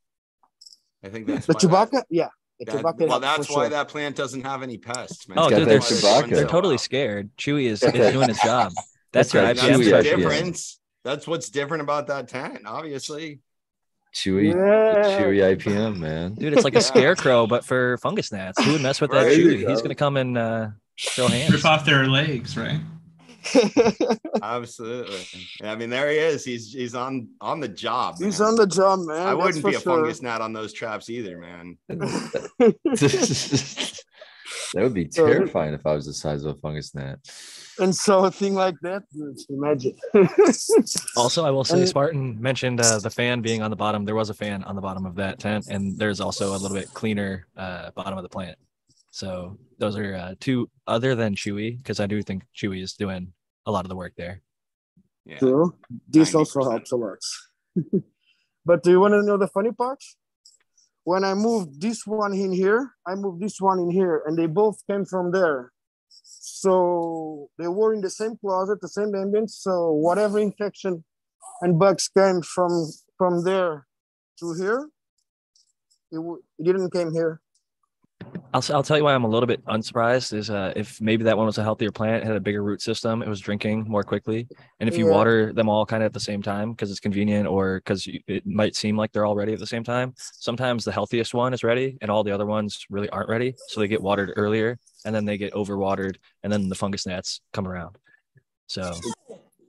[1.03, 2.27] I think that's The why that- Chewbacca, yeah,
[2.59, 3.07] the that- Chewbacca.
[3.07, 3.69] well, that's why sure.
[3.69, 5.39] that plant doesn't have any pests, man.
[5.39, 6.29] Oh, got dude, that they're, Chewbacca.
[6.29, 7.29] they're totally scared.
[7.37, 8.73] Chewy is, is doing his job.
[9.11, 10.79] That's That's right, That's the difference.
[11.03, 13.39] That's what's different about that tent, obviously.
[14.13, 15.19] Chewy, Yeah.
[15.19, 16.33] chewy IPM, man.
[16.35, 18.63] Dude, it's like a scarecrow, but for fungus gnats.
[18.63, 19.37] Who would mess with that Right.
[19.37, 19.69] Chewy?
[19.69, 21.53] He's gonna come and uh, show hands.
[21.53, 22.79] Rip off their legs, right?
[24.43, 25.21] Absolutely.
[25.63, 26.43] I mean, there he is.
[26.43, 28.15] He's he's on on the job.
[28.19, 29.15] He's on the job, man.
[29.21, 29.95] I that's wouldn't be a sure.
[29.97, 31.77] fungus gnat on those traps either, man.
[31.87, 32.73] that
[34.75, 37.19] would be terrifying if I was the size of a fungus gnat.
[37.79, 39.03] And so a thing like that,
[39.49, 39.95] imagine.
[41.15, 44.05] Also, I will say Spartan mentioned uh, the fan being on the bottom.
[44.05, 46.77] There was a fan on the bottom of that tent, and there's also a little
[46.77, 48.57] bit cleaner uh, bottom of the plant.
[49.11, 53.33] So those are uh, two other than Chewy, because I do think Chewy is doing
[53.65, 54.41] a lot of the work there.
[55.25, 55.39] Yeah.
[55.39, 55.75] True.
[56.07, 56.71] This also 90%.
[56.71, 57.19] helps a lot.
[58.65, 60.03] but do you want to know the funny part?
[61.03, 64.45] When I moved this one in here, I moved this one in here, and they
[64.45, 65.71] both came from there.
[66.61, 69.49] So they were in the same closet, the same ambient.
[69.49, 71.05] So whatever infection
[71.61, 73.87] and bugs came from from there
[74.39, 74.89] to here,
[76.11, 76.19] it,
[76.59, 77.39] it didn't came here.
[78.53, 81.37] I'll, I'll tell you why I'm a little bit unsurprised is uh, if maybe that
[81.37, 84.47] one was a healthier plant, had a bigger root system, it was drinking more quickly.
[84.79, 85.13] And if you Yeah.
[85.13, 88.45] water them all kind of at the same time because it's convenient or because it
[88.45, 91.63] might seem like they're all ready at the same time, sometimes the healthiest one is
[91.63, 93.53] ready and all the other ones really aren't ready.
[93.67, 97.41] So they get watered earlier and then they get overwatered and then the fungus gnats
[97.53, 97.95] come around.
[98.67, 98.93] So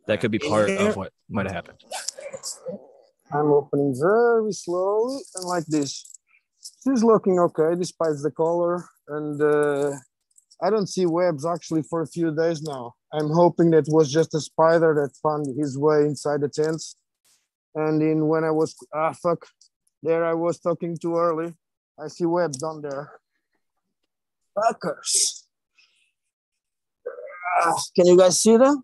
[0.07, 1.83] that could be part of what might have happened.
[3.33, 6.05] I'm opening very slowly and like this.
[6.83, 9.93] She's looking okay despite the color, and uh,
[10.63, 12.95] I don't see webs actually for a few days now.
[13.13, 16.97] I'm hoping that was just a spider that found his way inside the tents.
[17.75, 19.47] And in when I was ah fuck,
[20.03, 21.55] there I was talking too early.
[21.99, 23.21] I see webs down there.
[24.61, 25.45] Fuckers.
[27.63, 28.83] Ah, can you guys see them?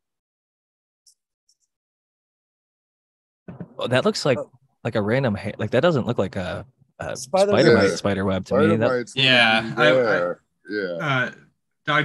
[3.79, 4.39] Oh, that looks like
[4.85, 6.65] like a random ha- like that doesn't look like a,
[6.99, 7.83] a Spider spider, web.
[7.83, 8.77] mite spider web to me.
[8.77, 10.35] That, Yeah, need to be I- I-
[10.69, 11.27] yeah.
[11.27, 11.31] Uh,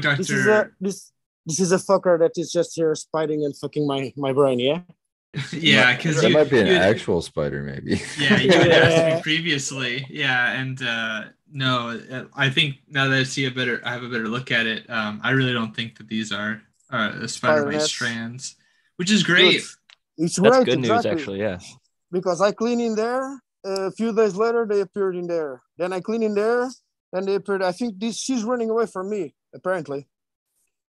[0.02, 0.76] dog This is a doctor.
[0.82, 1.12] this
[1.46, 4.82] this is a fucker that is just here spiting and fucking my my brain, yeah?
[5.54, 8.02] yeah, because that you, might be an actual spider, maybe.
[8.20, 10.06] Yeah, you had asked me previously.
[10.10, 14.04] Yeah, and uh, no, uh, I think now that I see a better, I have
[14.04, 14.90] a better look at it.
[14.90, 16.62] Um, I really don't think that these are
[16.92, 18.56] uh, spider mite strands,
[18.98, 19.62] which is great.
[19.62, 20.26] Good.
[20.26, 21.40] It's that's great, good news actually.
[21.40, 21.60] Yeah.
[22.12, 23.40] Because I clean in there.
[23.64, 25.62] a few days later, they appeared in there.
[25.78, 26.70] Then I clean in there.
[27.14, 27.62] Then they appeared.
[27.64, 29.34] I think this she's running away from me.
[29.54, 30.08] Apparently,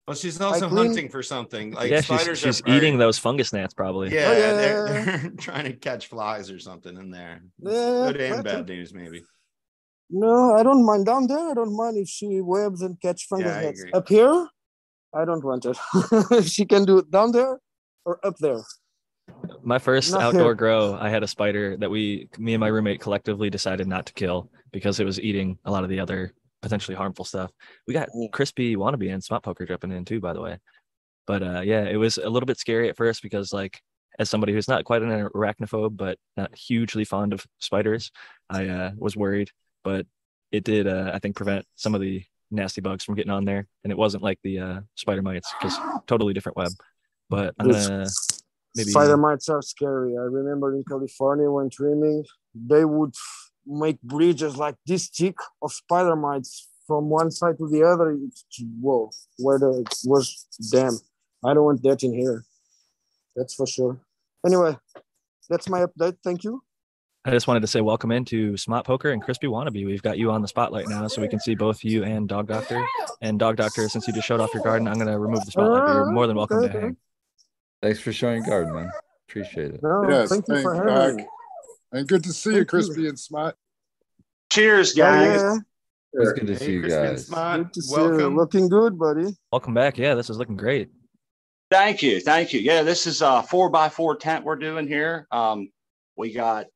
[0.07, 1.73] Well, she's also clean- hunting for something.
[1.73, 4.15] Like yeah, she's, spiders she's are, are- eating those fungus gnats probably.
[4.15, 5.17] Yeah, Oh, yeah, they're, yeah, yeah.
[5.23, 7.43] they're trying to catch flies or something in there.
[7.59, 8.69] Yeah, Good and bad it.
[8.69, 9.23] news, maybe.
[10.13, 11.51] No, I don't mind down there.
[11.51, 13.81] I don't mind if she webs and catch fungus Yeah, I nets.
[13.81, 13.93] agree.
[13.93, 14.49] Up here,
[15.15, 15.79] I don't want it.
[16.31, 17.59] if she can do it down there
[18.05, 18.63] or up there.
[19.63, 20.55] My first Not outdoor here.
[20.55, 24.13] grow, I had a spider that we, me and my roommate collectively decided not to
[24.13, 27.51] kill because it was eating a lot of the other potentially harmful stuff.
[27.87, 30.59] We got crispy wannabe and spot poker jumping in too, by the way.
[31.27, 33.81] But uh, yeah, it was a little bit scary at first because like
[34.19, 38.11] as somebody who's not quite an arachnophobe, but not hugely fond of spiders,
[38.51, 39.51] I uh, was worried.
[39.85, 40.07] But
[40.51, 43.67] it did, uh, I think, prevent some of the nasty bugs from getting on there,
[43.83, 46.73] and it wasn't like the uh, spider mites because totally different web.
[47.29, 48.07] But I'm gonna
[48.75, 50.17] maybe Spider mites are scary.
[50.17, 53.15] I remember in California when trimming, they would
[53.67, 58.19] make bridges like this thick of spider mites from one side to the other.
[58.27, 58.45] It's,
[58.81, 60.99] whoa, where the it was damn.
[61.45, 62.45] I don't want that in here.
[63.35, 63.99] That's for sure.
[64.45, 64.77] Anyway,
[65.49, 66.19] that's my update.
[66.23, 66.63] Thank you.
[67.25, 69.87] I just wanted to say welcome into Smart Poker and Crispy Wannabe.
[69.87, 72.49] We've got you on the spotlight now, so we can see both you and Dog
[72.49, 72.85] Doctor.
[73.21, 75.85] And Dog Doctor, since you just showed off your garden, I'm gonna remove the spotlight.
[75.87, 76.97] but You're more than welcome to hang.
[77.81, 78.91] Thanks for showing garden, man.
[79.29, 79.83] Appreciate it.
[79.85, 81.27] No, Yes, thank you for having me.
[81.93, 82.67] And good to see you, Thank you.
[82.67, 83.55] Crispy and Smart.
[84.51, 85.41] Cheers, Oh, guys.
[85.43, 85.57] yeah.
[86.15, 87.27] It's good to Hey, see you guys.
[87.29, 88.09] Smart, Good to see you.
[88.09, 88.37] welcome.
[88.37, 89.37] Looking good, buddy.
[89.53, 89.97] Welcome back.
[89.97, 90.91] Yeah, this is looking great.
[91.71, 92.21] Thank you.
[92.21, 92.61] Thank you.
[92.61, 95.27] Yeah, this is a four by four tent we're doing here.
[95.31, 95.71] Um,
[96.17, 96.67] we got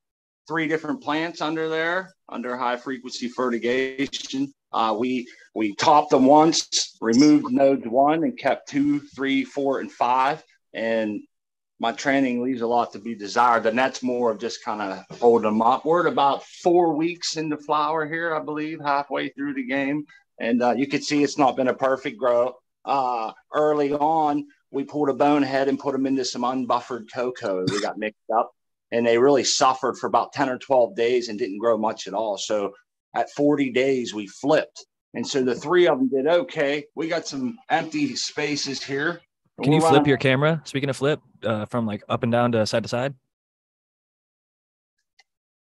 [0.46, 4.52] three different plants under there under high frequency fertigation.
[4.72, 9.90] Uh, we we topped them once, removed nodes one, and kept two, three, four, and
[9.90, 10.42] five.
[10.74, 11.20] And
[11.78, 13.66] my training leaves a lot to be desired.
[13.66, 15.84] And that's more of just kind of holding them up.
[15.84, 20.04] We're at about four weeks into flower here, I believe, halfway through the game.
[20.40, 22.54] And uh, you can see it's not been a perfect grow.
[22.84, 27.64] Uh, early on, we pulled a bonehead and put them into some unbuffered coco.
[27.70, 28.52] We got mixed up
[28.96, 32.14] and they really suffered for about 10 or 12 days and didn't grow much at
[32.14, 32.38] all.
[32.38, 32.72] So
[33.14, 34.86] at 40 days, we flipped.
[35.12, 36.84] And so the three of them did okay.
[36.94, 39.20] We got some empty spaces here.
[39.62, 40.62] Can you We're flip running- your camera?
[40.64, 43.14] Speaking of flip, uh, from like up and down to side to side.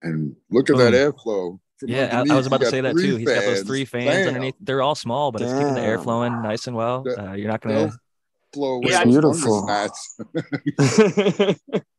[0.02, 1.58] And look at that airflow.
[1.82, 2.98] Yeah, I, I was about to say that too.
[3.16, 4.28] three He's got those three fans Bam.
[4.28, 4.54] underneath.
[4.60, 6.04] They're all small, but it's keeping the air Damn.
[6.04, 7.04] flowing nice and well.
[7.18, 7.90] Uh, you're not gonna.
[8.52, 9.66] Blow away Yeah, beautiful.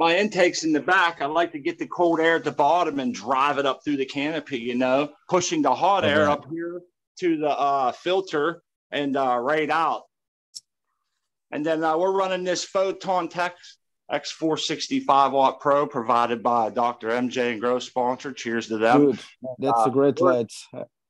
[0.00, 2.98] my intakes in the back, I like to get the cold air at the bottom
[3.00, 6.80] and drive it up through the canopy, you know, pushing the hot air up here
[7.18, 10.04] to the uh, filter and uh, right out.
[11.52, 13.52] And then uh, we're running this Photontek
[14.10, 17.08] X465 watt Pro provided by Dr.
[17.10, 18.32] MJ and Grow sponsor.
[18.32, 19.10] Cheers to them.
[19.10, 19.18] Good.
[19.58, 20.52] That's Uh, a great we're- light.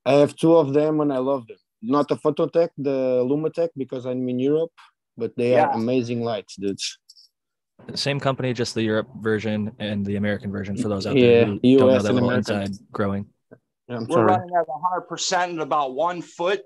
[0.04, 1.58] I have two of them and I love them.
[1.80, 4.72] Not the Photontek, the Lumatek, because I'm in Europe,
[5.16, 6.98] but they are amazing lights, dudes.
[7.94, 11.46] Same company, just the Europe version and the American version for those out Yeah, there
[11.46, 13.26] who don't know US that and little inside growing.
[13.88, 14.26] I'm We're sorry.
[14.26, 16.62] running at 100% at about one foot,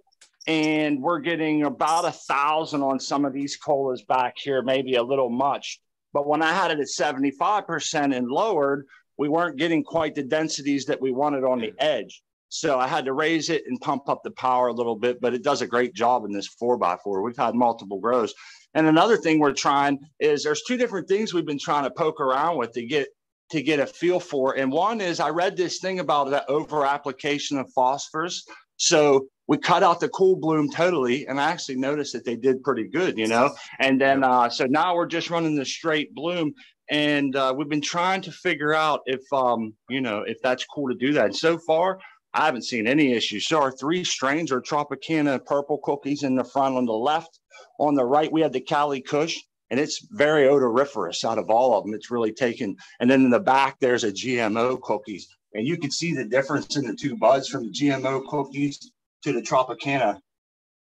[0.46, 5.02] and we're getting about a thousand on some of these colas back here, maybe a
[5.02, 5.80] little much.
[6.12, 8.86] But when I had it at 75% and lowered,
[9.16, 12.22] we weren't getting quite the densities that we wanted on the edge.
[12.50, 15.34] So I had to raise it and pump up the power a little bit, but
[15.34, 17.22] it does a great job in this four by four.
[17.22, 18.32] We've had multiple grows.
[18.74, 22.20] And another thing we're trying is there's two different things we've been trying to poke
[22.20, 23.08] around with to get
[23.50, 24.56] to get a feel for.
[24.56, 28.44] And one is I read this thing about the over application of phosphorus.
[28.76, 32.62] So we cut out the Kool Bloom totally, and I actually noticed that they did
[32.62, 33.54] pretty good, you know.
[33.78, 36.54] And then uh, so now we're just running the straight bloom,
[36.90, 40.88] and uh, we've been trying to figure out if um, you know if that's cool
[40.88, 41.26] to do that.
[41.26, 41.98] And so far,
[42.32, 43.46] I haven't seen any issues.
[43.46, 47.38] So our three strains are Tropicana purple cookies in the front on the left.
[47.78, 49.36] On the right, we have the Cali Kush,
[49.70, 51.94] and it's very odoriferous out of all of them.
[51.94, 52.76] It's really taken.
[53.00, 56.76] And then in the back, there's a GMO cookies, and you can see the difference
[56.76, 58.92] in the two buds from the GMO cookies
[59.22, 60.20] to the Tropicana.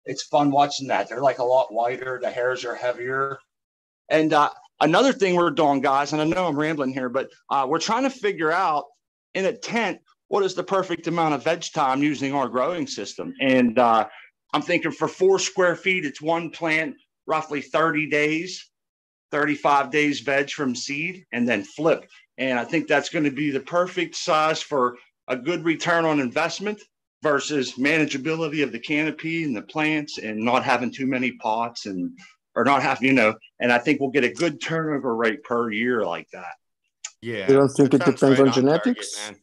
[0.05, 1.07] It's fun watching that.
[1.07, 2.19] They're like a lot whiter.
[2.21, 3.39] The hairs are heavier.
[4.09, 4.49] And uh,
[4.81, 8.03] another thing we're doing, guys, and I know I'm rambling here, but uh, we're trying
[8.03, 8.85] to figure out
[9.33, 13.33] in a tent what is the perfect amount of veg time using our growing system.
[13.39, 14.07] And uh,
[14.53, 18.69] I'm thinking for four square feet, it's one plant, roughly 30 days,
[19.31, 22.07] 35 days veg from seed, and then flip.
[22.37, 24.97] And I think that's going to be the perfect size for
[25.27, 26.79] a good return on investment
[27.23, 32.11] versus manageability of the canopy and the plants and not having too many pots and
[32.55, 35.71] or not having, you know, and I think we'll get a good turnover rate per
[35.71, 36.53] year like that.
[37.21, 37.47] Yeah.
[37.47, 39.17] You don't think it sounds depends on target, genetics?
[39.25, 39.39] man.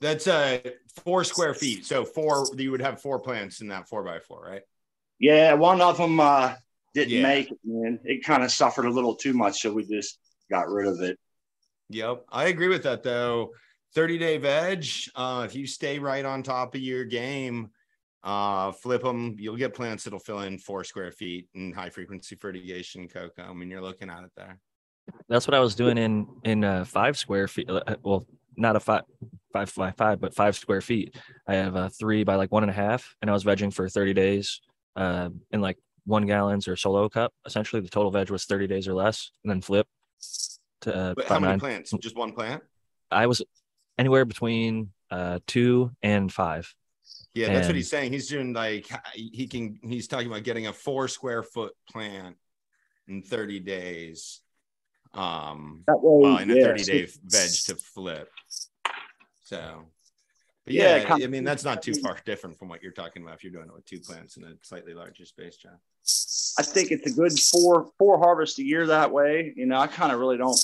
[0.00, 0.58] That's uh
[1.04, 1.84] four square feet.
[1.86, 4.62] So four you would have four plants in that four by four, right?
[5.18, 6.54] Yeah, one of them uh,
[6.94, 7.22] didn't Yeah.
[7.22, 8.00] make it, man.
[8.04, 10.18] It kind of suffered a little too much, so we just
[10.50, 11.18] got rid of it.
[11.90, 12.24] Yep.
[12.30, 13.52] I agree with that though.
[13.94, 14.86] 30 day veg.
[15.14, 17.70] Uh, if you stay right on top of your game,
[18.22, 22.36] uh, flip them, you'll get plants that'll fill in four square feet in high frequency
[22.36, 23.42] fertigation coco.
[23.42, 24.58] I mean, you're looking at it there.
[25.28, 27.68] That's what I was doing in in uh, five square feet.
[27.68, 28.26] uh, Well,
[28.56, 29.02] not a five
[29.52, 31.16] five by five, but five square feet.
[31.46, 33.88] I have a three by like one and a half, and I was vegging for
[33.88, 34.60] 30 days
[34.96, 37.32] uh, in like one gallons or solo cup.
[37.46, 39.86] Essentially, the total veg was 30 days or less, and then flip
[40.82, 41.60] to uh, But how many nine.
[41.60, 41.92] plants?
[42.00, 42.62] Just one plant?
[43.10, 43.42] I was
[43.98, 46.72] anywhere between uh, two and five.
[47.34, 48.12] Yeah, that's what he's saying.
[48.12, 49.78] He's doing like he can.
[49.82, 52.36] He's talking about getting a four square foot plant
[53.06, 54.40] in 30 days.
[55.14, 58.30] Um, That way, well, in a 30 day veg to flip.
[59.50, 59.82] So,
[60.64, 63.34] but Yeah, yeah, I mean that's not too far different from what you're talking about
[63.34, 65.76] if you're doing it with two plants in a slightly larger space, John.
[66.56, 69.52] I think it's a good four four harvest a year that way.
[69.56, 70.56] You know, I kind of really don't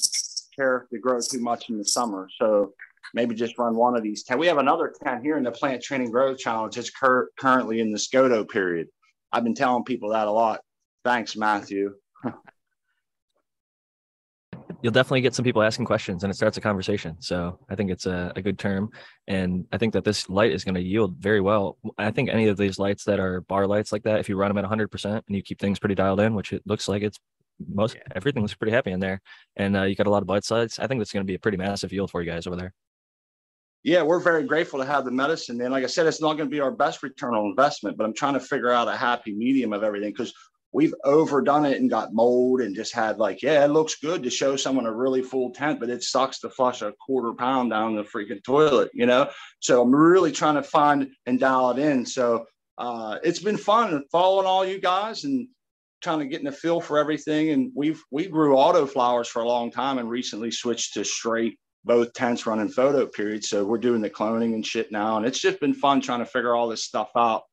[0.54, 2.74] care to grow too much in the summer, so
[3.12, 4.38] maybe just run one of these ten.
[4.38, 6.78] We have another ten here in the plant training growth challenge.
[6.78, 8.86] It's cur- currently in the Scoto period.
[9.32, 10.60] I've been telling people that a lot.
[11.04, 11.96] Thanks, Matthew.
[14.86, 17.16] You'll definitely get some people asking questions, and it starts a conversation.
[17.20, 18.90] So I think it's a, a good term,
[19.26, 21.76] and I think that this light is going to yield very well.
[21.98, 24.48] I think any of these lights that are bar lights like that, if you run
[24.48, 27.02] them at 100 percent and you keep things pretty dialed in, which it looks like
[27.02, 27.18] it's
[27.68, 28.02] most Yeah.
[28.14, 29.20] everything looks pretty happy in there,
[29.56, 30.78] and uh, you got a lot of bite sides.
[30.78, 32.72] I think that's going to be a pretty massive yield for you guys over there.
[33.82, 35.60] Yeah, we're very grateful to have the medicine.
[35.62, 38.04] And like I said, it's not going to be our best return on investment, but
[38.04, 40.32] I'm trying to figure out a happy medium of everything because
[40.76, 44.28] we've overdone it and got mold and just had like, yeah, it looks good to
[44.28, 47.96] show someone a really full tent, but it sucks to flush a quarter pound down
[47.96, 49.30] the freaking toilet, you know?
[49.60, 52.04] So I'm really trying to find and dial it in.
[52.04, 52.44] So
[52.76, 55.48] uh, it's been fun following all you guys and
[56.02, 57.48] trying to get in the feel for everything.
[57.48, 61.58] And we've we grew auto flowers for a long time and recently switched to straight
[61.86, 63.48] both tents running photo periods.
[63.48, 65.16] So we're doing the cloning and shit now.
[65.16, 67.44] And it's just been fun trying to figure all this stuff out.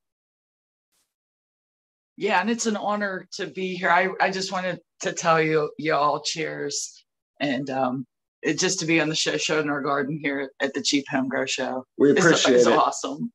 [2.17, 3.89] Yeah, and it's an honor to be here.
[3.89, 7.05] I, I just wanted to tell you, y'all, cheers.
[7.39, 8.05] And um,
[8.41, 11.05] it just to be on the show, show in our garden here at the Cheap
[11.09, 11.85] Home Grow Show.
[11.97, 12.73] We It's, appreciate it's it.
[12.73, 13.31] awesome.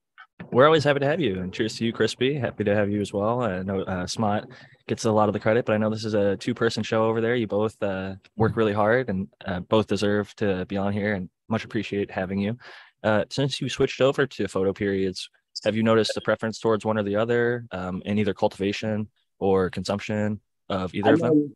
[0.52, 2.38] We're always happy to have you, and cheers to you, Crispy.
[2.38, 3.42] Happy to have you as well.
[3.42, 4.46] I know uh, Smot
[4.86, 7.20] gets a lot of the credit, but I know this is a two-person show over
[7.20, 7.34] there.
[7.34, 11.28] You both uh, work really hard, and uh, both deserve to be on here, and
[11.48, 12.56] much appreciate having you.
[13.02, 15.28] Uh, since you switched over to photo periods,
[15.64, 19.08] have you noticed a preference towards one or the other um, in either cultivation
[19.38, 20.40] or consumption?
[20.68, 21.38] of either I, of them?
[21.38, 21.50] know-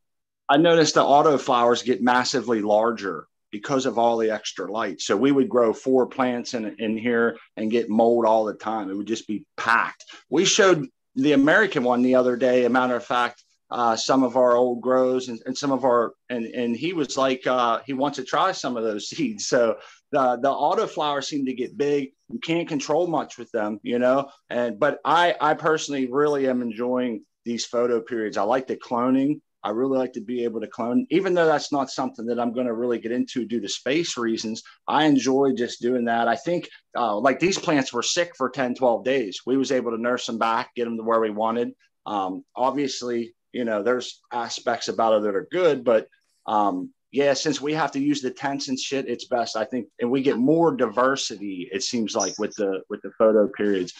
[0.48, 5.00] I noticed the auto flowers get massively larger because of all the extra light.
[5.00, 8.90] So we would grow four plants in, in here and get mold all the time.
[8.90, 10.04] It would just be packed.
[10.28, 12.64] We showed the American one the other day.
[12.64, 13.41] A matter of fact,
[13.72, 17.16] uh, some of our old grows and, and some of our and and he was
[17.16, 19.46] like uh, he wants to try some of those seeds.
[19.46, 19.76] So
[20.12, 22.10] the the auto flowers seem to get big.
[22.28, 24.28] You can't control much with them, you know.
[24.50, 28.36] And but I I personally really am enjoying these photo periods.
[28.36, 29.40] I like the cloning.
[29.64, 32.52] I really like to be able to clone, even though that's not something that I'm
[32.52, 34.60] going to really get into due to space reasons.
[34.88, 36.26] I enjoy just doing that.
[36.26, 36.68] I think
[36.98, 39.42] uh, like these plants were sick for 10, 12 days.
[39.46, 41.74] We was able to nurse them back, get them to where we wanted.
[42.06, 46.08] Um, obviously, you know, there's aspects about it that are good, but
[46.46, 49.88] um, yeah, since we have to use the tents and shit, it's best, I think,
[50.00, 51.68] and we get more diversity.
[51.70, 53.92] It seems like with the with the photo periods,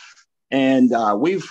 [0.50, 1.48] and uh, we've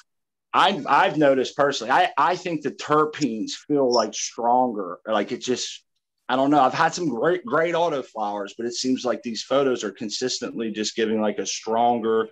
[0.54, 5.00] I've I've noticed personally, I I think the terpenes feel like stronger.
[5.06, 5.84] Like it just
[6.28, 6.62] I don't know.
[6.62, 10.72] I've had some great great auto flowers, but it seems like these photos are consistently
[10.72, 12.28] just giving like a stronger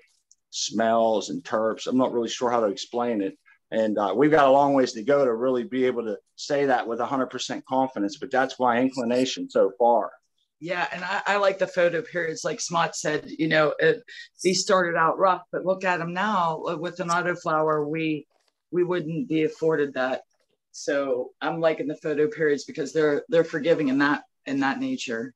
[0.50, 1.86] smells and terps.
[1.86, 3.38] I'm not really sure how to explain it.
[3.72, 6.66] And uh, we've got a long ways to go to really be able to say
[6.66, 10.12] that with 100% confidence, but that's my inclination so far.
[10.60, 12.44] Yeah, and I, I like the photo periods.
[12.44, 14.02] Like Smot said, you know, it,
[14.44, 16.64] these started out rough, but look at them now.
[16.68, 18.28] Uh, With an autoflower, we
[18.72, 20.24] we wouldn't be afforded that.
[20.72, 25.34] So I'm liking the photo periods because they're they're forgiving in that in that nature.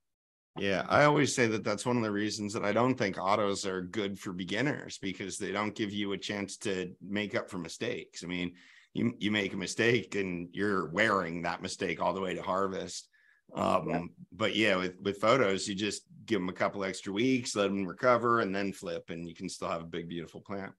[0.58, 3.66] Yeah, I always say that that's one of the reasons that I don't think autos
[3.66, 7.58] are good for beginners because they don't give you a chance to make up for
[7.58, 8.24] mistakes.
[8.24, 8.54] I mean,
[8.94, 13.10] you you make a mistake and you're wearing that mistake all the way to harvest.
[13.56, 14.02] Um, Yeah.
[14.32, 17.86] But yeah, with with photos, you just give them a couple extra weeks, let them
[17.86, 20.72] recover, and then flip, and you can still have a big, beautiful plant.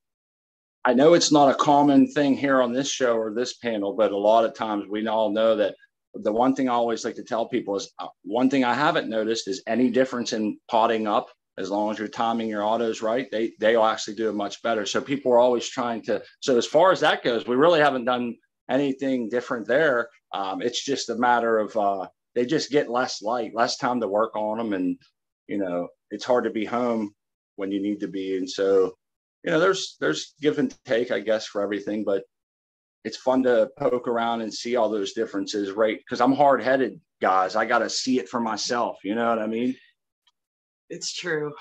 [0.84, 4.12] I know it's not a common thing here on this show or this panel, but
[4.12, 5.74] a lot of times we all know that
[6.14, 9.08] the one thing I always like to tell people is uh, one thing I haven't
[9.08, 11.28] noticed is any difference in potting up.
[11.56, 14.84] As long as you're timing your autos right, they they'll actually do it much better.
[14.84, 16.22] So people are always trying to.
[16.40, 18.34] So as far as that goes, we really haven't done
[18.68, 20.08] anything different there.
[20.32, 24.08] Um, it's just a matter of uh, they just get less light, less time to
[24.08, 24.98] work on them, and
[25.46, 27.14] you know it's hard to be home
[27.54, 28.36] when you need to be.
[28.36, 28.94] And so
[29.44, 32.24] you know, there's there's give and take, I guess, for everything, but
[33.05, 35.98] it's fun to poke around and see all those differences, right?
[35.98, 37.55] Because I'm hard headed, guys.
[37.55, 38.98] I got to see it for myself.
[39.05, 39.76] You know what I mean?
[40.89, 41.52] It's true.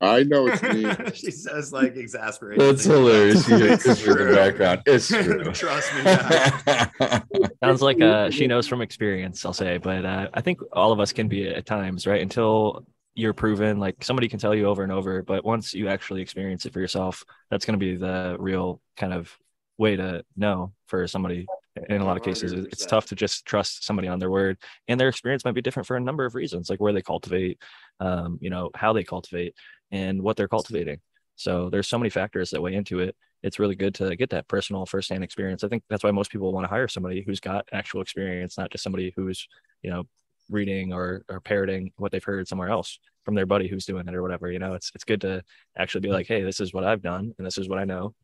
[0.00, 0.86] I know it's me.
[1.14, 2.60] she says like exasperated.
[2.60, 3.48] That's hilarious.
[3.48, 4.34] You It's just in the true.
[4.34, 4.82] background.
[4.86, 5.44] It's true.
[5.52, 7.50] Trust me.
[7.64, 9.78] Sounds like uh, she knows from experience, I'll say.
[9.78, 12.22] But uh, I think all of us can be at times, right?
[12.22, 16.22] Until you're proven, like somebody can tell you over and over, but once you actually
[16.22, 19.36] experience it for yourself, that's going to be the real kind of
[19.78, 21.46] way to know for somebody.
[21.88, 22.88] In a lot of cases, it's 100%.
[22.88, 25.96] tough to just trust somebody on their word, and their experience might be different for
[25.96, 27.62] a number of reasons, like where they cultivate,
[28.00, 29.54] um, you know, how they cultivate,
[29.92, 30.98] and what they're cultivating.
[31.36, 33.14] So there's so many factors that weigh into it.
[33.44, 35.62] It's really good to get that personal firsthand experience.
[35.62, 38.72] I think that's why most people want to hire somebody who's got actual experience, not
[38.72, 39.46] just somebody who's,
[39.82, 40.02] you know,
[40.50, 44.14] reading or, or parroting what they've heard somewhere else from their buddy who's doing it
[44.14, 44.50] or whatever.
[44.50, 45.44] You know, it's it's good to
[45.76, 48.14] actually be like, hey, this is what I've done and this is what I know.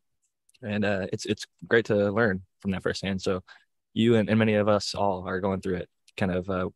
[0.65, 3.21] And uh, it's it's great to learn from that firsthand.
[3.21, 3.41] So
[3.93, 6.69] you and, and many of us all are going through it kind of uh,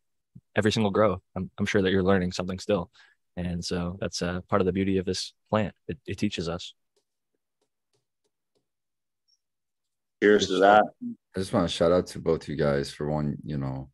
[0.56, 1.20] every single grow.
[1.36, 2.90] I'm, I'm sure that you're learning something still.
[3.36, 5.74] And so that's uh, part of the beauty of this plant.
[5.88, 6.74] It, it teaches us.
[10.20, 10.84] Here's to that.
[11.34, 13.88] I just want to shout out to both you guys for one, you know,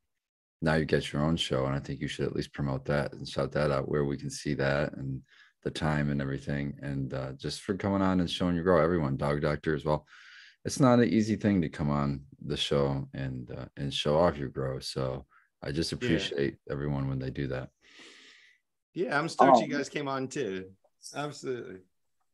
[0.62, 3.12] now you get your own show, and I think you should at least promote that
[3.12, 5.20] and shout that out where we can see that and
[5.66, 6.74] the time and everything.
[6.80, 10.06] And uh, just for coming on and showing your grow, everyone, Dog Doctor as well.
[10.64, 14.38] It's not an easy thing to come on the show and uh, and show off
[14.38, 14.78] your grow.
[14.78, 15.26] So
[15.62, 17.70] I just appreciate everyone when they do that.
[18.94, 19.76] Yeah, I'm stoked you Oh.
[19.78, 20.70] guys came on too.
[21.14, 21.80] Absolutely.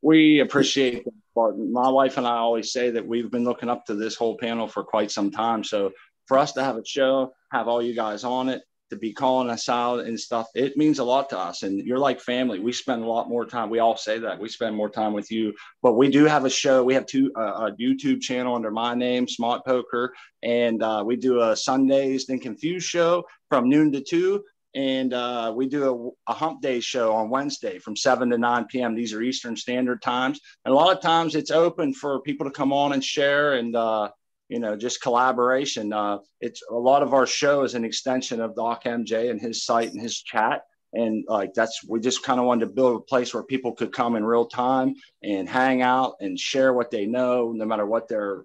[0.02, 1.68] We appreciate that.
[1.70, 4.68] My wife and I always say that we've been looking up to this whole panel
[4.68, 5.64] for quite some time.
[5.64, 5.92] So
[6.26, 9.48] for us to have a show, have all you guys on it, to be calling
[9.48, 11.62] us out and stuff, it means a lot to us.
[11.62, 12.58] And you're like family.
[12.58, 13.70] We spend a lot more time.
[13.70, 16.50] We all say that we spend more time with you, but we do have a
[16.50, 16.84] show.
[16.84, 20.12] We have two uh, a YouTube channel under my name, Smart Poker,
[20.42, 24.44] and uh, we do a Sundays then Confused show from noon to two.
[24.74, 28.66] And uh, we do a, a hump day show on Wednesday from 7 to 9
[28.66, 28.94] p.m.
[28.94, 30.40] These are Eastern Standard Times.
[30.64, 33.74] And a lot of times it's open for people to come on and share and,
[33.74, 34.10] uh,
[34.52, 35.94] you know, just collaboration.
[35.94, 39.64] Uh, it's a lot of our show is an extension of Doc MJ and his
[39.64, 40.60] site and his chat.
[40.92, 43.94] And like that's, we just kind of wanted to build a place where people could
[43.94, 48.08] come in real time and hang out and share what they know, no matter what
[48.08, 48.44] they're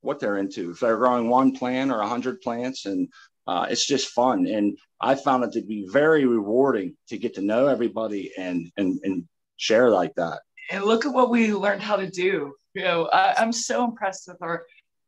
[0.00, 0.70] what they're into.
[0.70, 3.08] If they're growing one plant or a hundred plants, and
[3.46, 4.46] uh, it's just fun.
[4.46, 8.98] And I found it to be very rewarding to get to know everybody and and
[9.02, 9.24] and
[9.58, 10.40] share like that.
[10.70, 12.54] And look at what we learned how to do.
[12.72, 14.64] You know, I, I'm so impressed with our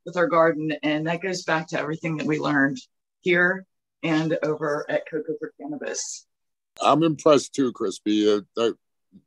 [0.06, 2.78] with our garden, and that goes back to everything that we learned
[3.20, 3.66] here
[4.02, 6.26] and over at Coco for Cannabis.
[6.80, 8.32] I'm impressed too, Crispy.
[8.32, 8.78] Uh, that-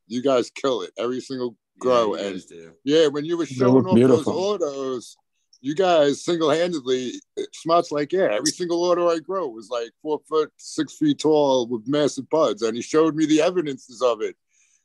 [0.07, 2.15] you guys kill it every single grow.
[2.15, 2.43] Yeah, and
[2.83, 4.33] yeah, when you were showing look off those beautiful.
[4.33, 5.17] autos,
[5.61, 7.13] you guys single handedly,
[7.53, 11.67] Smart's like, yeah, every single auto I grow was like four foot, six feet tall
[11.67, 12.61] with massive buds.
[12.61, 14.35] And he showed me the evidences of it.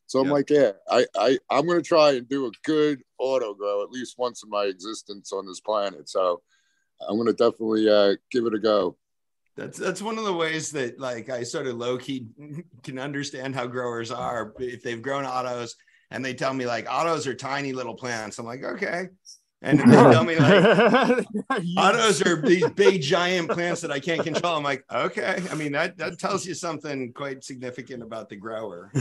[0.07, 0.33] So I'm Yeah.
[0.33, 3.91] like, yeah, I, I, I'm going to try and do a good auto grow at
[3.91, 6.09] least once in my existence on this planet.
[6.09, 6.43] So
[7.07, 8.97] I'm going to definitely uh, give it a go.
[9.57, 12.27] That's that's one of the ways that like I sort of low key
[12.83, 15.77] can understand how growers are if they've grown autos
[16.11, 18.39] and they tell me like autos are tiny little plants.
[18.39, 19.09] I'm like, okay.
[19.63, 21.27] And if they tell me like
[21.79, 24.57] autos are these big giant plants that I can't control.
[24.57, 25.41] I'm like, okay.
[25.51, 28.93] I mean, that that tells you something quite significant about the grower.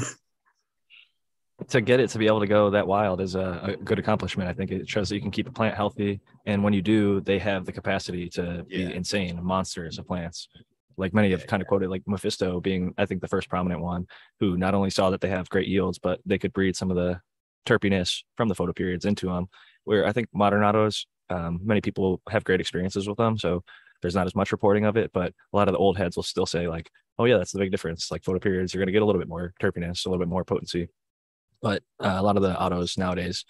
[1.68, 4.50] To get it to be able to go that wild is a, a good accomplishment.
[4.50, 7.22] I think it shows that you can keep a plant healthy, and when you do,
[7.22, 8.88] they have the capacity to Yeah.
[8.90, 10.50] be insane monsters of plants.
[10.98, 13.82] Like many have Yeah, kind of quoted, like Mephisto being, I think, the first prominent
[13.82, 14.08] one
[14.40, 16.98] who not only saw that they have great yields, but they could breed some of
[16.98, 17.20] the
[17.66, 19.48] terpiness from the photo periods into them.
[19.86, 23.64] Where I think modern autos, um, many people have great experiences with them, so
[24.02, 25.12] there's not as much reporting of it.
[25.14, 27.60] But a lot of the old heads will still say like, "Oh yeah, that's the
[27.60, 30.10] big difference." Like photo periods, you're going to get a little bit more terpiness, a
[30.10, 30.90] little bit more potency
[31.64, 33.46] but uh, a lot of the autos nowadays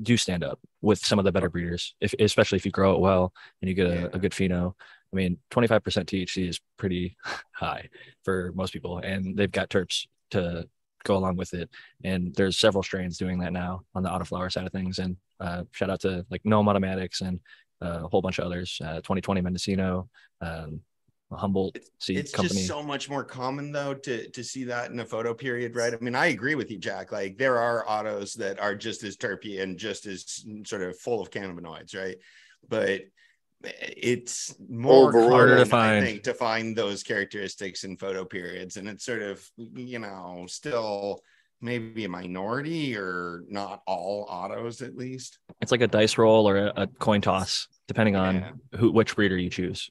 [0.00, 3.00] do stand up with some of the better breeders, if, especially if you grow it
[3.00, 4.08] well and you get a, Yeah.
[4.12, 4.74] a good pheno.
[5.12, 7.16] I mean, 25% THC is pretty
[7.52, 7.88] high
[8.24, 10.68] for most people, and they've got terps to
[11.04, 11.70] go along with it.
[12.02, 14.98] And there's several strains doing that now on the autoflower side of things.
[14.98, 17.40] And uh, shout out to like Gnome Automatics and
[17.82, 20.08] uh, a whole bunch of others, uh, 2020 Mendocino,
[20.40, 20.80] um,
[21.32, 22.54] Humboldt Seed it's Company.
[22.54, 25.92] just so much more common though to to see that in a photo period right
[25.92, 29.16] i mean i agree with you jack like there are autos that are just as
[29.16, 32.16] terpy and just as mm, sort of full of cannabinoids right
[32.68, 33.00] but
[33.62, 35.30] it's more Overall.
[35.30, 36.04] Harder to find.
[36.04, 41.20] think, to find those characteristics in photo periods and it's sort of you know still
[41.60, 46.58] maybe a minority or not all autos at least it's like a dice roll or
[46.58, 48.50] a, a coin toss, depending on Yeah.
[48.78, 49.90] who which breeder you choose.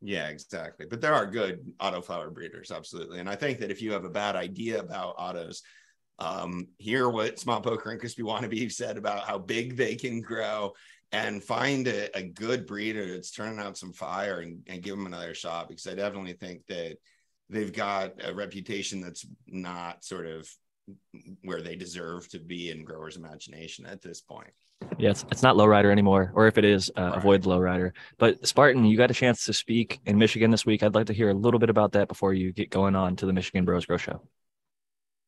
[0.00, 0.86] Yeah, exactly.
[0.88, 3.18] But there are good autoflower breeders, absolutely.
[3.18, 5.62] And I think that if you have a bad idea about autos,
[6.20, 10.72] um, hear what Small Poker and Crispy Wannabe said about how big they can grow
[11.12, 15.06] and find a, a good breeder that's turning out some fire and, and give them
[15.06, 16.96] another shot because I definitely think that
[17.48, 20.48] they've got a reputation that's not sort of
[21.42, 24.52] where they deserve to be in growers' imagination at this point.
[24.98, 27.92] Yeah, it's, it's not Lowryder anymore, or if it is, uh, avoid Lowryder.
[28.18, 30.82] But Spartan, you got a chance to speak in Michigan this week.
[30.82, 33.26] I'd like to hear a little bit about that before you get going on to
[33.26, 34.22] the Michigan Bros Grow Show.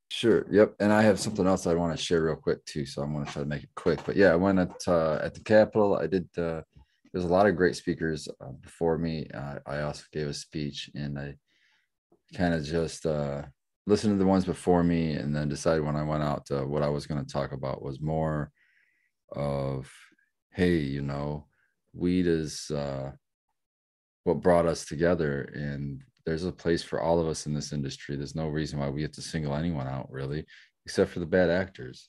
[0.09, 0.45] Sure.
[0.51, 0.75] Yep.
[0.81, 2.85] And I have something else I want to share real quick too.
[2.85, 4.01] So I'm going to try to make it quick.
[4.05, 5.95] But yeah, I went at uh, at the Capitol.
[5.95, 6.29] I did.
[6.37, 6.63] Uh,
[7.13, 9.29] there's a lot of great speakers uh, before me.
[9.33, 11.37] Uh, I also gave a speech, and I
[12.35, 13.43] kind of just uh,
[13.87, 16.83] listened to the ones before me, and then decided when I went out uh, what
[16.83, 18.51] I was going to talk about was more
[19.33, 19.91] of,
[20.53, 21.47] hey, you know,
[21.93, 23.13] weed is uh,
[24.25, 28.17] what brought us together, and there's a place for all of us in this industry.
[28.17, 30.47] There's no reason why we have to single anyone out, really,
[30.87, 32.09] except for the bad actors.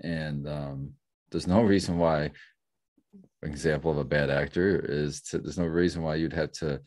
[0.00, 0.90] And um,
[1.30, 2.30] there's no reason why.
[3.44, 6.80] Example of a bad actor is to, there's no reason why you'd have to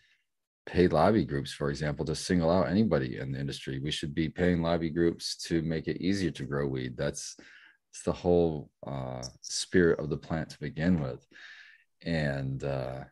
[0.65, 3.79] pay lobby groups, for example, to single out anybody in the industry.
[3.79, 6.97] We should be paying lobby groups to make it easier to grow weed.
[6.97, 7.37] That's
[7.97, 11.25] it's the whole uh, spirit of the plant to begin with.
[12.05, 13.05] And uh,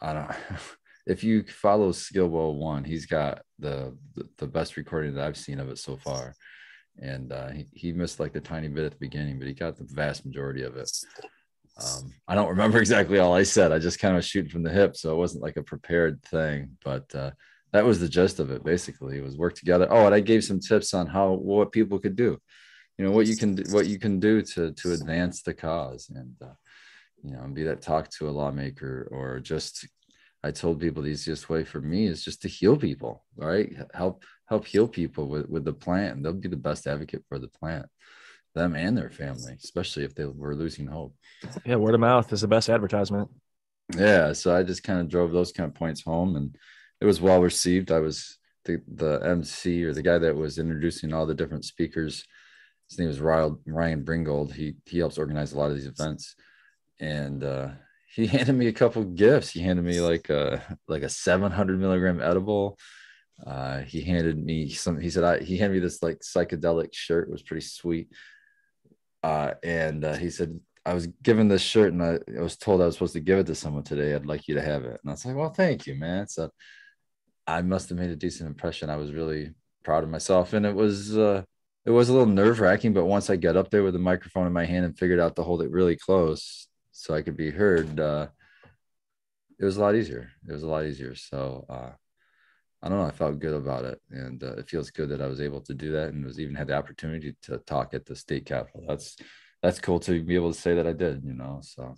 [0.00, 0.30] I don't.
[1.06, 5.58] if you follow Skillbo one, he's got the, the the best recording that I've seen
[5.58, 6.34] of it so far.
[7.00, 9.76] And uh, he, he missed like the tiny bit at the beginning, but he got
[9.76, 10.90] the vast majority of it.
[11.76, 13.72] Um, I don't remember exactly all I said.
[13.72, 16.76] I just kind of shooting from the hip, so it wasn't like a prepared thing.
[16.84, 17.32] But uh,
[17.72, 18.64] that was the gist of it.
[18.64, 19.88] Basically, it was work together.
[19.90, 22.38] Oh, and I gave some tips on how what people could do.
[22.98, 26.34] You know what you can what you can do to to advance the cause, and
[26.42, 26.54] uh,
[27.22, 29.86] you know, be that talk to a lawmaker or just
[30.42, 33.72] I told people the easiest way for me is just to heal people, right?
[33.92, 37.38] Help help heal people with, with the plant, and they'll be the best advocate for
[37.38, 37.86] the plant,
[38.54, 41.14] them and their family, especially if they were losing hope.
[41.64, 43.28] Yeah, word of mouth is the best advertisement.
[43.96, 46.56] Yeah, so I just kind of drove those kind of points home, and
[47.00, 47.90] it was well received.
[47.90, 52.24] I was the the MC or the guy that was introducing all the different speakers.
[52.88, 54.52] His name Ryan Ryan Bringold.
[54.52, 56.34] He he helps organize a lot of these events,
[57.00, 57.70] and uh,
[58.14, 59.50] he handed me a couple gifts.
[59.50, 62.78] He handed me like a like a 700 milligram edible.
[63.46, 64.98] Uh, he handed me some.
[64.98, 67.28] He said I, he handed me this like psychedelic shirt.
[67.28, 68.08] It was pretty sweet.
[69.22, 72.80] Uh, and uh, he said I was given this shirt, and I, I was told
[72.80, 74.14] I was supposed to give it to someone today.
[74.14, 74.98] I'd like you to have it.
[75.02, 76.26] And I was like, well, thank you, man.
[76.28, 76.50] So
[77.46, 78.88] I must have made a decent impression.
[78.88, 79.52] I was really
[79.84, 81.42] proud of myself, and it was uh,
[81.88, 82.92] it was a little nerve wracking.
[82.92, 85.36] But once I got up there with the microphone in my hand and figured out
[85.36, 88.26] to hold it really close so I could be heard, uh,
[89.58, 90.30] it was a lot easier.
[90.46, 91.14] It was a lot easier.
[91.14, 91.92] So uh,
[92.82, 93.06] I don't know.
[93.06, 95.72] I felt good about it, and uh, it feels good that I was able to
[95.72, 98.84] do that, and was even had the opportunity to talk at the state capitol.
[98.86, 99.16] That's
[99.62, 101.24] that's cool to be able to say that I did.
[101.24, 101.94] You know, so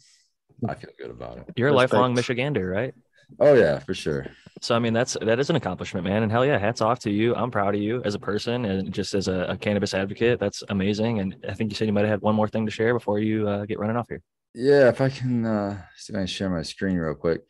[0.69, 1.45] I feel good about it.
[1.57, 2.95] You're a lifelong Michigander, right?
[3.39, 4.27] Oh yeah, for sure.
[4.61, 6.23] So I mean, that's that is an accomplishment, man.
[6.23, 7.35] And hell yeah, hats off to you.
[7.35, 10.39] I'm proud of you as a person and just as a, a cannabis advocate.
[10.39, 11.20] That's amazing.
[11.20, 13.19] And I think you said you might have had one more thing to share before
[13.20, 14.20] you uh, get running off here.
[14.55, 17.43] Yeah, if I can uh, see if I can share my screen real quick.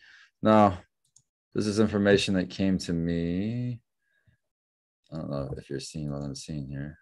[0.43, 0.79] Now,
[1.55, 3.81] this is information that came to me.
[5.13, 6.97] I don't know if you're seeing what I'm seeing here.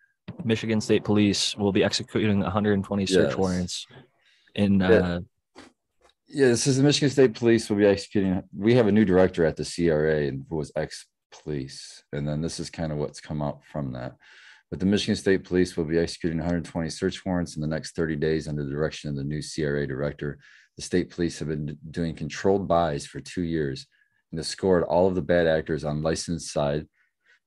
[0.45, 3.37] Michigan State Police will be executing 120 search Yes.
[3.37, 3.87] warrants
[4.55, 4.89] in Yeah.
[4.89, 5.21] uh,
[6.31, 8.43] Yeah, this is the Michigan State Police will be executing.
[8.55, 12.61] We have a new director at the CRA and who was ex-police, and then this
[12.61, 14.15] is kind of what's come out from that.
[14.71, 18.17] But the Michigan State Police will be executing 120 search warrants in the next 30
[18.17, 20.39] days under the direction of the new CRA director.
[20.77, 23.87] The state police have been doing controlled buys for two years
[24.31, 26.87] and have scored all of the bad actors on licensed side,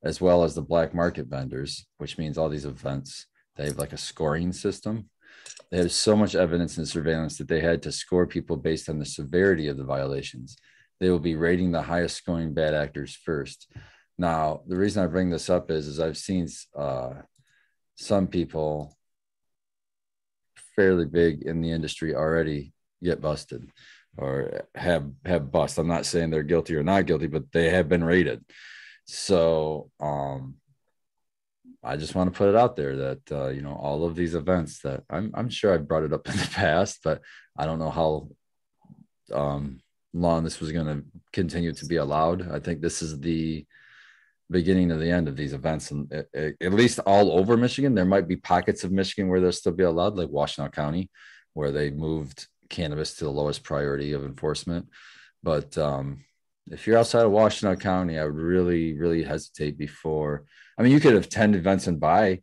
[0.04, 3.28] as well as the black market vendors, which means all these events.
[3.58, 5.11] They have like a scoring system
[5.72, 9.00] they have so much evidence and surveillance that they had to score people based on
[9.00, 10.58] the severity of the violations.
[11.00, 13.72] They will be rating the highest scoring bad actors first.
[14.18, 16.48] Now, the reason I bring this up is, is I've seen
[16.78, 17.14] uh,
[17.96, 18.96] some people
[20.76, 23.70] fairly big in the industry already get busted
[24.18, 25.78] or have have bust.
[25.78, 28.44] I'm not saying they're guilty or not guilty, but they have been rated.
[29.06, 30.56] So um,
[31.84, 34.36] I just want to put it out there that uh, you know all of these
[34.36, 37.22] events that I'm I'm sure I've brought it up in the past, but
[37.58, 38.30] I don't know how
[39.34, 39.82] um,
[40.14, 42.52] long this was going to continue to be allowed.
[42.52, 43.66] I think this is the
[44.50, 48.06] beginning of the end of these events, and at, at least all over Michigan, there
[48.06, 51.10] might be pockets of Michigan where they'll still be allowed, like Washtenaw County,
[51.54, 54.88] where they moved cannabis to the lowest priority of enforcement.
[55.44, 56.26] But um,
[56.68, 60.46] if you're outside of Washtenaw County, I would really, really hesitate before.
[60.82, 62.42] I mean, you could attend events and buy.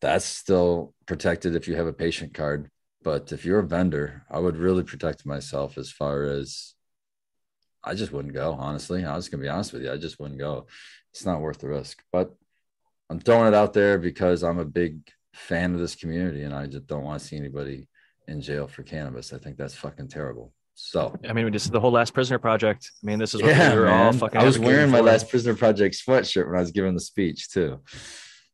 [0.00, 2.68] That's still protected if you have a patient card.
[3.04, 6.74] But if you're a vendor, I would really protect myself as far as
[7.84, 8.54] I just wouldn't go.
[8.54, 9.92] Honestly, I was gonna be honest with you.
[9.92, 10.66] I just wouldn't go.
[11.12, 12.02] It's not worth the risk.
[12.10, 12.34] But
[13.08, 14.98] I'm throwing it out there because I'm a big
[15.32, 17.86] fan of this community, and I just don't want to see anybody
[18.26, 19.32] in jail for cannabis.
[19.32, 20.52] I think that's fucking terrible.
[20.80, 22.88] So I mean, we just the whole Last Prisoner project.
[23.02, 24.40] I mean, this is what yeah, we were all fucking.
[24.40, 25.04] I was wearing my for.
[25.04, 27.80] last prisoner project sweatshirt when I was giving the speech too.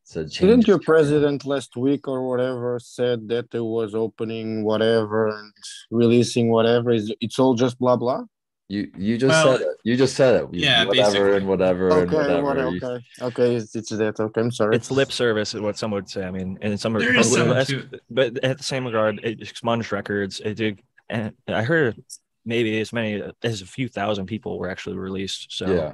[0.05, 5.53] So Didn't your president last week or whatever said that it was opening whatever and
[5.91, 6.93] releasing whatever?
[6.93, 8.23] Is it's all just blah blah?
[8.69, 9.77] You you just Well, said it.
[9.85, 10.55] You just said it.
[10.55, 11.37] You- yeah, whatever basically.
[11.37, 12.71] and whatever and Okay, whatever.
[12.71, 13.57] what, okay, okay.
[13.57, 14.19] It's, it's that.
[14.19, 14.75] Okay, I'm sorry.
[14.77, 16.25] It's lip service, is what some would say.
[16.25, 19.43] I mean, and some There is but- some but- but at the same regard, it
[19.43, 20.41] expunged records.
[20.41, 22.03] It did, and I heard
[22.45, 25.47] maybe as many as a few thousand people were actually released.
[25.51, 25.93] So Yeah.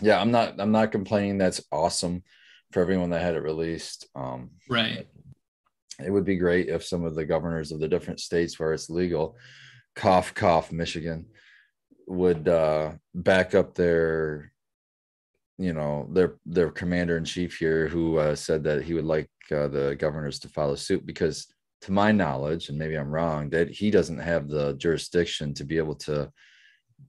[0.00, 1.38] Yeah, I'm not I'm not complaining.
[1.38, 2.22] That's awesome
[2.72, 4.08] for everyone that had it released.
[4.14, 5.06] Um Right.
[6.04, 8.90] it would be great if some of the governors of the different states where it's
[8.90, 9.36] legal,
[9.96, 11.26] cough cough Michigan,
[12.06, 14.52] would uh back up their
[15.58, 19.28] you know their their commander in chief here who uh, said that he would like
[19.50, 21.52] uh, the governors to follow suit because
[21.82, 25.78] to my knowledge and maybe i'm wrong that he doesn't have the jurisdiction to be
[25.78, 26.30] able to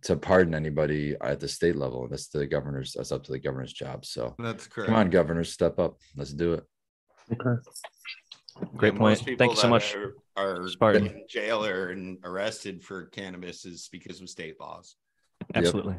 [0.04, 3.74] to pardon anybody at the state level that's the governor's that's up to the governor's
[3.74, 4.88] job so That's correct.
[4.88, 6.64] come on governors step up let's do it
[7.34, 7.62] okay.
[8.76, 9.26] Great Yeah, point.
[9.26, 11.08] most Thank you so much, Are, are Spartan.
[11.08, 14.96] in jail or and arrested for cannabis is because of state laws.
[15.56, 15.96] absolutely.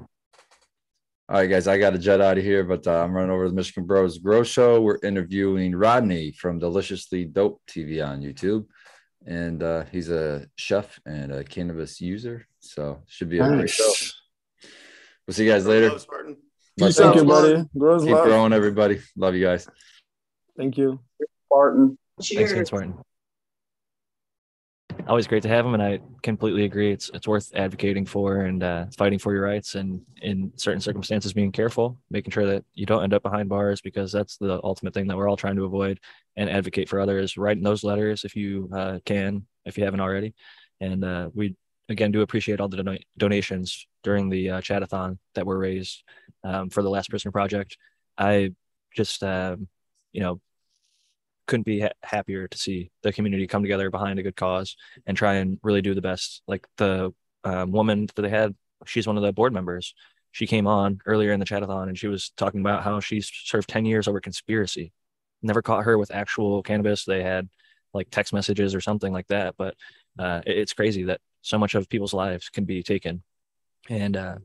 [1.30, 3.44] All right, guys, I got to jet out of here, but uh, I'm running over
[3.44, 4.80] to the Michigan Bros Grow Show.
[4.80, 8.66] We're interviewing Rodney from Deliciously Dope TV on YouTube,
[9.28, 13.92] and uh, he's a chef and a cannabis user, so should be a great show.
[15.24, 15.86] We'll see you guys later.
[15.86, 16.36] Hello, Spartan.
[16.80, 17.44] Much Thank you, love.
[17.44, 17.68] buddy.
[17.78, 18.26] Grows Keep love.
[18.26, 19.00] growing, everybody.
[19.16, 19.68] Love you guys.
[20.56, 20.98] Thank you.
[21.46, 21.96] Spartan.
[22.18, 22.66] Thanks, again, Cheers.
[22.66, 22.98] Spartan.
[25.10, 26.92] Always great to have him, and I completely agree.
[26.92, 31.32] It's it's worth advocating for and uh, fighting for your rights, and in certain circumstances,
[31.32, 34.94] being careful, making sure that you don't end up behind bars, because that's the ultimate
[34.94, 35.98] thing that we're all trying to avoid.
[36.36, 37.36] And advocate for others.
[37.36, 40.32] Writing those letters if you uh, can, if you haven't already,
[40.80, 41.56] And uh, we
[41.88, 46.02] again do appreciate all the don- donations during the uh, chatathon that were raised
[46.44, 47.76] um, for the Last Prisoner Project.
[48.16, 48.54] I
[48.96, 49.68] just, um,
[50.12, 50.40] you know,
[51.50, 55.16] couldn't be ha- happier to see the community come together behind a good cause and
[55.16, 56.42] try and really do the best.
[56.46, 57.12] Like the
[57.44, 58.54] um, woman that they had,
[58.86, 59.92] she's one of the board members.
[60.30, 63.68] She came on earlier in the chatathon and she was talking about how she's served
[63.68, 64.92] 10 years over conspiracy.
[65.42, 67.04] Never caught her with actual cannabis.
[67.04, 67.48] They had
[67.92, 69.56] like text messages or something like that.
[69.58, 69.74] But
[70.18, 73.24] uh, it, it's crazy that so much of people's lives can be taken.
[73.88, 74.36] And uh,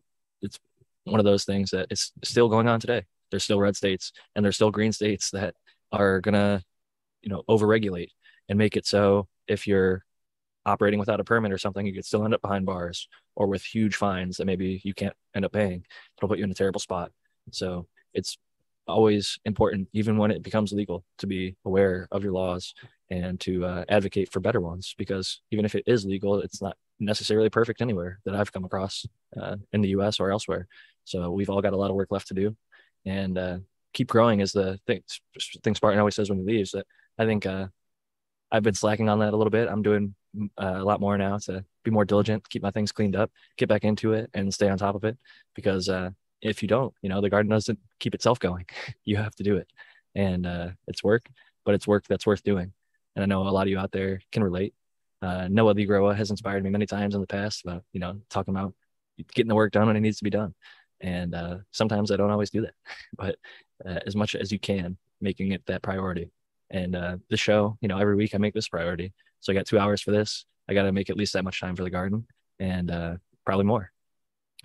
[0.41, 0.59] it's
[1.03, 3.05] one of those things that it's still going on today.
[3.29, 5.53] There's still red states and there's still green states that
[5.91, 6.63] are going to
[7.25, 8.11] you know overregulate
[8.47, 10.05] and make it so if you're
[10.65, 13.63] operating without a permit or something you could still end up behind bars or with
[13.63, 15.85] huge fines that maybe you can't end up paying.
[16.17, 17.11] It'll put you in a terrible spot.
[17.51, 18.37] So it's
[18.87, 22.73] always important even when it becomes legal to be aware of your laws
[23.09, 26.77] and to uh, advocate for better ones because even if it is legal it's not
[26.99, 29.03] necessarily perfect anywhere that i've come across
[29.41, 30.67] uh, in the us or elsewhere.
[31.03, 32.55] So we've all got a lot of work left to do
[33.05, 33.57] and uh,
[33.95, 35.01] keep growing is the thing,
[35.63, 36.85] thing spartan always says when he leaves that
[37.17, 37.67] I think uh,
[38.51, 39.67] I've been slacking on that a little bit.
[39.69, 40.13] I'm doing
[40.57, 43.69] uh, a lot more now to be more diligent, keep my things cleaned up, get
[43.69, 45.17] back into it, and stay on top of it.
[45.55, 46.11] Because uh,
[46.41, 48.65] if you don't, you know, the garden doesn't keep itself going.
[49.05, 49.67] you have to do it,
[50.13, 51.27] and uh, it's work,
[51.63, 52.73] but it's work that's worth doing.
[53.15, 54.73] And I know a lot of you out there can relate.
[55.21, 58.19] Uh, Noah Lee Groa has inspired me many times in the past about you know
[58.29, 58.73] talking about
[59.33, 60.53] getting the work done when it needs to be done.
[61.01, 62.73] And uh, sometimes I don't always do that,
[63.17, 63.37] but
[63.85, 66.31] uh, as much as you can, making it that priority
[66.69, 69.13] and uh, the show, you know, every week I make this priority.
[69.41, 70.45] So I got two hours for this.
[70.67, 72.25] I got to make at least that much time for the garden
[72.59, 73.15] and uh,
[73.45, 73.91] probably more.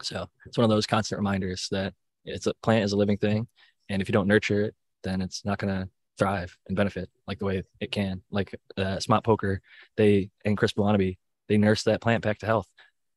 [0.03, 1.93] So it's one of those constant reminders that
[2.25, 3.47] it's a plant is a living thing.
[3.89, 5.89] And if you don't nurture it, then it's not going to
[6.19, 8.23] thrive and benefit like the way it can.
[8.31, 9.61] Like uh, Smart Poker,
[9.97, 11.19] they and Crispy Wannabe,
[11.49, 12.69] they nurse that plant back to health.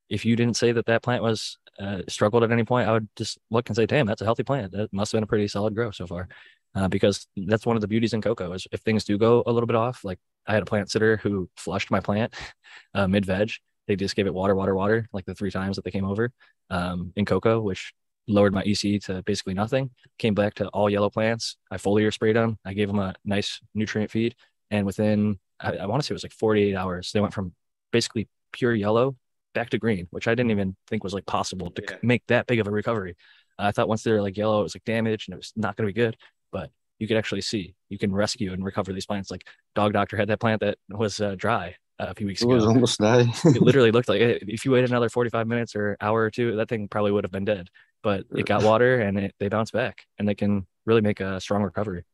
[0.10, 3.08] If you didn't say that that plant was uh, struggled at any point, I would
[3.16, 4.72] just look and say, damn, that's a healthy plant.
[4.72, 6.28] That must have been a pretty solid grow so far
[6.76, 9.52] uh, because that's one of the beauties in coco is if things do go a
[9.52, 10.04] little bit off.
[10.04, 12.34] Like I had a plant sitter who flushed my plant
[12.94, 13.52] uh, mid veg.
[13.88, 16.32] They just gave it water, water, water, like the three times that they came over
[16.70, 17.94] um, in coco, which
[18.28, 19.90] lowered my EC to basically nothing.
[20.18, 21.58] Came back to all yellow plants.
[21.70, 22.58] I foliar sprayed them.
[22.64, 24.36] I gave them a nice nutrient feed,
[24.72, 27.54] and within I, I want to say it was like 48 hours, they went from
[27.92, 29.16] basically pure yellow
[29.54, 31.98] back to green, which I didn't even think was like possible to yeah.
[32.02, 33.16] make that big of a recovery.
[33.58, 35.76] I thought once they were like yellow, it was like damaged and it was not
[35.76, 36.18] going to be good
[36.54, 36.70] but
[37.00, 39.30] you could actually see you can rescue and recover these plants.
[39.30, 42.46] Like Dog Doctor had that plant that was uh, dry uh, a few weeks it
[42.46, 42.54] ago.
[42.54, 43.28] It was almost dead.
[43.44, 44.44] it literally looked like it.
[44.48, 47.32] if you waited another 45 minutes or hour or two, that thing probably would have
[47.32, 47.68] been dead.
[48.04, 51.42] But it got water and it, they bounce back and they can really make a
[51.42, 52.06] strong recovery.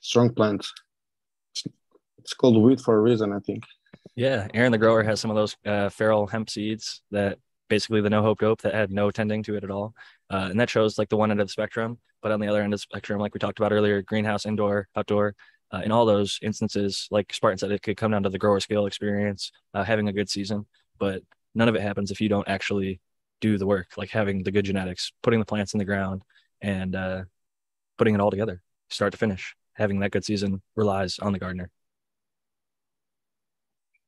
[0.00, 0.72] Strong plants.
[2.18, 3.64] It's called weed for a reason, I think.
[4.16, 8.10] Yeah, Aaron the grower has some of those uh, feral hemp seeds that basically the
[8.10, 9.94] no hope dope that had no tending to it at all.
[10.28, 11.98] Uh, and that shows like the one end of the spectrum.
[12.22, 14.88] But on the other end of the spectrum, like we talked about earlier, greenhouse, indoor,
[14.94, 15.34] outdoor,
[15.72, 18.60] uh, in all those instances, like Spartan said, it could come down to the grower
[18.60, 20.66] scale experience, uh, having a good season.
[20.98, 21.22] But
[21.54, 23.00] none of it happens if you don't actually
[23.40, 26.22] do the work, like having the good genetics, putting the plants in the ground,
[26.60, 27.22] and uh,
[27.96, 28.60] putting it all together,
[28.90, 29.54] start to finish.
[29.74, 31.70] Having that good season relies on the gardener.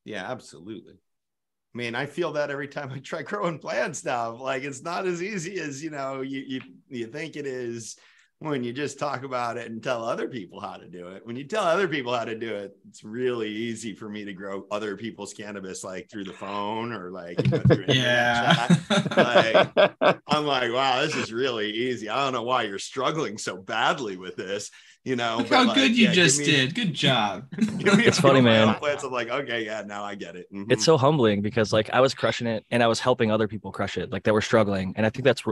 [0.04, 0.94] Yeah, absolutely.
[0.94, 4.32] I mean, I feel that every time I try growing plants now.
[4.36, 7.96] Like it's not as easy as you know you you you think it is
[8.42, 11.26] when you just talk about it and tell other people how to do it.
[11.26, 14.32] When you tell other people how to do it, it's really easy for me to
[14.32, 18.76] grow other people's cannabis like through the phone or like you know, yeah.
[19.16, 22.08] Like, I'm like, wow, this is really easy.
[22.08, 24.70] I don't know why you're struggling so badly with this
[25.04, 25.38] you know.
[25.38, 26.74] Look how like, good you yeah, just me, did.
[26.74, 27.46] Good job.
[27.52, 28.74] it's funny, man.
[28.76, 30.52] Plants, I'm like, okay, yeah, now I get it.
[30.52, 30.70] Mm-hmm.
[30.70, 33.72] It's so humbling because like I was crushing it and I was helping other people
[33.72, 34.94] crush it, like that were struggling.
[34.96, 35.42] And I think that's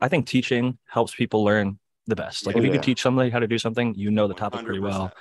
[0.00, 2.46] I think teaching helps people learn the best.
[2.46, 2.76] Like yeah, if you yeah.
[2.76, 4.64] can teach somebody how to do something, you know the topic 100%.
[4.64, 5.12] pretty well.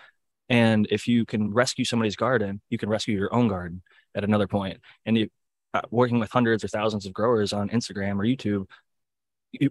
[0.49, 3.81] And if you can rescue somebody's garden, you can rescue your own garden
[4.15, 4.79] at another point.
[5.05, 5.29] And you,
[5.73, 8.67] uh, working with hundreds or thousands of growers on Instagram or YouTube,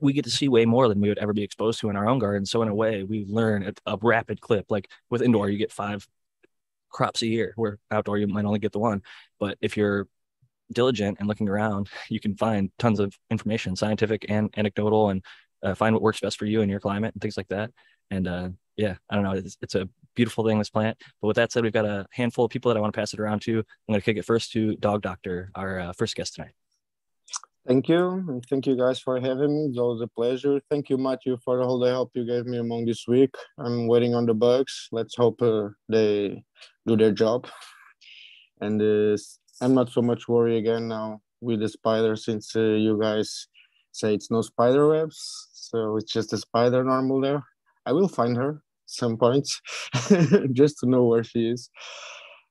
[0.01, 2.09] we get to see way more than we would ever be exposed to in our
[2.09, 2.47] own garden.
[2.47, 4.67] So in a way, we learn at a rapid clip.
[4.71, 6.07] Like with indoor, you get five
[6.91, 9.03] crops a year, where outdoor you might only get the one.
[9.39, 10.07] But if you're
[10.73, 15.25] diligent and looking around, you can find tons of information, scientific and anecdotal, and
[15.63, 17.71] uh, find what works best for you and your climate and things like that.
[18.11, 20.97] And uh, yeah, I don't know, it's, it's a beautiful thing this plant.
[21.21, 23.13] But with that said, we've got a handful of people that I want to pass
[23.13, 23.59] it around to.
[23.59, 26.53] I'm going to kick it first to Dog Doctor, our uh, first guest tonight.
[27.69, 28.25] Thank you.
[28.29, 29.65] And thank you guys for having me.
[29.67, 30.61] It was a pleasure.
[30.71, 33.35] Thank you, Matthew, for all the help you gave me among this week.
[33.59, 34.89] I'm waiting on the bugs.
[34.91, 36.43] Let's hope uh, they
[36.87, 37.47] do their job.
[38.63, 39.17] And uh,
[39.61, 43.49] I'm not so much worried again now with the spider since uh, you guys
[43.93, 47.43] say it's no spider webs, so it's just a spider normal there.
[47.87, 49.61] I will find her some points
[50.53, 51.71] just to know where she is.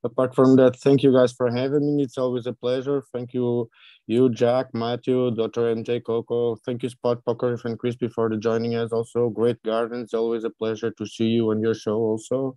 [0.04, 2.04] Apart from that, thank you guys for having me.
[2.04, 3.04] It's always a pleasure.
[3.12, 3.70] Thank you,
[4.08, 5.76] you, Jack, Matthew, Dr.
[5.76, 6.56] MJ Coco.
[6.66, 8.94] Thank you, Spot Poker and Crispy for joining us.
[8.94, 10.14] Also, Great Gardens.
[10.14, 11.98] Always a pleasure to see you on your show.
[11.98, 12.56] Also,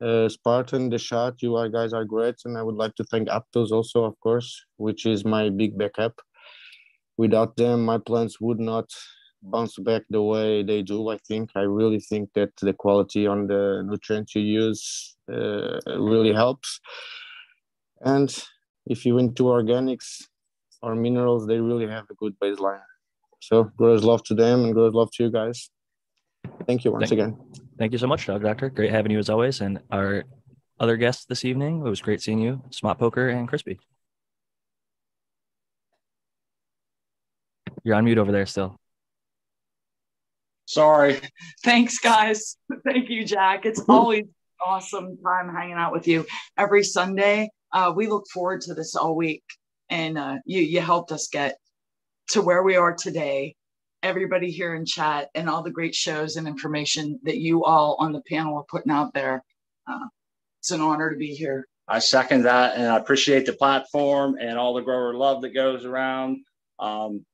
[0.00, 3.28] uh, Spartan, the shot, you are, guys are great, and I would like to thank
[3.28, 6.20] Aptus also, of course, which is my big backup.
[7.18, 8.88] Without them, my plants would not
[9.42, 11.08] bounce back the way they do.
[11.08, 16.32] I think I really think that the quality on the nutrients you use uh, really
[16.32, 16.80] helps.
[18.00, 18.34] And
[18.86, 20.24] if you into organics
[20.82, 22.80] or minerals, they really have a good baseline.
[23.40, 25.70] So grows love to them and grows love to you guys.
[26.66, 27.38] Thank you once Thank- again.
[27.78, 28.70] Thank you so much, Dog Doctor.
[28.70, 29.60] Great having you as always.
[29.60, 30.24] And our
[30.80, 33.78] other guests this evening, it was great seeing you, Smart Poker and Crispy.
[37.84, 38.76] You're on mute over there still.
[40.68, 41.18] Sorry.
[41.64, 42.58] Thanks, guys.
[42.84, 43.64] Thank you, Jack.
[43.64, 44.26] It's always
[44.64, 46.26] awesome time hanging out with you
[46.58, 47.48] every Sunday.
[47.72, 49.42] Uh, we look forward to this all week,
[49.88, 51.56] and uh, you you helped us get
[52.32, 53.54] to where we are today.
[54.02, 58.12] Everybody here in chat and all the great shows and information that you all on
[58.12, 59.42] the panel are putting out there.
[59.90, 60.08] Uh,
[60.60, 61.66] it's an honor to be here.
[61.88, 65.86] I second that, and I appreciate the platform and all the grower love that goes
[65.86, 66.44] around.
[66.78, 67.24] Um,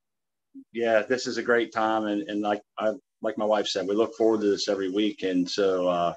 [0.73, 2.93] yeah, this is a great time, and, and like I
[3.25, 5.23] like my wife said, we look forward to this every week.
[5.23, 6.15] And so, uh,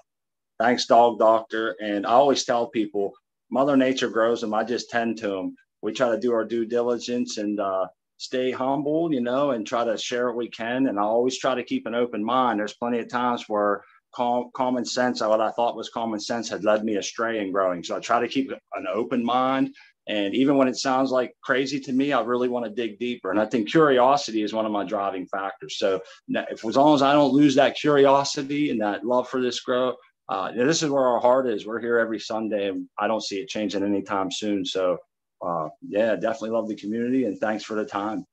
[0.59, 1.75] thanks, Dog Doctor.
[1.81, 3.13] And I always tell people,
[3.49, 4.53] Mother Nature grows them.
[4.53, 5.55] I just tend to them.
[5.81, 9.85] We try to do our due diligence and uh, stay humble, you know, and try
[9.85, 10.87] to share what we can.
[10.87, 12.59] And I always try to keep an open mind.
[12.59, 16.63] There's plenty of times where com- common sense, what I thought was common sense, had
[16.63, 17.83] led me astray in growing.
[17.83, 19.73] So I try to keep an open mind.
[20.07, 23.29] And even when it sounds like crazy to me, I really want to dig deeper.
[23.29, 25.77] And I think curiosity is one of my driving factors.
[25.77, 29.59] So if as long as I don't lose that curiosity and that love for this
[29.59, 29.95] grow,
[30.29, 31.65] uh, this is where our heart is.
[31.65, 34.65] We're here every Sunday, and I don't see it changing anytime soon.
[34.65, 34.97] So,
[35.45, 38.25] uh, yeah, definitely love the community, and thanks for the time.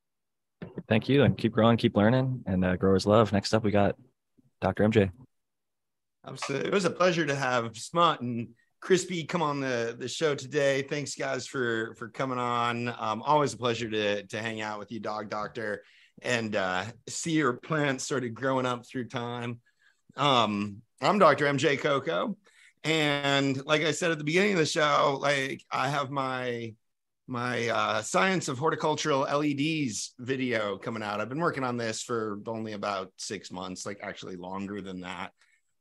[0.89, 3.31] Thank you and keep growing, keep learning, and uh, growers love.
[3.31, 3.95] Next up, we got
[4.61, 4.83] Dr.
[4.83, 5.11] MJ.
[6.27, 6.67] Absolutely.
[6.67, 8.49] It was a pleasure to have Smut and
[8.85, 10.83] Crispy come on the, the show today.
[10.83, 12.87] Thanks guys for for coming on.
[12.99, 15.81] Um, always a pleasure to to hang out with you, Dog Doctor,
[16.21, 19.59] and uh, see your plants sort of growing up through time.
[20.15, 21.45] Um, I'm Dr.
[21.45, 22.37] MJ Coco,
[22.83, 26.75] and like I said at the beginning of the show, like I have my
[27.25, 31.19] my uh, science of horticultural LEDs video coming out.
[31.19, 35.31] I've been working on this for only about six months, like actually longer than that.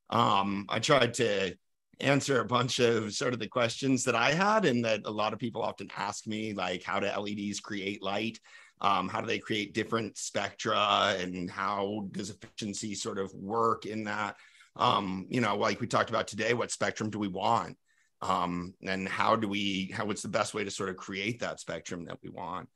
[0.09, 1.55] Um, I tried to
[2.01, 5.33] answer a bunch of sort of the questions that I had, and that a lot
[5.33, 8.39] of people often ask me, like how do LEDs create light?
[8.81, 14.05] Um, how do they create different spectra, and how does efficiency sort of work in
[14.05, 14.37] that?
[14.77, 17.77] Um, you know, like we talked about today, what spectrum do we want?
[18.25, 21.61] um, and how do we how what's the best way to sort of create that
[21.61, 22.69] spectrum that we want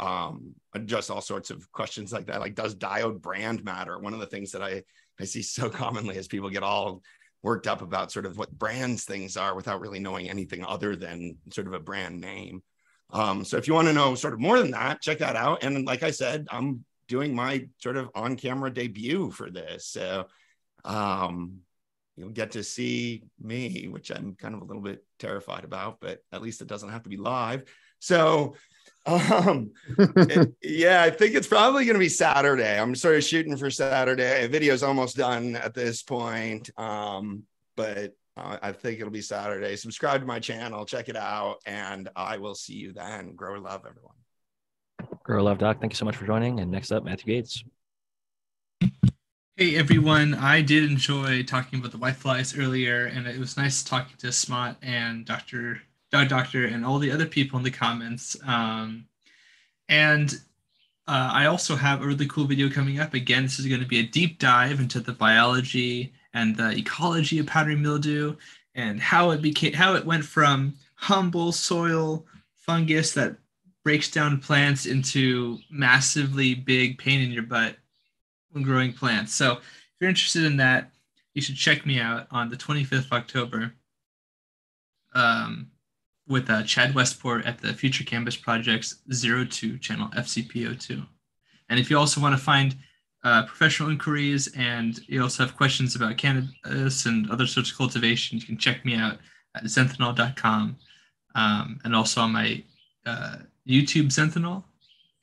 [0.00, 0.54] um,
[0.84, 4.26] just all sorts of questions like that like does diode brand matter one of the
[4.26, 4.82] things that i
[5.20, 7.02] i see so commonly is people get all
[7.42, 11.36] worked up about sort of what brands things are without really knowing anything other than
[11.52, 12.62] sort of a brand name.
[13.10, 15.62] Um, so if you want to know sort of more than that check that out.
[15.62, 19.86] And like i said i'm doing my sort of on camera debut for this.
[19.86, 20.26] So
[20.84, 21.60] um
[22.16, 26.20] you'll get to see me, which I'm kind of a little bit terrified about, but
[26.32, 27.64] at least it doesn't have to be live.
[27.98, 28.56] So,
[29.06, 32.78] um, it- yeah, I think it's probably going to be Saturday.
[32.78, 34.46] I'm sort of shooting for Saturday.
[34.48, 37.42] Video's almost done at this point, um,
[37.76, 39.76] but uh, I think it'll be Saturday.
[39.76, 43.34] Subscribe to my channel, check it out, and I will see you then.
[43.34, 44.14] Grow love, everyone.
[45.24, 46.60] Grower love Doc, thank you so much for joining.
[46.60, 47.64] And next up, Matthew Gates.
[49.56, 53.82] Hey everyone, I did enjoy talking about the white flies earlier, and it was nice
[53.82, 55.82] talking to Smot and Dr.
[56.12, 58.36] Dog Doctor and all the other people in the comments.
[58.46, 59.06] Um,
[59.88, 60.32] and
[61.08, 63.14] uh, I also have a really cool video coming up.
[63.14, 67.38] Again, this is going to be a deep dive into the biology and the ecology
[67.38, 68.36] of powdery mildew
[68.74, 72.26] and how it became, how it went from humble soil
[72.56, 73.36] fungus that
[73.82, 77.76] breaks down plants into massively big pain in your butt
[78.50, 79.34] when growing plants.
[79.34, 79.62] So if
[79.98, 80.90] you're interested in that,
[81.34, 83.72] you should check me out on the 25th of October
[85.14, 85.71] um,
[86.28, 91.06] with uh, Chad Westport at the Future Cannabis Project's 02 channel FCPO2.
[91.68, 92.76] And if you also want to find
[93.24, 98.38] uh, professional inquiries and you also have questions about cannabis and other sorts of cultivation,
[98.38, 99.18] you can check me out
[99.54, 100.76] at zenthanol.com
[101.34, 102.62] um, and also on my
[103.06, 103.36] uh,
[103.68, 104.64] YouTube Zenthanol,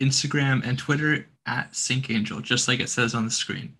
[0.01, 3.75] Instagram, and Twitter at Sync Angel, just like it says on the screen.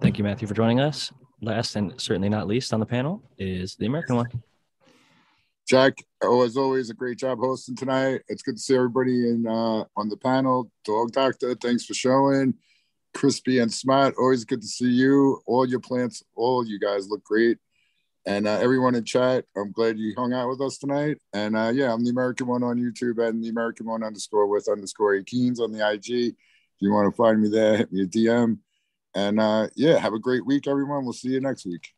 [0.00, 1.12] Thank you, Matthew, for joining us.
[1.40, 4.26] Last and certainly not least on the panel is the American one.
[5.68, 8.22] Jack, oh, as always, a great job hosting tonight.
[8.28, 10.70] It's good to see everybody in uh, on the panel.
[10.84, 12.54] Dog Doctor, thanks for showing.
[13.14, 15.40] Crispy and Smart, always good to see you.
[15.46, 17.58] All your plants, all you guys look great.
[18.24, 21.18] And uh, everyone in chat, I'm glad you hung out with us tonight.
[21.32, 24.68] And uh, yeah, I'm the American one on YouTube and the American one underscore with
[24.68, 26.10] underscore Keens on the IG.
[26.10, 26.34] If
[26.80, 28.58] you want to find me there, hit me a DM.
[29.14, 31.04] And uh, yeah, have a great week, everyone.
[31.04, 31.92] We'll see you next week.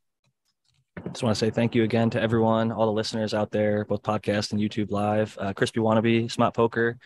[1.03, 4.03] Just want to say thank you again to everyone, all the listeners out there, both
[4.03, 5.37] podcast and YouTube live.
[5.41, 6.99] Uh, Crispy Wannabe, Smart Poker,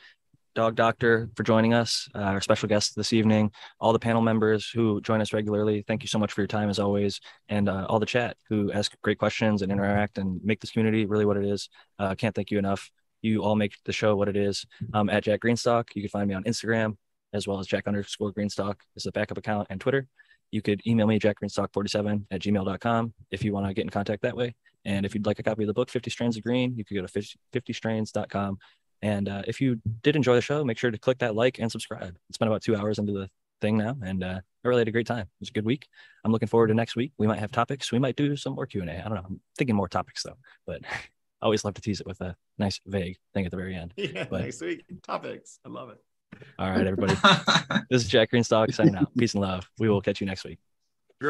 [0.55, 3.51] Dog Doctor for joining us, uh, our special guest this evening,
[3.81, 5.85] all the panel members who join us regularly.
[5.87, 8.71] Thank you so much for your time as always, and uh, all the chat who
[8.73, 11.69] ask great questions and interact and make this community really what it is.
[11.99, 12.91] Uh, can't thank you enough.
[13.23, 14.67] You all make the show what it is.
[14.93, 16.97] Um, at Jack Greenstock, you can find me on Instagram
[17.33, 20.07] as well as Jack underscore Greenstock is the backup account and Twitter.
[20.51, 24.37] You could email me jackgreenstock47 at gmail.com if you want to get in contact that
[24.37, 24.55] way.
[24.85, 26.95] And if you'd like a copy of the book, 50 Strains of Green, you could
[26.95, 27.09] go to
[27.55, 28.59] 50strains.com.
[29.03, 31.71] And uh, if you did enjoy the show, make sure to click that like and
[31.71, 32.17] subscribe.
[32.29, 33.29] It's been about two hours into the
[33.61, 35.21] thing now, and uh, I really had a great time.
[35.23, 35.89] It was a good week.
[36.25, 37.13] I'm looking forward to next week.
[37.19, 37.93] We might have topics.
[37.93, 38.85] We might do some more Q&A.
[38.91, 39.23] I don't know.
[39.25, 40.39] I'm thinking more topics, though.
[40.67, 43.75] But I always love to tease it with a nice, vague thing at the very
[43.77, 43.95] end.
[43.97, 45.61] Yeah, But- next week topics.
[45.65, 45.99] I love it.
[46.59, 47.15] All right, everybody.
[47.91, 49.11] this is Jack Greenstock signing out.
[49.17, 49.71] Peace and love.
[49.79, 50.59] We will catch you next week.